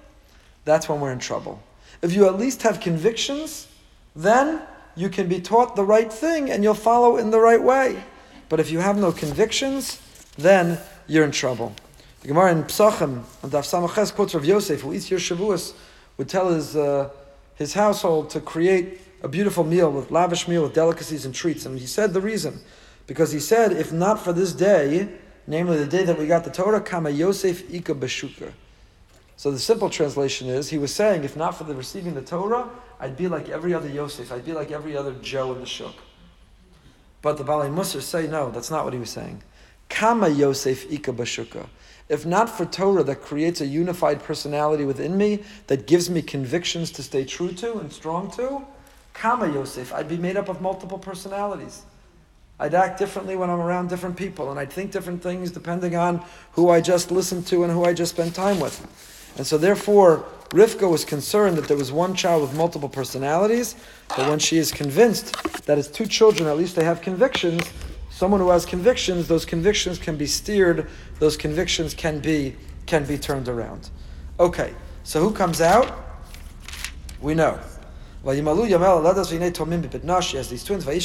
that's 0.64 0.88
when 0.88 1.02
we're 1.02 1.12
in 1.12 1.20
trouble. 1.20 1.62
If 2.02 2.14
you 2.14 2.26
at 2.28 2.40
least 2.40 2.62
have 2.62 2.80
convictions, 2.80 3.68
then 4.16 4.62
you 4.96 5.10
can 5.10 5.28
be 5.28 5.42
taught 5.42 5.76
the 5.76 5.84
right 5.84 6.12
thing 6.12 6.50
and 6.50 6.64
you'll 6.64 6.74
follow 6.74 7.18
in 7.18 7.32
the 7.32 7.40
right 7.42 7.62
way. 7.62 8.02
But 8.48 8.62
if 8.62 8.72
you 8.72 8.80
have 8.80 8.98
no 8.98 9.12
convictions, 9.12 10.00
then 10.38 10.80
you're 11.06 11.26
in 11.26 11.32
trouble. 11.32 11.76
The 12.22 12.28
Gemara 12.28 12.52
in 12.52 12.64
Psachim, 12.66 13.24
and 13.42 13.52
Daf 13.52 13.66
Samaches 13.66 14.14
quotes 14.14 14.36
Rav 14.36 14.46
Yosef, 14.46 14.82
who 14.82 14.94
eats 14.94 15.10
your 15.10 15.20
Shavuos, 15.20 15.74
would 16.18 16.30
tell 16.30 16.50
his, 16.50 16.76
uh, 16.76 17.10
his 17.56 17.74
household 17.74 18.30
to 18.30 18.40
create 18.40 19.02
a 19.24 19.28
beautiful 19.28 19.64
meal, 19.64 19.92
with 19.92 20.12
lavish 20.12 20.48
meal, 20.48 20.62
with 20.62 20.76
delicacies 20.76 21.26
and 21.26 21.34
treats. 21.34 21.66
And 21.66 21.80
he 21.80 21.88
said 21.88 22.14
the 22.14 22.22
reason, 22.22 22.60
because 23.08 23.32
he 23.32 23.40
said, 23.40 23.72
if 23.72 23.92
not 23.92 24.20
for 24.20 24.34
this 24.34 24.54
day, 24.54 25.10
namely 25.48 25.78
the 25.78 25.88
day 25.88 26.04
that 26.04 26.20
we 26.20 26.28
got 26.28 26.44
the 26.44 26.52
Torah, 26.52 26.80
Kama 26.80 27.10
Yosef 27.10 27.74
Ika 27.74 27.96
Beshuka. 27.96 28.54
So 29.36 29.50
the 29.50 29.58
simple 29.58 29.90
translation 29.90 30.48
is, 30.48 30.70
he 30.70 30.78
was 30.78 30.94
saying, 30.94 31.24
if 31.24 31.36
not 31.36 31.58
for 31.58 31.64
the 31.64 31.74
receiving 31.74 32.14
the 32.14 32.22
Torah, 32.22 32.70
I'd 33.00 33.18
be 33.18 33.28
like 33.30 33.50
every 33.50 33.74
other 33.74 33.90
Yosef. 33.90 34.32
I'd 34.32 34.46
be 34.46 34.54
like 34.54 34.70
every 34.70 34.96
other 34.96 35.14
Joe 35.24 35.54
in 35.54 35.60
the 35.60 35.66
Shuk. 35.66 35.96
But 37.24 37.38
the 37.38 37.44
Balei 37.44 37.74
Musar 37.74 38.02
say, 38.02 38.28
no, 38.28 38.52
that's 38.52 38.70
not 38.70 38.84
what 38.84 38.94
he 38.94 39.00
was 39.00 39.10
saying. 39.10 39.42
Kama 39.90 40.30
Yosef 40.30 40.92
Ika 40.92 41.14
Bashuka. 41.14 41.66
If 42.10 42.26
not 42.26 42.50
for 42.50 42.66
Torah 42.66 43.04
that 43.04 43.22
creates 43.22 43.62
a 43.62 43.66
unified 43.66 44.24
personality 44.24 44.86
within 44.86 45.18
me, 45.18 45.44
that 45.68 45.88
gives 45.88 46.10
me 46.10 46.22
convictions 46.22 46.92
to 46.92 47.04
stay 47.04 47.26
true 47.26 47.52
to 47.54 47.80
and 47.80 47.92
strong 47.92 48.30
to, 48.32 48.66
Kama 49.14 49.54
Yosef, 49.54 49.94
I'd 49.94 50.08
be 50.08 50.18
made 50.18 50.38
up 50.38 50.50
of 50.50 50.62
multiple 50.62 50.98
personalities. 50.98 51.84
I'd 52.60 52.74
act 52.74 53.00
differently 53.00 53.36
when 53.36 53.50
I'm 53.50 53.60
around 53.60 53.90
different 53.90 54.16
people, 54.16 54.52
and 54.52 54.60
I'd 54.60 54.72
think 54.72 54.92
different 54.92 55.24
things 55.24 55.52
depending 55.52 55.96
on 55.96 56.24
who 56.54 56.70
I 56.70 56.80
just 56.80 57.12
listened 57.12 57.48
to 57.48 57.64
and 57.64 57.74
who 57.74 57.86
I 57.86 57.94
just 57.94 58.14
spent 58.14 58.36
time 58.36 58.60
with. 58.60 58.80
And 59.38 59.48
so, 59.48 59.58
therefore, 59.58 60.26
Rivka 60.50 60.90
was 60.90 61.06
concerned 61.06 61.58
that 61.58 61.68
there 61.68 61.78
was 61.78 61.92
one 61.92 62.14
child 62.14 62.42
with 62.42 62.54
multiple 62.54 62.90
personalities, 62.90 63.76
but 64.10 64.30
when 64.30 64.38
she 64.38 64.58
is 64.58 64.72
convinced 64.72 65.34
that 65.66 65.78
it's 65.78 65.88
two 65.88 66.06
children, 66.06 66.48
at 66.50 66.58
least 66.58 66.76
they 66.76 66.84
have 66.84 67.02
convictions, 67.02 67.64
someone 68.22 68.40
who 68.40 68.52
has 68.52 68.68
convictions, 68.68 69.28
those 69.28 69.46
convictions 69.46 69.98
can 69.98 70.16
be 70.16 70.28
steered, 70.28 70.88
those 71.18 71.36
convictions 71.36 71.96
can 71.96 72.20
be 72.20 72.56
can 72.86 73.04
be 73.04 73.18
turned 73.18 73.50
around. 73.50 73.90
Okay, 74.40 74.76
so 75.04 75.20
who 75.20 75.34
comes 75.34 75.60
out? 75.60 75.92
We 77.20 77.34
know. 77.34 77.60
As 78.24 78.38
these 78.38 78.46
twins, 80.64 80.86
The 80.86 80.96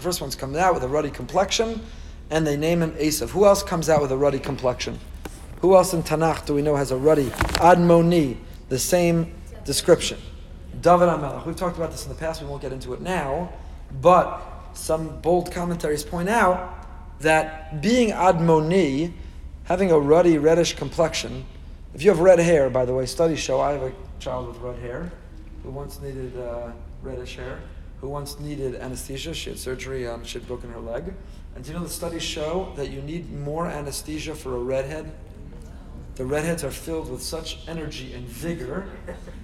first 0.00 0.20
one's 0.20 0.36
coming 0.36 0.60
out 0.60 0.74
with 0.74 0.84
a 0.84 0.88
ruddy 0.88 1.10
complexion, 1.10 1.80
and 2.30 2.46
they 2.46 2.56
name 2.56 2.82
him 2.82 2.92
Esav. 2.92 3.30
Who 3.30 3.44
else 3.44 3.64
comes 3.64 3.88
out 3.88 4.02
with 4.02 4.12
a 4.12 4.16
ruddy 4.16 4.38
complexion? 4.38 5.00
Who 5.62 5.74
else 5.74 5.94
in 5.94 6.04
Tanakh 6.04 6.46
do 6.46 6.54
we 6.54 6.62
know 6.62 6.76
has 6.76 6.92
a 6.92 6.96
ruddy 6.96 7.30
Admoni? 7.70 8.36
The 8.68 8.78
same 8.78 9.34
description. 9.64 10.18
David 10.80 11.08
HaMelech. 11.08 11.44
We've 11.44 11.56
talked 11.56 11.76
about 11.76 11.90
this 11.90 12.06
in 12.06 12.10
the 12.10 12.18
past. 12.18 12.40
We 12.40 12.46
won't 12.46 12.62
get 12.62 12.72
into 12.72 12.94
it 12.94 13.00
now, 13.00 13.50
but 14.00 14.42
some 14.74 15.20
bold 15.20 15.52
commentaries 15.52 16.04
point 16.04 16.28
out 16.28 16.86
that 17.20 17.80
being 17.80 18.10
Admoni, 18.10 19.12
having 19.64 19.90
a 19.90 19.98
ruddy 19.98 20.38
reddish 20.38 20.74
complexion. 20.74 21.44
If 21.94 22.02
you 22.02 22.10
have 22.10 22.20
red 22.20 22.38
hair, 22.38 22.68
by 22.68 22.84
the 22.84 22.94
way, 22.94 23.06
studies 23.06 23.38
show 23.38 23.60
I 23.60 23.72
have 23.72 23.82
a 23.82 23.92
child 24.18 24.48
with 24.48 24.58
red 24.58 24.78
hair 24.78 25.10
who 25.62 25.70
once 25.70 26.00
needed 26.00 26.36
uh, 26.38 26.72
reddish 27.02 27.36
hair, 27.36 27.60
who 28.00 28.08
once 28.08 28.38
needed 28.38 28.74
anesthesia. 28.74 29.32
She 29.34 29.50
had 29.50 29.58
surgery. 29.58 30.06
Um, 30.06 30.24
she 30.24 30.38
had 30.38 30.46
broken 30.46 30.70
her 30.70 30.80
leg. 30.80 31.14
And 31.54 31.64
do 31.64 31.72
you 31.72 31.78
know 31.78 31.82
the 31.82 31.90
studies 31.90 32.22
show 32.22 32.72
that 32.76 32.90
you 32.90 33.00
need 33.00 33.32
more 33.32 33.66
anesthesia 33.66 34.34
for 34.34 34.56
a 34.56 34.58
redhead 34.58 35.10
the 36.16 36.24
redheads 36.24 36.64
are 36.64 36.70
filled 36.70 37.10
with 37.10 37.22
such 37.22 37.58
energy 37.68 38.14
and 38.14 38.26
vigor. 38.26 38.88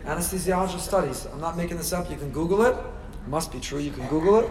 Anesthesiology 0.05 0.80
studies. 0.80 1.26
I'm 1.26 1.40
not 1.40 1.55
making 1.55 1.76
this 1.76 1.93
up. 1.93 2.11
You 2.11 2.16
can 2.16 2.30
Google 2.30 2.62
it. 2.62 2.74
Must 3.27 3.53
be 3.53 3.61
true. 3.61 3.79
You 3.79 3.91
can 3.91 4.07
Google 4.09 4.41
it. 4.41 4.51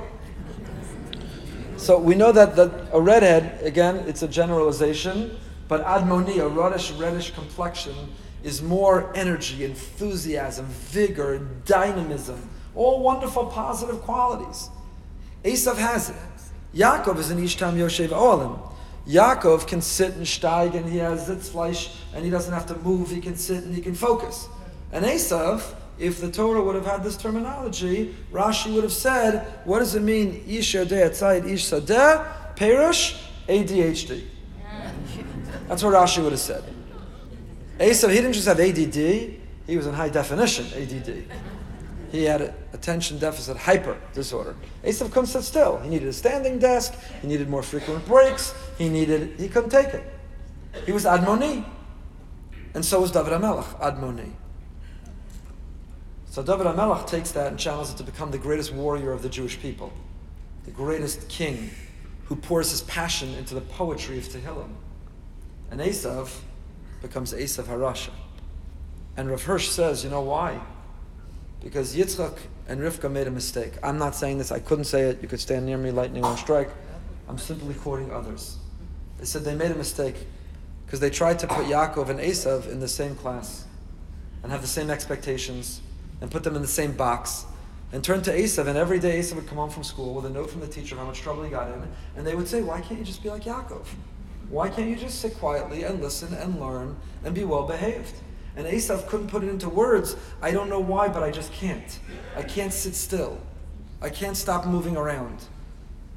So 1.77 1.97
we 1.97 2.13
know 2.13 2.31
that, 2.31 2.55
that 2.57 2.89
a 2.93 3.01
redhead, 3.01 3.63
again, 3.63 3.97
it's 4.07 4.21
a 4.21 4.27
generalization, 4.27 5.37
but 5.67 5.83
admoni, 5.83 6.37
a 6.37 6.47
reddish, 6.47 6.91
reddish 6.91 7.31
complexion, 7.31 7.95
is 8.43 8.61
more 8.61 9.11
energy, 9.15 9.63
enthusiasm, 9.65 10.65
vigor, 10.67 11.39
dynamism, 11.65 12.49
all 12.75 13.01
wonderful 13.01 13.47
positive 13.47 14.01
qualities. 14.01 14.69
Esav 15.43 15.77
has 15.77 16.09
it. 16.11 16.15
Yaakov 16.75 17.17
is 17.17 17.31
an 17.31 17.39
Ishtam 17.39 17.75
Yoshev 17.75 18.11
Olim. 18.11 18.59
Yaakov 19.07 19.67
can 19.67 19.81
sit 19.81 20.13
and 20.13 20.25
steig 20.25 20.75
and 20.75 20.87
he 20.87 20.97
has 20.97 21.27
Sitzfleisch 21.27 21.95
and 22.13 22.23
he 22.23 22.29
doesn't 22.29 22.53
have 22.53 22.67
to 22.67 22.75
move, 22.77 23.09
he 23.09 23.19
can 23.19 23.35
sit 23.35 23.63
and 23.63 23.73
he 23.73 23.81
can 23.81 23.95
focus. 23.95 24.47
And 24.91 25.03
Esav, 25.03 25.73
if 25.99 26.19
the 26.19 26.31
Torah 26.31 26.61
would 26.63 26.75
have 26.75 26.85
had 26.85 27.03
this 27.03 27.17
terminology, 27.17 28.15
Rashi 28.31 28.73
would 28.73 28.83
have 28.83 28.93
said, 28.93 29.45
what 29.65 29.79
does 29.79 29.95
it 29.95 30.01
mean, 30.01 30.43
Ish 30.47 30.73
Yodeh 30.73 31.09
Atzayid 31.09 31.49
Ish 31.49 31.65
Sadeh, 31.65 32.55
Perush, 32.55 33.21
ADHD. 33.47 34.23
That's 35.67 35.83
what 35.83 35.93
Rashi 35.93 36.23
would 36.23 36.31
have 36.31 36.41
said. 36.41 36.63
Esav, 37.79 38.09
he 38.09 38.15
didn't 38.15 38.33
just 38.33 38.47
have 38.47 38.59
ADD, 38.59 38.95
he 38.95 39.77
was 39.77 39.87
in 39.87 39.93
high 39.93 40.09
definition 40.09 40.65
ADD. 40.75 41.23
He 42.11 42.25
had 42.25 42.53
attention 42.73 43.19
deficit 43.19 43.55
hyper 43.55 43.97
disorder. 44.13 44.55
Esav 44.83 45.11
couldn't 45.11 45.27
sit 45.27 45.43
still. 45.43 45.79
He 45.79 45.89
needed 45.89 46.09
a 46.09 46.13
standing 46.13 46.59
desk. 46.59 46.93
He 47.21 47.27
needed 47.27 47.49
more 47.49 47.63
frequent 47.63 48.05
breaks. 48.05 48.53
He 48.77 48.89
needed. 48.89 49.39
He 49.39 49.47
couldn't 49.47 49.69
take 49.69 49.87
it. 49.87 50.03
He 50.85 50.91
was 50.91 51.05
admoni, 51.05 51.65
and 52.73 52.83
so 52.83 52.99
was 52.99 53.11
David 53.11 53.31
Amelech 53.33 53.79
admoni. 53.79 54.31
So 56.31 56.41
David 56.41 56.65
Amelech 56.65 57.07
takes 57.07 57.31
that 57.31 57.47
and 57.47 57.59
channels 57.59 57.93
it 57.93 57.97
to 57.97 58.03
become 58.03 58.31
the 58.31 58.37
greatest 58.37 58.71
warrior 58.71 59.11
of 59.11 59.21
the 59.21 59.27
Jewish 59.27 59.59
people, 59.59 59.91
the 60.63 60.71
greatest 60.71 61.27
king, 61.27 61.71
who 62.23 62.37
pours 62.37 62.71
his 62.71 62.79
passion 62.83 63.33
into 63.33 63.53
the 63.53 63.59
poetry 63.59 64.17
of 64.17 64.23
Tehillim. 64.23 64.69
And 65.71 65.81
Esav 65.81 66.33
becomes 67.01 67.33
Esav 67.33 67.65
Harasha. 67.65 68.11
And 69.17 69.29
Rav 69.29 69.43
Hirsch 69.43 69.67
says, 69.67 70.05
you 70.05 70.09
know 70.09 70.21
why? 70.21 70.61
Because 71.59 71.93
Yitzchak 71.93 72.37
and 72.65 72.79
Rivka 72.79 73.11
made 73.11 73.27
a 73.27 73.31
mistake. 73.31 73.73
I'm 73.83 73.97
not 73.97 74.15
saying 74.15 74.37
this, 74.37 74.53
I 74.53 74.59
couldn't 74.59 74.85
say 74.85 75.01
it. 75.09 75.21
You 75.21 75.27
could 75.27 75.41
stand 75.41 75.65
near 75.65 75.77
me, 75.77 75.91
lightning 75.91 76.21
won't 76.21 76.39
strike. 76.39 76.69
I'm 77.27 77.39
simply 77.39 77.73
quoting 77.73 78.09
others. 78.09 78.55
They 79.17 79.25
said 79.25 79.43
they 79.43 79.53
made 79.55 79.71
a 79.71 79.75
mistake 79.75 80.15
because 80.85 81.01
they 81.01 81.09
tried 81.09 81.39
to 81.39 81.47
put 81.47 81.65
Yaakov 81.65 82.07
and 82.07 82.21
Esav 82.21 82.71
in 82.71 82.79
the 82.79 82.87
same 82.87 83.15
class 83.15 83.65
and 84.43 84.51
have 84.53 84.61
the 84.61 84.67
same 84.67 84.89
expectations 84.89 85.81
and 86.21 86.31
put 86.31 86.43
them 86.43 86.55
in 86.55 86.61
the 86.61 86.67
same 86.67 86.93
box 86.93 87.45
and 87.93 88.03
turn 88.03 88.21
to 88.21 88.31
Esav, 88.31 88.67
and 88.67 88.77
every 88.77 88.99
day 88.99 89.19
Esav 89.19 89.35
would 89.35 89.47
come 89.47 89.57
home 89.57 89.69
from 89.69 89.83
school 89.83 90.13
with 90.13 90.25
a 90.25 90.29
note 90.29 90.49
from 90.49 90.61
the 90.61 90.67
teacher 90.67 90.95
how 90.95 91.03
much 91.03 91.19
trouble 91.19 91.43
he 91.43 91.49
got 91.49 91.67
in, 91.67 91.83
and 92.15 92.25
they 92.25 92.35
would 92.35 92.47
say, 92.47 92.61
Why 92.61 92.79
can't 92.79 92.99
you 92.99 93.05
just 93.05 93.21
be 93.21 93.29
like 93.29 93.43
Yaakov? 93.43 93.85
Why 94.49 94.69
can't 94.69 94.89
you 94.89 94.95
just 94.95 95.19
sit 95.19 95.37
quietly 95.37 95.83
and 95.83 96.01
listen 96.01 96.33
and 96.33 96.59
learn 96.59 96.97
and 97.23 97.35
be 97.35 97.43
well 97.43 97.65
behaved? 97.67 98.13
And 98.55 98.65
Esav 98.65 99.07
couldn't 99.07 99.27
put 99.27 99.43
it 99.43 99.49
into 99.49 99.69
words. 99.69 100.15
I 100.41 100.51
don't 100.51 100.69
know 100.69 100.79
why, 100.79 101.07
but 101.07 101.23
I 101.23 101.31
just 101.31 101.53
can't. 101.53 101.99
I 102.35 102.43
can't 102.43 102.73
sit 102.73 102.95
still. 102.95 103.39
I 104.01 104.09
can't 104.09 104.35
stop 104.35 104.65
moving 104.65 104.97
around. 104.97 105.45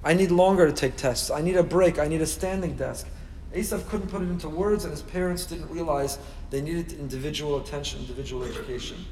I 0.03 0.15
need 0.15 0.31
longer 0.31 0.67
to 0.67 0.73
take 0.73 0.97
tests. 0.97 1.31
I 1.31 1.43
need 1.43 1.57
a 1.57 1.63
break. 1.63 1.99
I 1.99 2.09
need 2.09 2.21
a 2.23 2.27
standing 2.27 2.77
desk. 2.77 3.07
Esav 3.55 3.89
couldn't 3.89 4.09
put 4.09 4.23
it 4.23 4.29
into 4.29 4.49
words, 4.49 4.85
and 4.85 4.91
his 4.91 5.03
parents 5.03 5.47
didn't 5.47 5.71
realize 5.71 6.19
they 6.51 6.61
needed 6.61 6.93
individual 6.93 7.59
attention, 7.59 8.01
individual 8.01 8.43
education. 8.45 9.05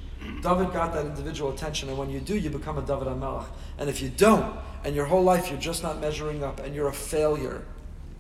David 0.43 0.73
got 0.73 0.93
that 0.95 1.07
individual 1.07 1.53
attention, 1.53 1.89
and 1.89 1.99
when 1.99 2.11
you 2.11 2.21
do, 2.21 2.37
you 2.37 2.51
become 2.51 2.79
a 2.79 2.83
David 2.83 3.09
Amelech. 3.09 3.47
And 3.79 3.89
if 3.89 4.03
you 4.03 4.09
don't, 4.09 4.57
and 4.85 4.95
your 4.95 5.07
whole 5.07 5.23
life 5.23 5.51
you're 5.51 5.61
just 5.61 5.83
not 5.83 6.01
measuring 6.01 6.43
up, 6.43 6.61
and 6.61 6.75
you're 6.75 6.89
a 6.89 6.93
failure, 6.93 7.65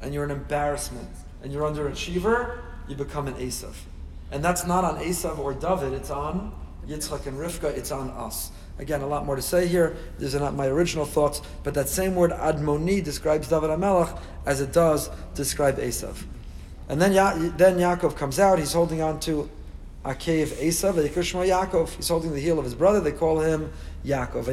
and 0.01 0.15
you're 0.15 0.25
an 0.25 0.31
embarrassment, 0.31 1.09
and 1.43 1.53
you're 1.53 1.63
underachiever, 1.63 2.59
you 2.89 2.97
become 2.97 3.29
an 3.29 3.35
Esav. 3.35 3.75
And 4.31 4.45
that's 4.45 4.67
not 4.67 4.85
on 4.85 4.99
Esav 4.99 5.39
or 5.39 5.55
David, 5.55 5.93
it's 5.93 6.11
on 6.11 6.53
Yitzchak 6.87 7.27
and 7.27 7.39
Rivka, 7.39 7.77
it's 7.77 7.93
on 7.93 8.11
us. 8.11 8.51
Again, 8.79 9.03
a 9.03 9.07
lot 9.07 9.27
more 9.27 9.37
to 9.37 9.43
say 9.43 9.67
here. 9.67 9.97
These 10.19 10.35
are 10.35 10.41
not 10.41 10.55
my 10.55 10.67
original 10.67 11.05
thoughts, 11.05 11.43
but 11.63 11.75
that 11.75 11.89
same 11.89 12.15
word 12.15 12.31
Admoni 12.33 13.05
describes 13.05 13.49
David 13.49 13.71
Amelech 13.71 14.19
as 14.47 14.61
it 14.61 14.73
does 14.73 15.11
describe 15.35 15.79
Esav. 15.79 16.25
And 16.89 17.01
then, 17.01 17.13
ya- 17.13 17.35
then 17.57 17.79
Yaakov 17.79 18.17
comes 18.17 18.39
out, 18.39 18.59
he's 18.59 18.73
holding 18.73 19.03
on 19.03 19.21
to 19.21 19.49
a 20.05 20.15
cave 20.15 20.49
Esav, 20.61 20.95
Yikrishma 20.95 21.47
Yaakov. 21.47 21.91
He's 21.91 22.09
holding 22.09 22.33
the 22.33 22.41
heel 22.41 22.59
of 22.59 22.65
his 22.65 22.75
brother, 22.75 23.01
they 23.01 23.13
call 23.13 23.41
him 23.41 23.73
Yaakov. 24.05 24.47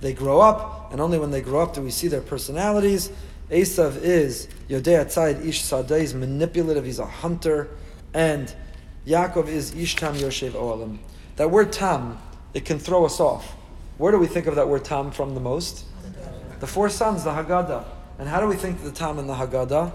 They 0.00 0.12
grow 0.12 0.40
up, 0.40 0.92
and 0.92 1.00
only 1.00 1.18
when 1.18 1.30
they 1.30 1.40
grow 1.40 1.62
up 1.62 1.74
do 1.74 1.82
we 1.82 1.90
see 1.90 2.08
their 2.08 2.20
personalities. 2.20 3.10
Esav 3.50 3.96
is 4.02 4.48
Yodei 4.68 5.04
Tzayid 5.04 5.44
Ish 5.44 5.62
Sadeh, 5.62 6.00
he's 6.00 6.14
manipulative, 6.14 6.84
he's 6.84 6.98
a 6.98 7.06
hunter 7.06 7.68
and 8.14 8.54
Yaakov 9.06 9.48
is 9.48 9.72
Ishtam 9.72 10.14
Yoshev 10.14 10.52
Oalim. 10.52 10.98
That 11.36 11.50
word 11.50 11.72
tam, 11.72 12.18
it 12.54 12.64
can 12.64 12.78
throw 12.78 13.04
us 13.04 13.20
off. 13.20 13.52
Where 13.98 14.12
do 14.12 14.18
we 14.18 14.26
think 14.26 14.46
of 14.46 14.54
that 14.56 14.68
word 14.68 14.84
tam 14.84 15.10
from 15.10 15.34
the 15.34 15.40
most? 15.40 15.84
The 16.60 16.66
four 16.66 16.88
sons, 16.88 17.24
the 17.24 17.30
Haggadah. 17.30 17.84
And 18.18 18.28
how 18.28 18.40
do 18.40 18.46
we 18.46 18.56
think 18.56 18.78
of 18.78 18.84
the 18.84 18.92
tam 18.92 19.18
in 19.18 19.26
the 19.26 19.34
Haggadah? 19.34 19.92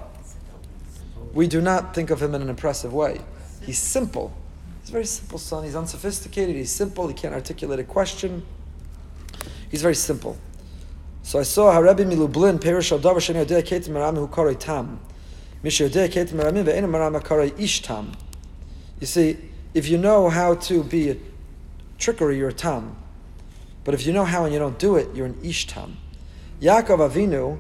We 1.34 1.48
do 1.48 1.62
not 1.62 1.96
think 1.96 2.12
of 2.12 2.22
him 2.22 2.36
in 2.36 2.42
an 2.42 2.50
impressive 2.50 2.94
way. 2.94 3.22
He's 3.70 3.78
simple. 3.78 4.34
He's 4.82 4.89
a 4.89 4.93
very 4.93 5.05
simple 5.05 5.38
son. 5.38 5.63
He's 5.63 5.76
unsophisticated. 5.76 6.55
He's 6.55 6.72
simple. 6.72 7.07
He 7.07 7.13
can't 7.13 7.36
articulate 7.36 7.80
a 7.80 7.84
question. 7.84 8.43
He's 9.70 9.84
very 9.84 9.93
simple. 9.93 10.39
So 11.22 11.38
I 11.38 11.43
saw 11.43 11.72
Harabi 11.72 11.97
Milublin, 11.99 12.59
Perish 12.59 12.89
Adavar 12.89 13.17
Sheni 13.17 13.45
Odeh 13.45 13.61
Ketim 13.61 13.89
Maram 13.89 14.15
Hu 14.15 14.28
Korei 14.28 14.57
Tam. 14.57 14.99
You 18.99 19.05
see, 19.05 19.38
if 19.76 19.88
you 19.88 19.97
know 19.99 20.30
how 20.30 20.55
to 20.55 20.84
be 20.84 21.11
a 21.11 21.17
trickery, 21.99 22.38
you're 22.39 22.49
a 22.49 22.53
tam. 22.53 22.95
But 23.84 23.93
if 23.93 24.07
you 24.07 24.13
know 24.13 24.26
how 24.26 24.45
and 24.45 24.53
you 24.53 24.57
don't 24.57 24.80
do 24.80 24.95
it, 24.95 25.13
you're 25.13 25.28
an 25.28 25.36
ishtam. 25.43 25.91
Yaakov 26.59 27.07
Avinu, 27.07 27.59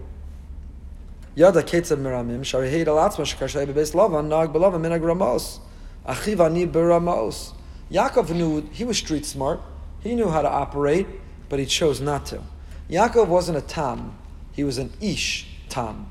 Yada 1.35 1.61
Ketzav 1.61 1.97
Miramim, 1.99 2.39
Shariheid 2.39 2.87
Alatzma 2.87 3.31
Shekashay 3.31 3.67
Bebeis 3.67 3.93
Lavan, 3.93 4.25
Nag 4.27 4.51
Belavim 4.51 4.81
Minag 4.81 5.05
Ramos, 5.05 5.59
Achiv 6.07 6.45
Ani 6.45 6.67
Beramos. 6.67 7.53
Yaakov 7.91 8.29
knew, 8.29 8.67
he 8.71 8.83
was 8.83 8.97
street 8.97 9.25
smart, 9.25 9.59
he 10.01 10.13
knew 10.15 10.29
how 10.29 10.41
to 10.41 10.49
operate, 10.49 11.07
but 11.49 11.59
he 11.59 11.65
chose 11.65 11.99
not 11.99 12.25
to. 12.27 12.41
Yaakov 12.89 13.27
wasn't 13.27 13.57
a 13.57 13.61
tam, 13.61 14.15
he 14.51 14.63
was 14.63 14.77
an 14.77 14.91
ish 15.01 15.47
tam. 15.69 16.09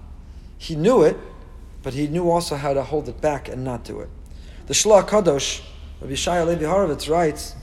He 0.59 0.74
knew 0.74 1.03
it, 1.03 1.16
but 1.82 1.95
he 1.95 2.09
knew 2.09 2.28
also 2.28 2.57
how 2.57 2.74
to 2.74 2.82
hold 2.82 3.09
it 3.09 3.20
back 3.20 3.49
and 3.49 3.64
not 3.64 3.84
do 3.84 4.01
it. 4.01 4.09
The 4.66 4.74
Shla 4.74 5.09
Kadosh, 5.09 5.62
Rabbi 6.01 6.14
Shai 6.14 6.43
Levi 6.43 6.64
Horovitz 6.64 7.09
writes, 7.09 7.55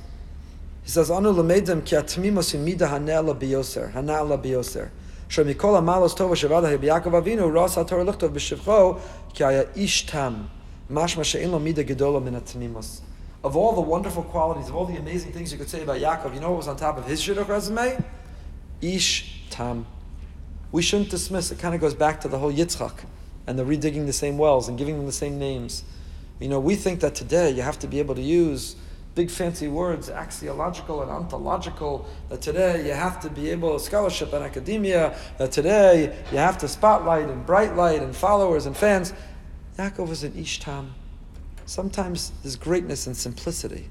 he 0.84 0.90
says, 0.90 1.12
Anu 1.12 1.34
lemedem 1.34 1.84
ki 1.86 1.96
atmimos 1.96 2.56
imida 2.56 2.88
hanela 2.88 3.38
biyoser, 3.38 3.92
hanala 3.94 4.42
biyoser. 4.42 4.90
Shemikol 5.30 5.80
amalos 5.82 6.16
tova 6.16 6.36
shavada 6.36 6.78
Yaakov 6.78 7.22
Avinu, 7.22 7.54
ras 7.54 7.76
haTorah 7.76 8.08
lichtov 8.14 8.30
b'shivcho, 8.30 9.02
ki 9.34 9.44
haya 9.44 9.68
ish 9.76 10.06
tam, 10.06 10.50
Of 13.44 13.56
all 13.56 13.74
the 13.74 13.82
wonderful 13.82 14.24
qualities, 14.24 14.70
of 14.70 14.76
all 14.76 14.86
the 14.86 14.98
amazing 14.98 15.32
things 15.32 15.52
you 15.52 15.58
could 15.58 15.70
say 15.70 15.84
about 15.84 16.00
Yaakov, 16.00 16.34
you 16.34 16.40
know 16.40 16.50
what 16.50 16.58
was 16.58 16.68
on 16.68 16.78
top 16.78 16.98
of 16.98 17.06
his 17.06 17.22
shidduch 17.22 17.48
resume? 17.48 18.04
Ish 18.82 19.42
tam. 19.50 19.86
We 20.72 20.82
shouldn't 20.82 21.10
dismiss, 21.10 21.52
it 21.52 21.60
kind 21.60 21.74
of 21.74 21.82
goes 21.82 21.94
back 21.94 22.22
to 22.22 22.28
the 22.28 22.38
whole 22.38 22.52
Yitzchak 22.52 23.06
and 23.48 23.58
they're 23.58 23.66
redigging 23.66 24.06
the 24.06 24.14
same 24.14 24.38
wells 24.38 24.68
and 24.68 24.78
giving 24.78 24.98
them 24.98 25.06
the 25.06 25.12
same 25.12 25.40
names. 25.40 25.84
You 26.40 26.50
know, 26.50 26.60
we 26.60 26.76
think 26.76 27.00
that 27.00 27.16
today 27.16 27.52
you 27.52 27.62
have 27.62 27.80
to 27.80 27.88
be 27.88 28.00
able 28.00 28.16
to 28.16 28.22
use 28.22 28.76
big 29.14 29.30
fancy 29.30 29.70
words, 29.70 30.10
axiological 30.10 31.02
and 31.02 31.10
ontological, 31.10 32.06
that 32.30 32.42
today 32.42 32.86
you 32.86 32.94
have 32.94 33.22
to 33.22 33.30
be 33.30 33.50
able, 33.50 33.80
to 33.80 33.84
scholarship 33.84 34.34
and 34.34 34.44
academia, 34.44 35.18
that 35.38 35.52
today 35.52 36.16
you 36.32 36.38
have 36.38 36.58
to 36.58 36.68
spotlight 36.68 37.30
and 37.30 37.46
bright 37.46 37.76
light 37.76 38.02
and 38.02 38.14
followers 38.14 38.66
and 38.66 38.76
fans. 38.76 39.14
Yaakov 39.78 40.08
was 40.08 40.24
an 40.24 40.32
Ishtam. 40.34 40.90
Sometimes 41.66 42.32
there's 42.44 42.56
greatness 42.56 43.08
in 43.08 43.14
simplicity. 43.14 43.90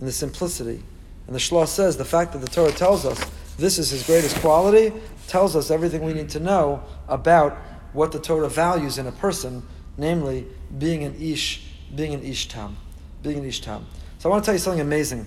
In 0.00 0.06
the 0.06 0.12
simplicity. 0.12 0.82
And 1.26 1.34
the 1.34 1.40
Shlah 1.40 1.66
says 1.66 1.96
the 1.96 2.04
fact 2.04 2.32
that 2.32 2.38
the 2.38 2.48
Torah 2.48 2.72
tells 2.72 3.04
us 3.04 3.22
this 3.58 3.78
is 3.78 3.90
his 3.90 4.04
greatest 4.04 4.36
quality 4.36 4.92
tells 5.26 5.56
us 5.56 5.70
everything 5.70 6.02
we 6.02 6.14
need 6.14 6.30
to 6.30 6.40
know 6.40 6.82
about 7.08 7.56
what 7.92 8.12
the 8.12 8.18
Torah 8.18 8.48
values 8.48 8.98
in 8.98 9.06
a 9.06 9.12
person, 9.12 9.62
namely 9.96 10.46
being 10.78 11.04
an 11.04 11.14
ish, 11.20 11.64
being 11.94 12.14
an 12.14 12.22
Ishtam. 12.22 12.74
being 13.22 13.38
an 13.38 13.44
ish 13.44 13.60
tam. 13.60 13.86
So 14.18 14.28
I 14.28 14.32
want 14.32 14.44
to 14.44 14.46
tell 14.46 14.54
you 14.54 14.58
something 14.58 14.80
amazing 14.80 15.26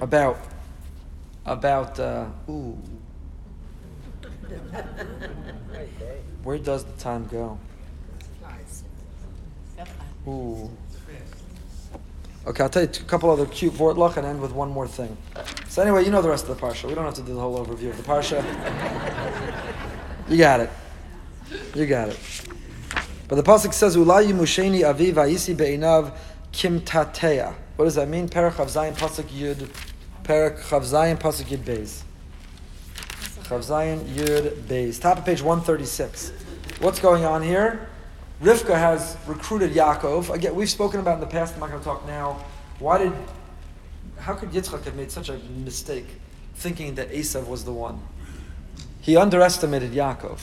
about 0.00 0.38
about 1.44 1.98
uh, 1.98 2.26
ooh. 2.48 2.78
Where 6.42 6.58
does 6.58 6.84
the 6.84 6.92
time 6.92 7.26
go? 7.26 7.58
Ooh. 10.26 10.70
Okay, 12.46 12.62
I'll 12.62 12.70
tell 12.70 12.82
you 12.82 12.88
a 12.88 13.04
couple 13.04 13.30
other 13.30 13.44
cute 13.44 13.74
vortlach 13.74 14.16
and 14.16 14.26
end 14.26 14.40
with 14.40 14.52
one 14.52 14.70
more 14.70 14.88
thing. 14.88 15.14
So 15.68 15.82
anyway, 15.82 16.04
you 16.04 16.10
know 16.10 16.22
the 16.22 16.30
rest 16.30 16.48
of 16.48 16.58
the 16.58 16.66
parsha. 16.66 16.88
We 16.88 16.94
don't 16.94 17.04
have 17.04 17.14
to 17.14 17.22
do 17.22 17.34
the 17.34 17.40
whole 17.40 17.62
overview 17.64 17.90
of 17.90 17.96
the 17.98 18.02
parsha. 18.02 18.42
you 20.28 20.38
got 20.38 20.60
it. 20.60 20.70
You 21.74 21.86
got 21.86 22.08
it. 22.08 22.18
But 23.28 23.36
the 23.36 23.42
pasuk 23.42 23.74
says, 23.74 23.96
"Ulai 23.96 24.32
musheni 24.32 24.88
avi 24.88 25.12
vayisi 25.12 25.54
be'inav 25.54 26.14
kim 26.50 26.80
tateya." 26.80 27.54
What 27.76 27.84
does 27.84 27.96
that 27.96 28.08
mean? 28.08 28.28
Perek 28.28 28.52
Chav 28.52 28.66
Zayin 28.66 28.96
pasuk 28.96 29.26
Yud. 29.26 29.68
Perek 30.24 30.58
Chav 30.62 30.82
Zayin 30.82 31.18
pasuk 31.18 31.44
Yud 31.44 31.58
Beis. 31.58 32.02
Chav 33.44 33.60
Zayin 33.60 34.04
Yud 34.06 34.62
Beis. 34.62 34.98
Top 34.98 35.18
of 35.18 35.26
page 35.26 35.42
one 35.42 35.60
thirty 35.60 35.84
six. 35.84 36.32
What's 36.80 36.98
going 36.98 37.26
on 37.26 37.42
here? 37.42 37.90
Rivka 38.42 38.74
has 38.74 39.16
recruited 39.26 39.72
Yaakov. 39.72 40.32
Again, 40.32 40.54
we've 40.54 40.70
spoken 40.70 41.00
about 41.00 41.14
in 41.14 41.20
the 41.20 41.26
past. 41.26 41.54
I'm 41.54 41.60
not 41.60 41.70
going 41.70 41.80
to 41.80 41.84
talk 41.84 42.06
now. 42.06 42.44
Why 42.78 42.98
did? 42.98 43.12
How 44.18 44.34
could 44.34 44.50
Yitzchak 44.50 44.84
have 44.84 44.94
made 44.94 45.10
such 45.10 45.28
a 45.28 45.38
mistake, 45.64 46.06
thinking 46.54 46.94
that 46.94 47.10
Esav 47.10 47.48
was 47.48 47.64
the 47.64 47.72
one? 47.72 48.00
He 49.00 49.16
underestimated 49.16 49.92
Yaakov. 49.92 50.38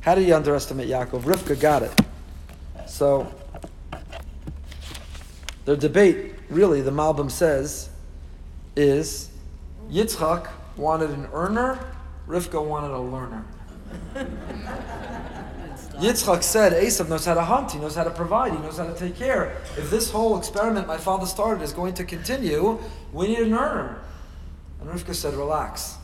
How 0.00 0.14
did 0.14 0.24
he 0.24 0.32
underestimate 0.32 0.88
Yaakov? 0.88 1.22
Rivka 1.22 1.58
got 1.58 1.82
it. 1.82 1.92
So, 2.86 3.32
their 5.64 5.76
debate, 5.76 6.34
really, 6.50 6.82
the 6.82 6.90
Malbim 6.90 7.30
says, 7.30 7.88
is 8.76 9.30
Yitzchak 9.90 10.50
wanted 10.76 11.10
an 11.10 11.28
earner, 11.32 11.78
Rivka 12.26 12.62
wanted 12.62 12.90
a 12.90 12.98
learner. 12.98 13.44
Yitzchak 15.94 16.42
said, 16.42 16.72
Esav 16.72 17.08
knows 17.08 17.24
how 17.24 17.34
to 17.34 17.42
hunt, 17.42 17.72
he 17.72 17.78
knows 17.78 17.94
how 17.94 18.04
to 18.04 18.10
provide, 18.10 18.52
he 18.52 18.58
knows 18.58 18.78
how 18.78 18.86
to 18.86 18.94
take 18.94 19.16
care. 19.16 19.56
If 19.76 19.90
this 19.90 20.10
whole 20.10 20.38
experiment 20.38 20.86
my 20.86 20.96
father 20.96 21.26
started 21.26 21.62
is 21.62 21.72
going 21.72 21.94
to 21.94 22.04
continue, 22.04 22.78
we 23.12 23.28
need 23.28 23.40
an 23.40 23.54
earner. 23.54 24.00
And 24.80 24.88
Rivka 24.88 25.14
said, 25.14 25.34
relax, 25.34 25.96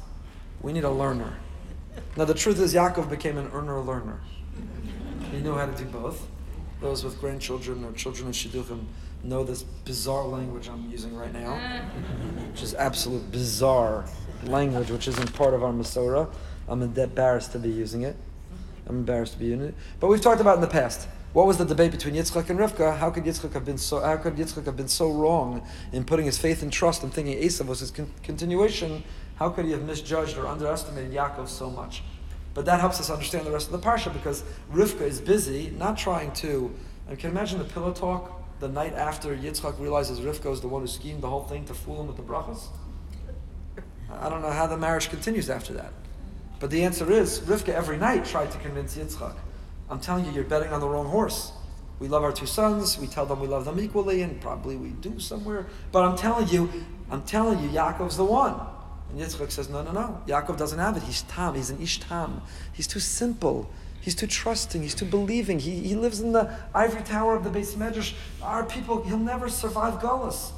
we 0.61 0.72
need 0.72 0.84
a 0.84 0.91
learner. 0.91 1.39
Now 2.16 2.26
the 2.26 2.34
truth 2.34 2.61
is 2.61 2.74
Yaakov 2.74 3.09
became 3.09 3.39
an 3.39 3.51
earner 3.53 3.80
learner. 3.80 4.20
He 5.32 5.39
knew 5.39 5.55
how 5.55 5.66
to 5.66 5.72
do 5.72 5.84
both. 5.84 6.26
Those 6.80 7.03
with 7.03 7.20
grandchildren 7.20 7.84
or 7.84 7.93
children 7.93 8.28
of 8.28 8.34
Shidduchim 8.34 8.84
know 9.24 9.43
this 9.43 9.62
bizarre 9.62 10.26
language 10.26 10.68
I'm 10.68 10.89
using 10.91 11.16
right 11.16 11.32
now, 11.32 11.57
which 12.51 12.62
is 12.62 12.74
absolute 12.74 13.30
bizarre 13.32 14.05
language, 14.45 14.91
which 14.91 15.09
isn't 15.09 15.34
part 15.34 15.55
of 15.55 15.64
our 15.64 15.72
Masorah. 15.72 16.30
I'm 16.68 16.82
embarrassed 16.82 17.53
to 17.53 17.59
be 17.59 17.70
using 17.70 18.03
it. 18.03 18.16
I'm 18.89 18.97
embarrassed 18.97 19.34
to 19.34 19.39
be 19.39 19.53
in 19.53 19.61
it. 19.61 19.74
But 20.01 20.09
we've 20.09 20.20
talked 20.20 20.41
about 20.41 20.57
in 20.57 20.61
the 20.61 20.66
past. 20.66 21.09
What 21.34 21.47
was 21.47 21.59
the 21.59 21.64
debate 21.64 21.93
between 21.93 22.14
Yitzchak 22.14 22.49
and 22.49 22.59
Rivka? 22.59 22.97
How 22.97 23.11
could 23.11 23.24
Yitzchak 23.24 23.53
have 23.53 23.64
been 23.64 23.76
so? 23.76 24.01
How 24.01 24.16
could 24.16 24.36
Yitzchak 24.36 24.64
have 24.64 24.76
been 24.76 24.89
so 24.89 25.11
wrong 25.12 25.66
in 25.93 26.05
putting 26.05 26.24
his 26.24 26.39
faith 26.39 26.62
and 26.62 26.72
trust 26.72 27.03
and 27.03 27.12
thinking 27.12 27.36
Esav 27.39 27.66
was 27.66 27.80
his 27.80 27.91
con- 27.91 28.11
continuation? 28.22 29.05
How 29.36 29.51
could 29.51 29.66
he 29.66 29.72
have 29.72 29.82
misjudged 29.82 30.39
or 30.39 30.47
underestimated 30.47 31.12
Yaakov 31.12 31.49
so 31.49 31.70
much? 31.70 32.03
But 32.55 32.64
that 32.64 32.80
helps 32.80 32.99
us 32.99 33.11
understand 33.11 33.47
the 33.47 33.53
rest 33.53 33.66
of 33.66 33.72
the 33.72 33.86
parsha 33.86 34.12
because 34.12 34.43
Rivka 34.72 35.03
is 35.03 35.20
busy, 35.20 35.70
not 35.76 35.99
trying 35.99 36.32
to. 36.32 36.74
I 37.11 37.14
can 37.14 37.30
imagine 37.30 37.59
the 37.59 37.64
pillow 37.66 37.93
talk 37.93 38.32
the 38.59 38.68
night 38.68 38.95
after 38.95 39.36
Yitzchak 39.36 39.78
realizes 39.78 40.20
Rivka 40.20 40.51
is 40.51 40.61
the 40.62 40.68
one 40.68 40.80
who 40.80 40.89
schemed 40.89 41.22
the 41.22 41.28
whole 41.28 41.45
thing 41.45 41.64
to 41.66 41.74
fool 41.74 42.01
him 42.01 42.07
with 42.07 42.16
the 42.16 42.22
brachas. 42.22 42.68
I 44.11 44.28
don't 44.28 44.43
know 44.43 44.51
how 44.51 44.66
the 44.66 44.78
marriage 44.78 45.11
continues 45.11 45.51
after 45.51 45.74
that. 45.74 45.93
But 46.61 46.70
the 46.70 46.82
answer 46.84 47.11
is, 47.11 47.40
Rivka 47.40 47.68
every 47.68 47.96
night 47.96 48.24
tried 48.24 48.50
to 48.50 48.59
convince 48.59 48.96
Yitzchak. 48.96 49.34
I'm 49.88 50.00
telling 50.00 50.24
you, 50.24 50.32
you're 50.32 50.44
betting 50.44 50.72
on 50.72 50.80
the 50.80 50.88
wrong 50.88 51.06
horse. 51.06 51.52
We 51.98 52.09
love 52.09 52.22
our 52.22 52.32
two 52.32 52.46
sons. 52.46 52.98
We 52.98 53.06
tell 53.06 53.26
them 53.26 53.40
we 53.40 53.46
love 53.46 53.64
them 53.64 53.80
equally, 53.80 54.22
and 54.22 54.40
probably 54.40 54.76
we 54.76 54.90
do 54.90 55.18
somewhere. 55.18 55.66
But 55.92 56.04
I'm 56.04 56.16
telling 56.16 56.48
you, 56.48 56.70
I'm 57.11 57.22
telling 57.22 57.61
you, 57.61 57.68
Yaakov's 57.70 58.16
the 58.16 58.24
one. 58.24 58.54
And 59.11 59.20
Yitzchak 59.20 59.50
says, 59.50 59.68
no, 59.68 59.82
no, 59.82 59.92
no. 59.92 60.20
Yaakov 60.26 60.56
doesn't 60.56 60.78
have 60.78 60.96
it. 60.96 61.02
He's 61.02 61.22
tam. 61.22 61.54
He's 61.54 61.70
an 61.70 61.80
ish 61.80 62.00
tam. 62.00 62.42
He's 62.72 62.86
too 62.86 63.00
simple. 63.00 63.70
He's 64.00 64.14
too 64.14 64.26
trusting. 64.26 64.82
He's 64.82 64.94
too 64.94 65.06
believing. 65.06 65.59
He, 65.59 65.80
he 65.80 65.94
lives 65.94 66.20
in 66.20 66.32
the 66.32 66.54
ivory 66.74 67.02
tower 67.02 67.34
of 67.34 67.44
the 67.44 67.50
base 67.50 67.74
medrash. 67.74 68.14
Our 68.42 68.64
people, 68.64 69.02
he'll 69.04 69.18
never 69.18 69.48
survive 69.48 70.00
Gullus. 70.00 70.52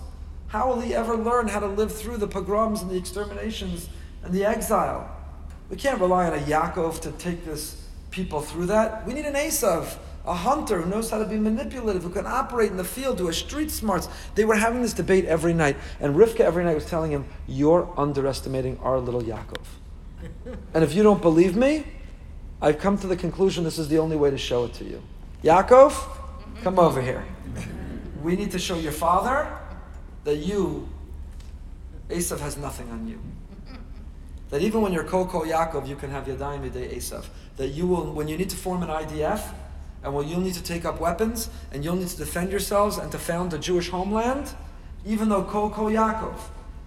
How 0.48 0.68
will 0.68 0.80
he 0.80 0.94
ever 0.94 1.16
learn 1.16 1.46
how 1.46 1.61
to 1.61 1.66
live 1.66 1.96
through 1.96 2.16
the 2.16 2.26
pogroms 2.26 2.82
and 2.82 2.90
the 2.90 2.96
exterminations 2.96 3.88
and 4.24 4.34
the 4.34 4.44
exile? 4.44 5.09
We 5.71 5.77
can't 5.77 6.01
rely 6.01 6.27
on 6.27 6.35
a 6.35 6.43
Yaakov 6.43 7.01
to 7.03 7.12
take 7.12 7.45
this 7.45 7.81
people 8.11 8.41
through 8.41 8.66
that. 8.66 9.07
We 9.07 9.14
need 9.14 9.25
an 9.25 9.35
Esav, 9.35 9.97
a 10.27 10.35
hunter 10.35 10.83
who 10.83 10.91
knows 10.91 11.11
how 11.11 11.18
to 11.18 11.25
be 11.25 11.39
manipulative, 11.39 12.03
who 12.03 12.11
can 12.11 12.27
operate 12.27 12.73
in 12.73 12.77
the 12.77 12.85
field, 12.85 13.21
who 13.21 13.27
has 13.27 13.39
street 13.39 13.71
smarts. 13.71 14.09
They 14.35 14.45
were 14.45 14.57
having 14.57 14.83
this 14.83 14.93
debate 14.93 15.27
every 15.27 15.55
night, 15.55 15.77
and 16.01 16.16
Rivka 16.16 16.41
every 16.41 16.64
night 16.64 16.75
was 16.75 16.87
telling 16.87 17.12
him, 17.12 17.25
You're 17.47 17.89
underestimating 17.97 18.79
our 18.79 18.99
little 18.99 19.23
Yaakov. 19.23 19.64
and 20.75 20.83
if 20.83 20.93
you 20.93 21.05
don't 21.05 21.23
believe 21.23 21.57
me, 21.57 21.85
I've 22.61 22.79
come 22.79 22.99
to 22.99 23.07
the 23.07 23.16
conclusion 23.16 23.62
this 23.62 23.79
is 23.79 23.89
the 23.89 23.99
only 23.99 24.16
way 24.16 24.31
to 24.31 24.39
show 24.39 24.64
it 24.64 24.75
to 24.75 24.85
you. 24.85 25.01
Yaakov, 25.45 25.95
come 26.62 26.81
over 26.81 27.01
here. 27.01 27.25
We 28.23 28.35
need 28.35 28.51
to 28.51 28.59
show 28.59 28.77
your 28.77 28.93
father 28.93 29.57
that 30.25 30.37
you, 30.37 30.89
Esav 32.09 32.41
has 32.41 32.59
nothing 32.59 32.91
on 32.91 33.07
you. 33.07 33.21
That 34.51 34.62
even 34.62 34.82
when 34.82 34.92
you're 34.92 35.05
Kol 35.05 35.26
Yaakov, 35.26 35.86
you 35.86 35.96
can 35.96 36.11
have 36.11 36.24
Yadayim 36.24 36.68
Yadei 36.68 36.96
Esav. 36.96 37.24
That 37.57 37.68
you 37.68 37.86
will, 37.86 38.12
when 38.12 38.28
you 38.28 38.36
need 38.36 38.51
to 38.51 38.57
form 38.57 38.82
an 38.82 38.88
IDF, 38.88 39.55
and 40.03 40.14
when 40.14 40.28
you'll 40.28 40.40
need 40.40 40.55
to 40.55 40.62
take 40.62 40.84
up 40.84 41.01
weapons, 41.01 41.51
and 41.72 41.84
you'll 41.84 41.96
need 41.96 42.09
to 42.09 42.16
defend 42.16 42.51
yourselves 42.51 42.98
and 42.98 43.12
to 43.12 43.18
found 43.18 43.53
a 43.53 43.59
Jewish 43.59 43.90
homeland, 43.90 44.53
even 45.07 45.28
though 45.28 45.44
Kol 45.44 45.70
Yaakov, 45.70 46.36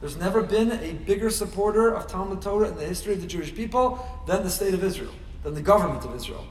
there's 0.02 0.18
never 0.18 0.44
been 0.44 0.74
a 0.74 0.94
bigger 0.94 1.30
supporter 1.30 1.94
of 1.94 2.08
Talmud 2.08 2.42
Torah 2.42 2.68
in 2.68 2.76
the 2.76 2.86
history 2.86 3.14
of 3.14 3.22
the 3.22 3.28
Jewish 3.28 3.56
people 3.56 4.06
than 4.28 4.44
the 4.44 4.50
state 4.50 4.74
of 4.74 4.84
Israel, 4.84 5.14
than 5.44 5.54
the 5.54 5.62
government 5.62 6.04
of 6.04 6.14
Israel. 6.14 6.46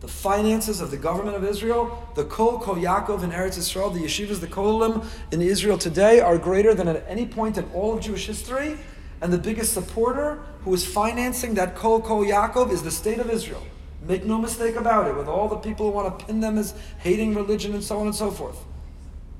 The 0.00 0.08
finances 0.08 0.80
of 0.80 0.90
the 0.90 0.96
government 0.96 1.36
of 1.36 1.44
Israel, 1.44 2.08
the 2.16 2.24
Kol 2.24 2.58
Kol 2.58 2.76
Yaakov 2.76 3.22
in 3.22 3.30
Eretz 3.30 3.58
Israel, 3.58 3.90
the 3.90 4.00
yeshivas, 4.00 4.40
the 4.40 4.48
kolim 4.48 5.04
in 5.30 5.42
Israel 5.42 5.78
today 5.78 6.20
are 6.20 6.38
greater 6.38 6.74
than 6.74 6.88
at 6.88 7.04
any 7.06 7.26
point 7.26 7.58
in 7.58 7.70
all 7.72 7.94
of 7.94 8.00
Jewish 8.00 8.26
history 8.26 8.78
and 9.20 9.32
the 9.32 9.38
biggest 9.38 9.72
supporter 9.72 10.38
who 10.64 10.72
is 10.74 10.86
financing 10.86 11.54
that 11.54 11.74
Kol 11.74 12.00
Kol 12.00 12.24
Yaakov 12.24 12.72
is 12.72 12.82
the 12.82 12.90
state 12.90 13.18
of 13.18 13.30
Israel. 13.30 13.62
Make 14.06 14.24
no 14.24 14.38
mistake 14.38 14.76
about 14.76 15.08
it, 15.08 15.16
with 15.16 15.28
all 15.28 15.48
the 15.48 15.56
people 15.56 15.86
who 15.90 15.92
want 15.92 16.18
to 16.18 16.24
pin 16.24 16.40
them 16.40 16.56
as 16.56 16.74
hating 16.98 17.34
religion 17.34 17.74
and 17.74 17.84
so 17.84 17.98
on 17.98 18.06
and 18.06 18.14
so 18.14 18.30
forth. 18.30 18.58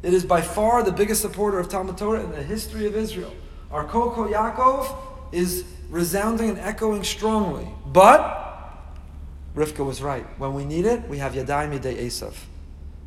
It 0.03 0.15
is 0.15 0.25
by 0.25 0.41
far 0.41 0.83
the 0.83 0.93
biggest 0.93 1.23
supporter 1.23 1.59
of 1.59 1.69
Talmud 1.69 1.99
Torah 1.99 2.23
in 2.23 2.31
the 2.31 2.43
history 2.43 2.87
of 2.87 2.95
Israel. 2.95 3.33
Our 3.71 3.85
Kol 3.85 4.11
Kol 4.11 4.29
Yaakov 4.29 4.95
is 5.33 5.65
resounding 5.89 6.51
and 6.51 6.59
echoing 6.59 7.05
strongly. 7.05 7.69
But 7.87 8.39
Rivka 9.55 9.85
was 9.85 10.03
right. 10.03 10.27
When 10.39 10.55
we 10.55 10.65
need 10.65 10.87
it, 10.87 11.09
we 11.09 11.19
have 11.19 11.33
Yadayim 11.33 11.79
Yadei 11.79 11.99
Esav. 11.99 12.35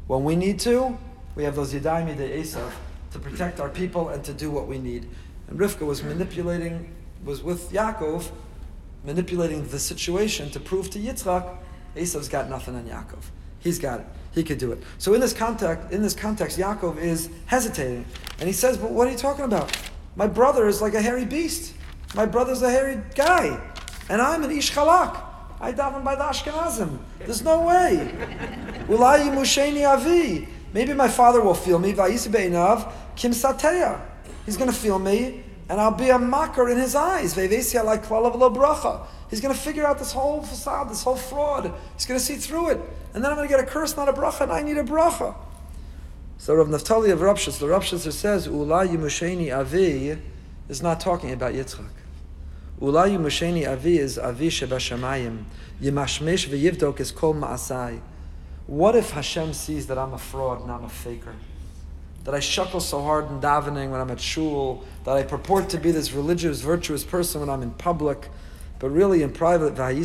When 0.08 0.24
we 0.24 0.36
need 0.36 0.60
to, 0.62 0.98
we 1.36 1.44
have 1.44 1.56
those 1.56 1.74
Yadayim 1.74 2.16
Yadei 2.16 2.40
Esav 2.42 2.72
to 3.12 3.20
protect 3.20 3.60
our 3.60 3.70
people 3.70 4.10
and 4.10 4.24
to 4.26 4.34
do 4.34 4.52
what 4.52 4.68
we 4.68 4.78
need. 4.78 5.08
And 5.54 5.62
Rivka 5.62 5.86
was 5.86 6.02
manipulating, 6.02 6.92
was 7.24 7.44
with 7.44 7.72
Yaakov, 7.72 8.32
manipulating 9.04 9.68
the 9.68 9.78
situation 9.78 10.50
to 10.50 10.60
prove 10.60 10.90
to 10.90 11.00
Yitzchak, 11.00 11.58
Esav's 11.96 12.28
got 12.28 12.50
nothing 12.50 12.74
on 12.76 12.86
Yaakov. 12.86 13.26
He's 13.60 13.78
got 13.78 14.00
it. 14.00 14.08
He 14.32 14.44
could 14.44 14.58
do 14.58 14.72
it. 14.72 14.82
So 14.98 15.14
in 15.14 15.22
this 15.22 15.32
context, 15.32 15.92
in 15.92 16.02
this 16.02 16.16
context, 16.16 16.58
Yaakov 16.58 16.98
is 16.98 17.30
hesitating, 17.46 18.04
and 18.40 18.48
he 18.48 18.52
says, 18.52 18.80
"But 18.80 18.90
what 18.90 19.08
are 19.08 19.12
you 19.12 19.18
talking 19.18 19.46
about? 19.46 19.78
My 20.16 20.26
brother 20.26 20.68
is 20.68 20.82
like 20.82 20.96
a 20.96 21.02
hairy 21.04 21.24
beast. 21.24 21.76
My 22.16 22.26
brother's 22.26 22.64
a 22.64 22.72
hairy 22.72 23.00
guy, 23.14 23.62
and 24.10 24.24
I'm 24.24 24.44
an 24.44 24.50
ish 24.50 24.74
chalak. 24.74 25.22
I 25.62 25.72
daven 25.72 26.04
by 26.04 26.16
the 26.16 26.24
Ashkenazim. 26.24 26.98
There's 27.20 27.44
no 27.44 27.62
way. 27.62 28.12
Ulayi 28.88 29.30
musheni 29.30 29.88
avi. 29.88 30.48
Maybe 30.74 30.96
my 30.96 31.10
father 31.10 31.42
will 31.42 31.54
feel 31.54 31.78
me. 31.78 31.94
Kim 31.94 33.32
sateya. 33.32 34.13
He's 34.46 34.58
going 34.58 34.70
to 34.70 34.76
feel 34.76 35.00
me, 35.00 35.44
and 35.70 35.80
I'll 35.80 35.92
be 35.92 36.10
a 36.10 36.20
mocker 36.20 36.70
in 36.70 36.78
his 36.78 36.96
eyes. 36.96 37.36
He's 37.36 37.74
going 37.74 39.54
to 39.54 39.60
figure 39.60 39.86
out 39.86 40.00
this 40.00 40.12
whole 40.12 40.42
facade, 40.44 40.90
this 40.90 41.04
whole 41.04 41.16
fraud. 41.16 41.74
He's 41.96 42.06
going 42.06 42.20
to 42.20 42.26
see 42.26 42.36
through 42.36 42.70
it. 42.72 42.82
And 43.14 43.24
then 43.24 43.32
I'm 43.32 43.38
going 43.38 43.48
to 43.48 43.56
get 43.56 43.64
a 43.64 43.68
curse, 43.68 43.96
not 43.96 44.10
a 44.10 44.14
bracha, 44.14 44.42
and 44.42 44.52
I 44.52 44.62
need 44.62 44.78
a 44.78 44.84
bracha. 44.84 45.36
So 46.38 46.56
Rav 46.56 46.68
Naftali 46.68 47.12
of 47.12 47.20
Rapshas, 47.20 47.60
the 47.60 47.68
Rapshas 47.68 48.12
says, 48.12 48.48
Ula 48.48 48.86
Yimusheni 48.88 49.58
Avi 49.58 50.18
is 50.68 50.82
not 50.82 51.00
talking 51.00 51.32
about 51.32 51.54
Yitzchak. 51.54 51.88
Ula 52.82 53.08
Yimusheni 53.08 53.66
Avi 53.72 53.98
is 53.98 54.20
Avi 54.20 54.50
Shebashamayim. 54.50 55.46
Yimashmesh 55.82 56.50
v'yivdok 56.50 57.00
is 57.00 57.12
Kol 57.12 57.36
Ma'asai. 57.36 58.02
What 58.68 58.96
if 58.96 59.12
Hashem 59.12 59.54
sees 59.54 59.88
that 59.88 59.98
I'm 59.98 60.14
a 60.14 60.18
fraud 60.18 60.62
and 60.62 60.72
I'm 60.72 60.84
a 60.84 60.90
faker? 60.90 61.36
That 62.24 62.34
I 62.34 62.40
shuckle 62.40 62.82
so 62.82 63.02
hard 63.02 63.30
in 63.30 63.42
davening 63.42 63.90
when 63.90 64.00
I'm 64.00 64.12
at 64.12 64.22
shul, 64.22 64.84
that 65.04 65.16
I 65.16 65.24
purport 65.24 65.70
to 65.70 65.78
be 65.78 65.92
this 65.92 66.14
religious, 66.14 66.62
virtuous 66.62 67.04
person 67.04 67.42
when 67.42 67.50
I'm 67.50 67.62
in 67.62 67.72
public, 67.72 68.30
but 68.80 68.90
really 68.90 69.24
in 69.24 69.32
private, 69.32 69.76
that 69.76 69.96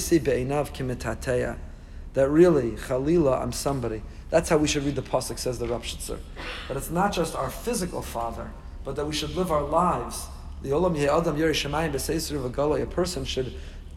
really, 2.31 2.71
chalila, 2.73 3.41
I'm 3.41 3.53
somebody. 3.53 4.03
That's 4.31 4.49
how 4.49 4.57
we 4.57 4.69
should 4.69 4.85
read 4.85 4.97
the 4.97 5.03
pasuk, 5.03 5.39
says 5.39 5.59
the 5.59 5.66
Rapshitzer. 5.66 6.19
That 6.66 6.77
it's 6.77 6.91
not 6.91 7.12
just 7.12 7.35
our 7.35 7.51
physical 7.51 8.03
father, 8.03 8.51
but 8.85 8.97
that 8.97 9.07
we 9.07 9.14
should 9.14 9.37
live 9.37 9.51
our 9.51 9.62
lives. 9.62 10.27
The 10.62 10.71
olam 10.71 10.99
adam 10.99 12.83
A 12.83 12.87
person 12.87 13.25
should 13.25 13.55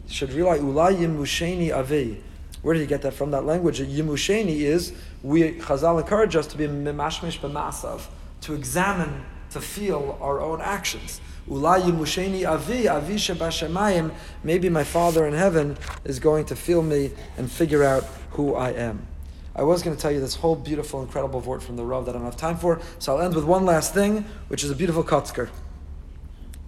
should 0.08 0.32
realize 0.32 0.60
ulay 0.60 0.96
yimusheni 0.96 1.74
avi. 1.74 2.22
Where 2.62 2.74
did 2.74 2.80
he 2.80 2.86
get 2.86 3.02
that 3.02 3.14
from? 3.14 3.32
That 3.32 3.44
language, 3.44 3.80
yimusheni 3.80 4.60
is 4.60 4.92
we 5.22 5.52
Chazal 5.52 6.00
encourage 6.00 6.36
us 6.36 6.46
to 6.48 6.58
be 6.58 6.66
mimashmish 6.66 7.38
b'masav, 7.38 8.02
to 8.42 8.54
examine, 8.54 9.24
to 9.50 9.60
feel 9.60 10.18
our 10.20 10.40
own 10.40 10.60
actions. 10.60 11.20
Ulay 11.48 11.82
yimusheni 11.82 12.44
avi 12.48 12.88
avi. 12.88 14.14
Maybe 14.42 14.68
my 14.68 14.84
Father 14.84 15.26
in 15.26 15.34
heaven 15.34 15.76
is 16.04 16.18
going 16.18 16.46
to 16.46 16.56
feel 16.56 16.82
me 16.82 17.12
and 17.36 17.50
figure 17.50 17.84
out 17.84 18.04
who 18.30 18.54
I 18.54 18.70
am. 18.70 19.06
I 19.54 19.62
was 19.62 19.82
going 19.82 19.94
to 19.94 20.00
tell 20.00 20.10
you 20.10 20.20
this 20.20 20.36
whole 20.36 20.56
beautiful, 20.56 21.02
incredible 21.02 21.40
word 21.40 21.62
from 21.62 21.76
the 21.76 21.84
Rav 21.84 22.06
that 22.06 22.14
I 22.14 22.18
don't 22.18 22.24
have 22.24 22.38
time 22.38 22.56
for, 22.56 22.80
so 22.98 23.16
I'll 23.16 23.22
end 23.22 23.34
with 23.34 23.44
one 23.44 23.66
last 23.66 23.92
thing, 23.92 24.24
which 24.48 24.64
is 24.64 24.70
a 24.70 24.74
beautiful 24.74 25.04
kotzker. 25.04 25.50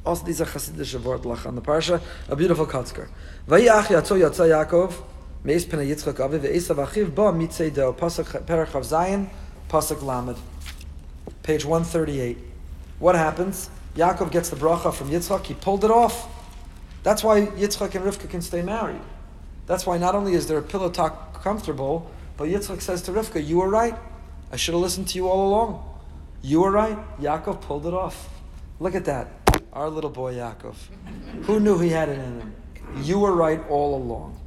Also, 0.05 0.27
these 0.27 0.43
are 0.43 0.45
Hasidic 0.45 1.03
word 1.03 1.25
on 1.47 1.55
the 1.55 1.63
parsha, 1.63 2.03
a 2.29 2.37
beautiful 2.37 2.67
kotzker. 2.67 3.09
Vayach 3.49 3.85
yatzo 3.85 4.19
Yaakov, 4.19 5.03
meis 5.45 5.67
Yitzchak 5.67 6.15
mitzei 7.35 7.71
pasuk 7.95 8.47
pasuk 9.69 10.03
lamed. 10.03 10.37
Page 11.43 11.65
138. 11.65 12.39
What 12.99 13.15
happens? 13.15 13.69
Yaakov 13.97 14.31
gets 14.31 14.49
the 14.49 14.57
bracha 14.57 14.93
from 14.93 15.11
Yitzchak, 15.11 15.45
he 15.45 15.55
pulled 15.55 15.85
it 15.85 15.91
off. 15.91 16.29
That's 17.03 17.23
why 17.23 17.43
Yitzchak 17.43 17.95
and 17.95 18.05
Rivka 18.05 18.29
can 18.29 18.41
stay 18.41 18.63
married. 18.63 19.01
That's 19.67 19.87
why 19.87 19.99
not 19.99 20.15
only 20.15 20.35
is 20.35 20.47
their 20.47 20.63
pillow 20.63 20.91
talk 20.91 21.43
comfortable, 21.43 22.11
but 22.37 22.49
Yitzchak 22.49 22.81
says 22.81 23.03
to 23.03 23.13
Rivka, 23.13 23.47
You 23.47 23.59
were 23.59 23.69
right. 23.69 23.95
I 24.51 24.57
should 24.57 24.73
have 24.73 24.81
listened 24.81 25.09
to 25.09 25.19
you 25.19 25.29
all 25.29 25.49
along. 25.49 25.85
You 26.43 26.63
were 26.63 26.71
right. 26.71 26.99
Yaakov 27.21 27.61
pulled 27.61 27.87
it 27.87 27.95
off. 27.95 28.29
Look 28.81 28.95
at 28.95 29.05
that. 29.05 29.29
Our 29.73 29.89
little 29.91 30.11
boy 30.11 30.35
Yaakov. 30.35 30.75
Who 31.45 31.61
knew 31.61 31.79
he 31.79 31.91
had 31.91 32.09
it 32.09 32.19
in 32.19 32.41
him? 32.41 32.55
You 33.03 33.19
were 33.19 33.33
right 33.33 33.61
all 33.69 33.97
along. 33.97 34.39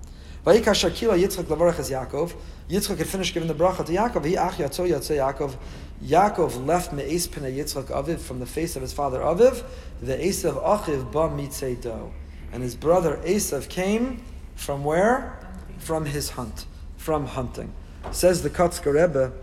Vayika 0.47 0.71
Shakila 0.71 1.21
Yitzchak 1.21 1.43
Lavarach 1.43 1.73
Yaakov. 1.73 2.33
Yitzchak 2.69 2.99
had 2.99 3.07
finished 3.07 3.33
giving 3.33 3.49
the 3.49 3.53
bracha 3.53 3.85
to 3.85 3.91
Yaakov. 3.91 4.23
He 4.23 4.37
ach 4.37 4.53
yatzo 4.53 4.87
yatzo 4.87 5.17
Yaakov. 5.17 5.57
Yaakov 6.01 6.65
left 6.65 6.93
me'es 6.93 7.27
pene 7.27 7.53
Yitzchak 7.53 7.87
Aviv 7.87 8.19
from 8.19 8.39
the 8.39 8.45
face 8.45 8.77
of 8.77 8.81
his 8.81 8.93
father 8.93 9.19
Aviv. 9.19 9.61
The 10.01 10.15
Esav 10.15 10.63
Achiv 10.63 11.11
ba 11.11 11.27
mitzei 11.27 11.81
do. 11.81 12.13
And 12.53 12.63
his 12.63 12.77
brother 12.77 13.17
Esav 13.25 13.67
came 13.67 14.23
from 14.55 14.85
where? 14.85 15.37
From 15.79 16.05
his 16.05 16.29
hunt 16.29 16.65
from 16.95 17.25
hunting. 17.25 17.73
Says 18.11 18.41
the 18.41 18.49
Kotzker 18.49 18.93
Rebbe 18.93 19.33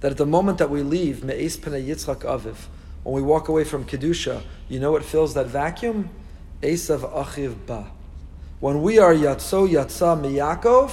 that 0.00 0.10
at 0.10 0.18
the 0.18 0.26
moment 0.26 0.58
that 0.58 0.68
we 0.68 0.82
leave 0.82 1.22
Me'es 1.22 1.56
Pnei 1.56 1.86
Yitzchak 1.86 2.22
Aviv, 2.22 2.56
when 3.04 3.14
we 3.14 3.22
walk 3.22 3.46
away 3.46 3.62
from 3.62 3.84
Kedusha, 3.84 4.42
you 4.68 4.80
know 4.80 4.90
what 4.90 5.04
fills 5.04 5.34
that 5.34 5.46
vacuum? 5.46 6.10
Esav 6.60 7.08
Achiv 7.12 7.54
Ba. 7.66 7.92
When 8.64 8.80
we 8.80 8.98
are 8.98 9.12
Yatso 9.12 9.68
Yatsa 9.68 10.18
Miyakov, 10.18 10.90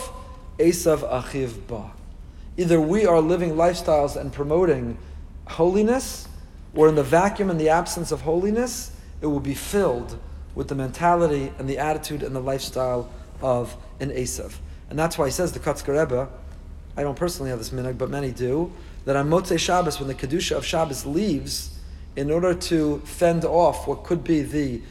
Esav 0.60 1.10
Achiv 1.10 1.68
Ba. 1.68 1.94
Either 2.58 2.82
we 2.82 3.06
are 3.06 3.22
living 3.22 3.52
lifestyles 3.52 4.18
and 4.18 4.34
promoting 4.34 4.98
holiness, 5.48 6.28
or 6.76 6.90
in 6.90 6.96
the 6.96 7.04
vacuum 7.04 7.50
and 7.50 7.58
the 7.58 7.70
absence 7.70 8.12
of 8.12 8.20
holiness, 8.20 8.92
it 9.22 9.28
will 9.28 9.40
be 9.40 9.54
filled 9.54 10.20
with 10.54 10.68
the 10.68 10.76
mentality 10.76 11.54
and 11.58 11.70
the 11.70 11.78
attitude 11.78 12.24
and 12.24 12.36
the 12.36 12.42
lifestyle 12.42 13.10
of 13.42 13.78
an 14.02 14.10
Esav. 14.10 14.56
And 14.90 15.00
that's 15.00 15.18
why 15.18 15.28
he 15.28 15.32
says 15.32 15.54
the 15.54 15.60
Kotzker 15.60 16.28
I 16.98 17.04
don't 17.04 17.16
personally 17.16 17.52
have 17.52 17.60
this 17.60 17.70
minhag, 17.70 17.98
but 17.98 18.10
many 18.10 18.32
do, 18.32 18.70
that 19.06 19.16
on 19.16 19.30
Motzei 19.30 19.58
Shabbos, 19.58 19.98
when 19.98 20.10
the 20.10 20.16
Kedusha 20.16 20.58
of 20.58 20.66
Shabbos 20.66 21.06
leaves, 21.06 21.80
in 22.18 22.32
order 22.32 22.54
to 22.54 23.00
fend 23.06 23.46
off 23.46 23.88
what 23.88 24.04
could 24.04 24.26
be 24.26 24.42
the, 24.42 24.82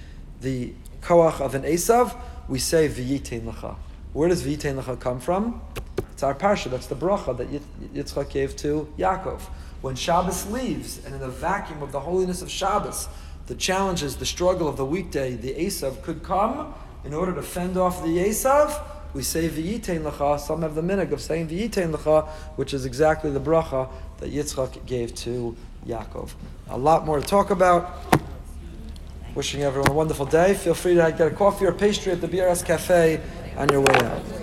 the 0.41 0.73
koach 1.03 1.43
of 1.43 1.55
an 1.55 1.65
Esav, 1.65 2.17
we 2.51 2.59
say 2.59 2.89
V'yitein 2.89 3.43
Lecha. 3.43 3.77
Where 4.13 4.29
does 4.29 4.43
V'yitein 4.43 4.83
Lecha 4.83 4.99
come 4.99 5.21
from? 5.21 5.63
It's 6.11 6.25
our 6.25 6.35
parsha, 6.35 6.69
that's 6.69 6.89
the 6.89 6.97
bracha 6.97 7.37
that 7.39 7.49
Yitzchak 7.95 8.29
gave 8.29 8.57
to 8.57 8.93
Yaakov. 8.99 9.41
When 9.81 9.95
Shabbos 9.95 10.51
leaves, 10.51 11.03
and 11.07 11.15
in 11.15 11.21
the 11.21 11.29
vacuum 11.29 11.81
of 11.81 11.93
the 11.93 12.01
holiness 12.01 12.43
of 12.43 12.51
Shabbos, 12.51 13.09
the 13.47 13.55
challenges, 13.55 14.17
the 14.17 14.27
struggle 14.27 14.67
of 14.67 14.77
the 14.77 14.85
weekday, 14.85 15.37
the 15.37 15.55
Esav 15.55 16.03
could 16.03 16.25
come 16.25 16.75
in 17.05 17.15
order 17.15 17.33
to 17.33 17.43
fend 17.43 17.77
off 17.77 18.03
the 18.03 18.19
Esav, 18.19 18.83
we 19.15 19.23
say 19.23 19.49
v'yitein 19.49 20.03
lecha. 20.03 20.41
Some 20.41 20.63
have 20.63 20.75
the 20.75 20.83
minhag 20.83 21.13
of 21.13 21.21
saying 21.21 21.49
v'yitein 21.49 21.95
lecha, 21.95 22.29
which 22.57 22.75
is 22.75 22.85
exactly 22.85 23.31
the 23.31 23.41
bracha 23.41 23.89
that 24.19 24.33
Yitzchak 24.33 24.87
gave 24.87 25.15
to 25.15 25.57
Yaakov. 25.87 26.31
A 26.69 26.77
lot 26.77 27.07
more 27.07 27.21
to 27.21 27.27
talk 27.27 27.51
about. 27.51 28.21
Wishing 29.35 29.63
everyone 29.63 29.91
a 29.91 29.95
wonderful 29.95 30.27
day. 30.27 30.55
Feel 30.55 30.75
free 30.75 30.95
to 30.95 31.15
get 31.17 31.21
a 31.21 31.31
coffee 31.31 31.65
or 31.65 31.73
pastry 31.73 32.11
at 32.13 32.21
the 32.21 32.27
BRS 32.27 32.65
Cafe 32.65 33.21
on 33.57 33.69
your 33.69 33.81
way 33.81 33.95
out. 33.95 34.31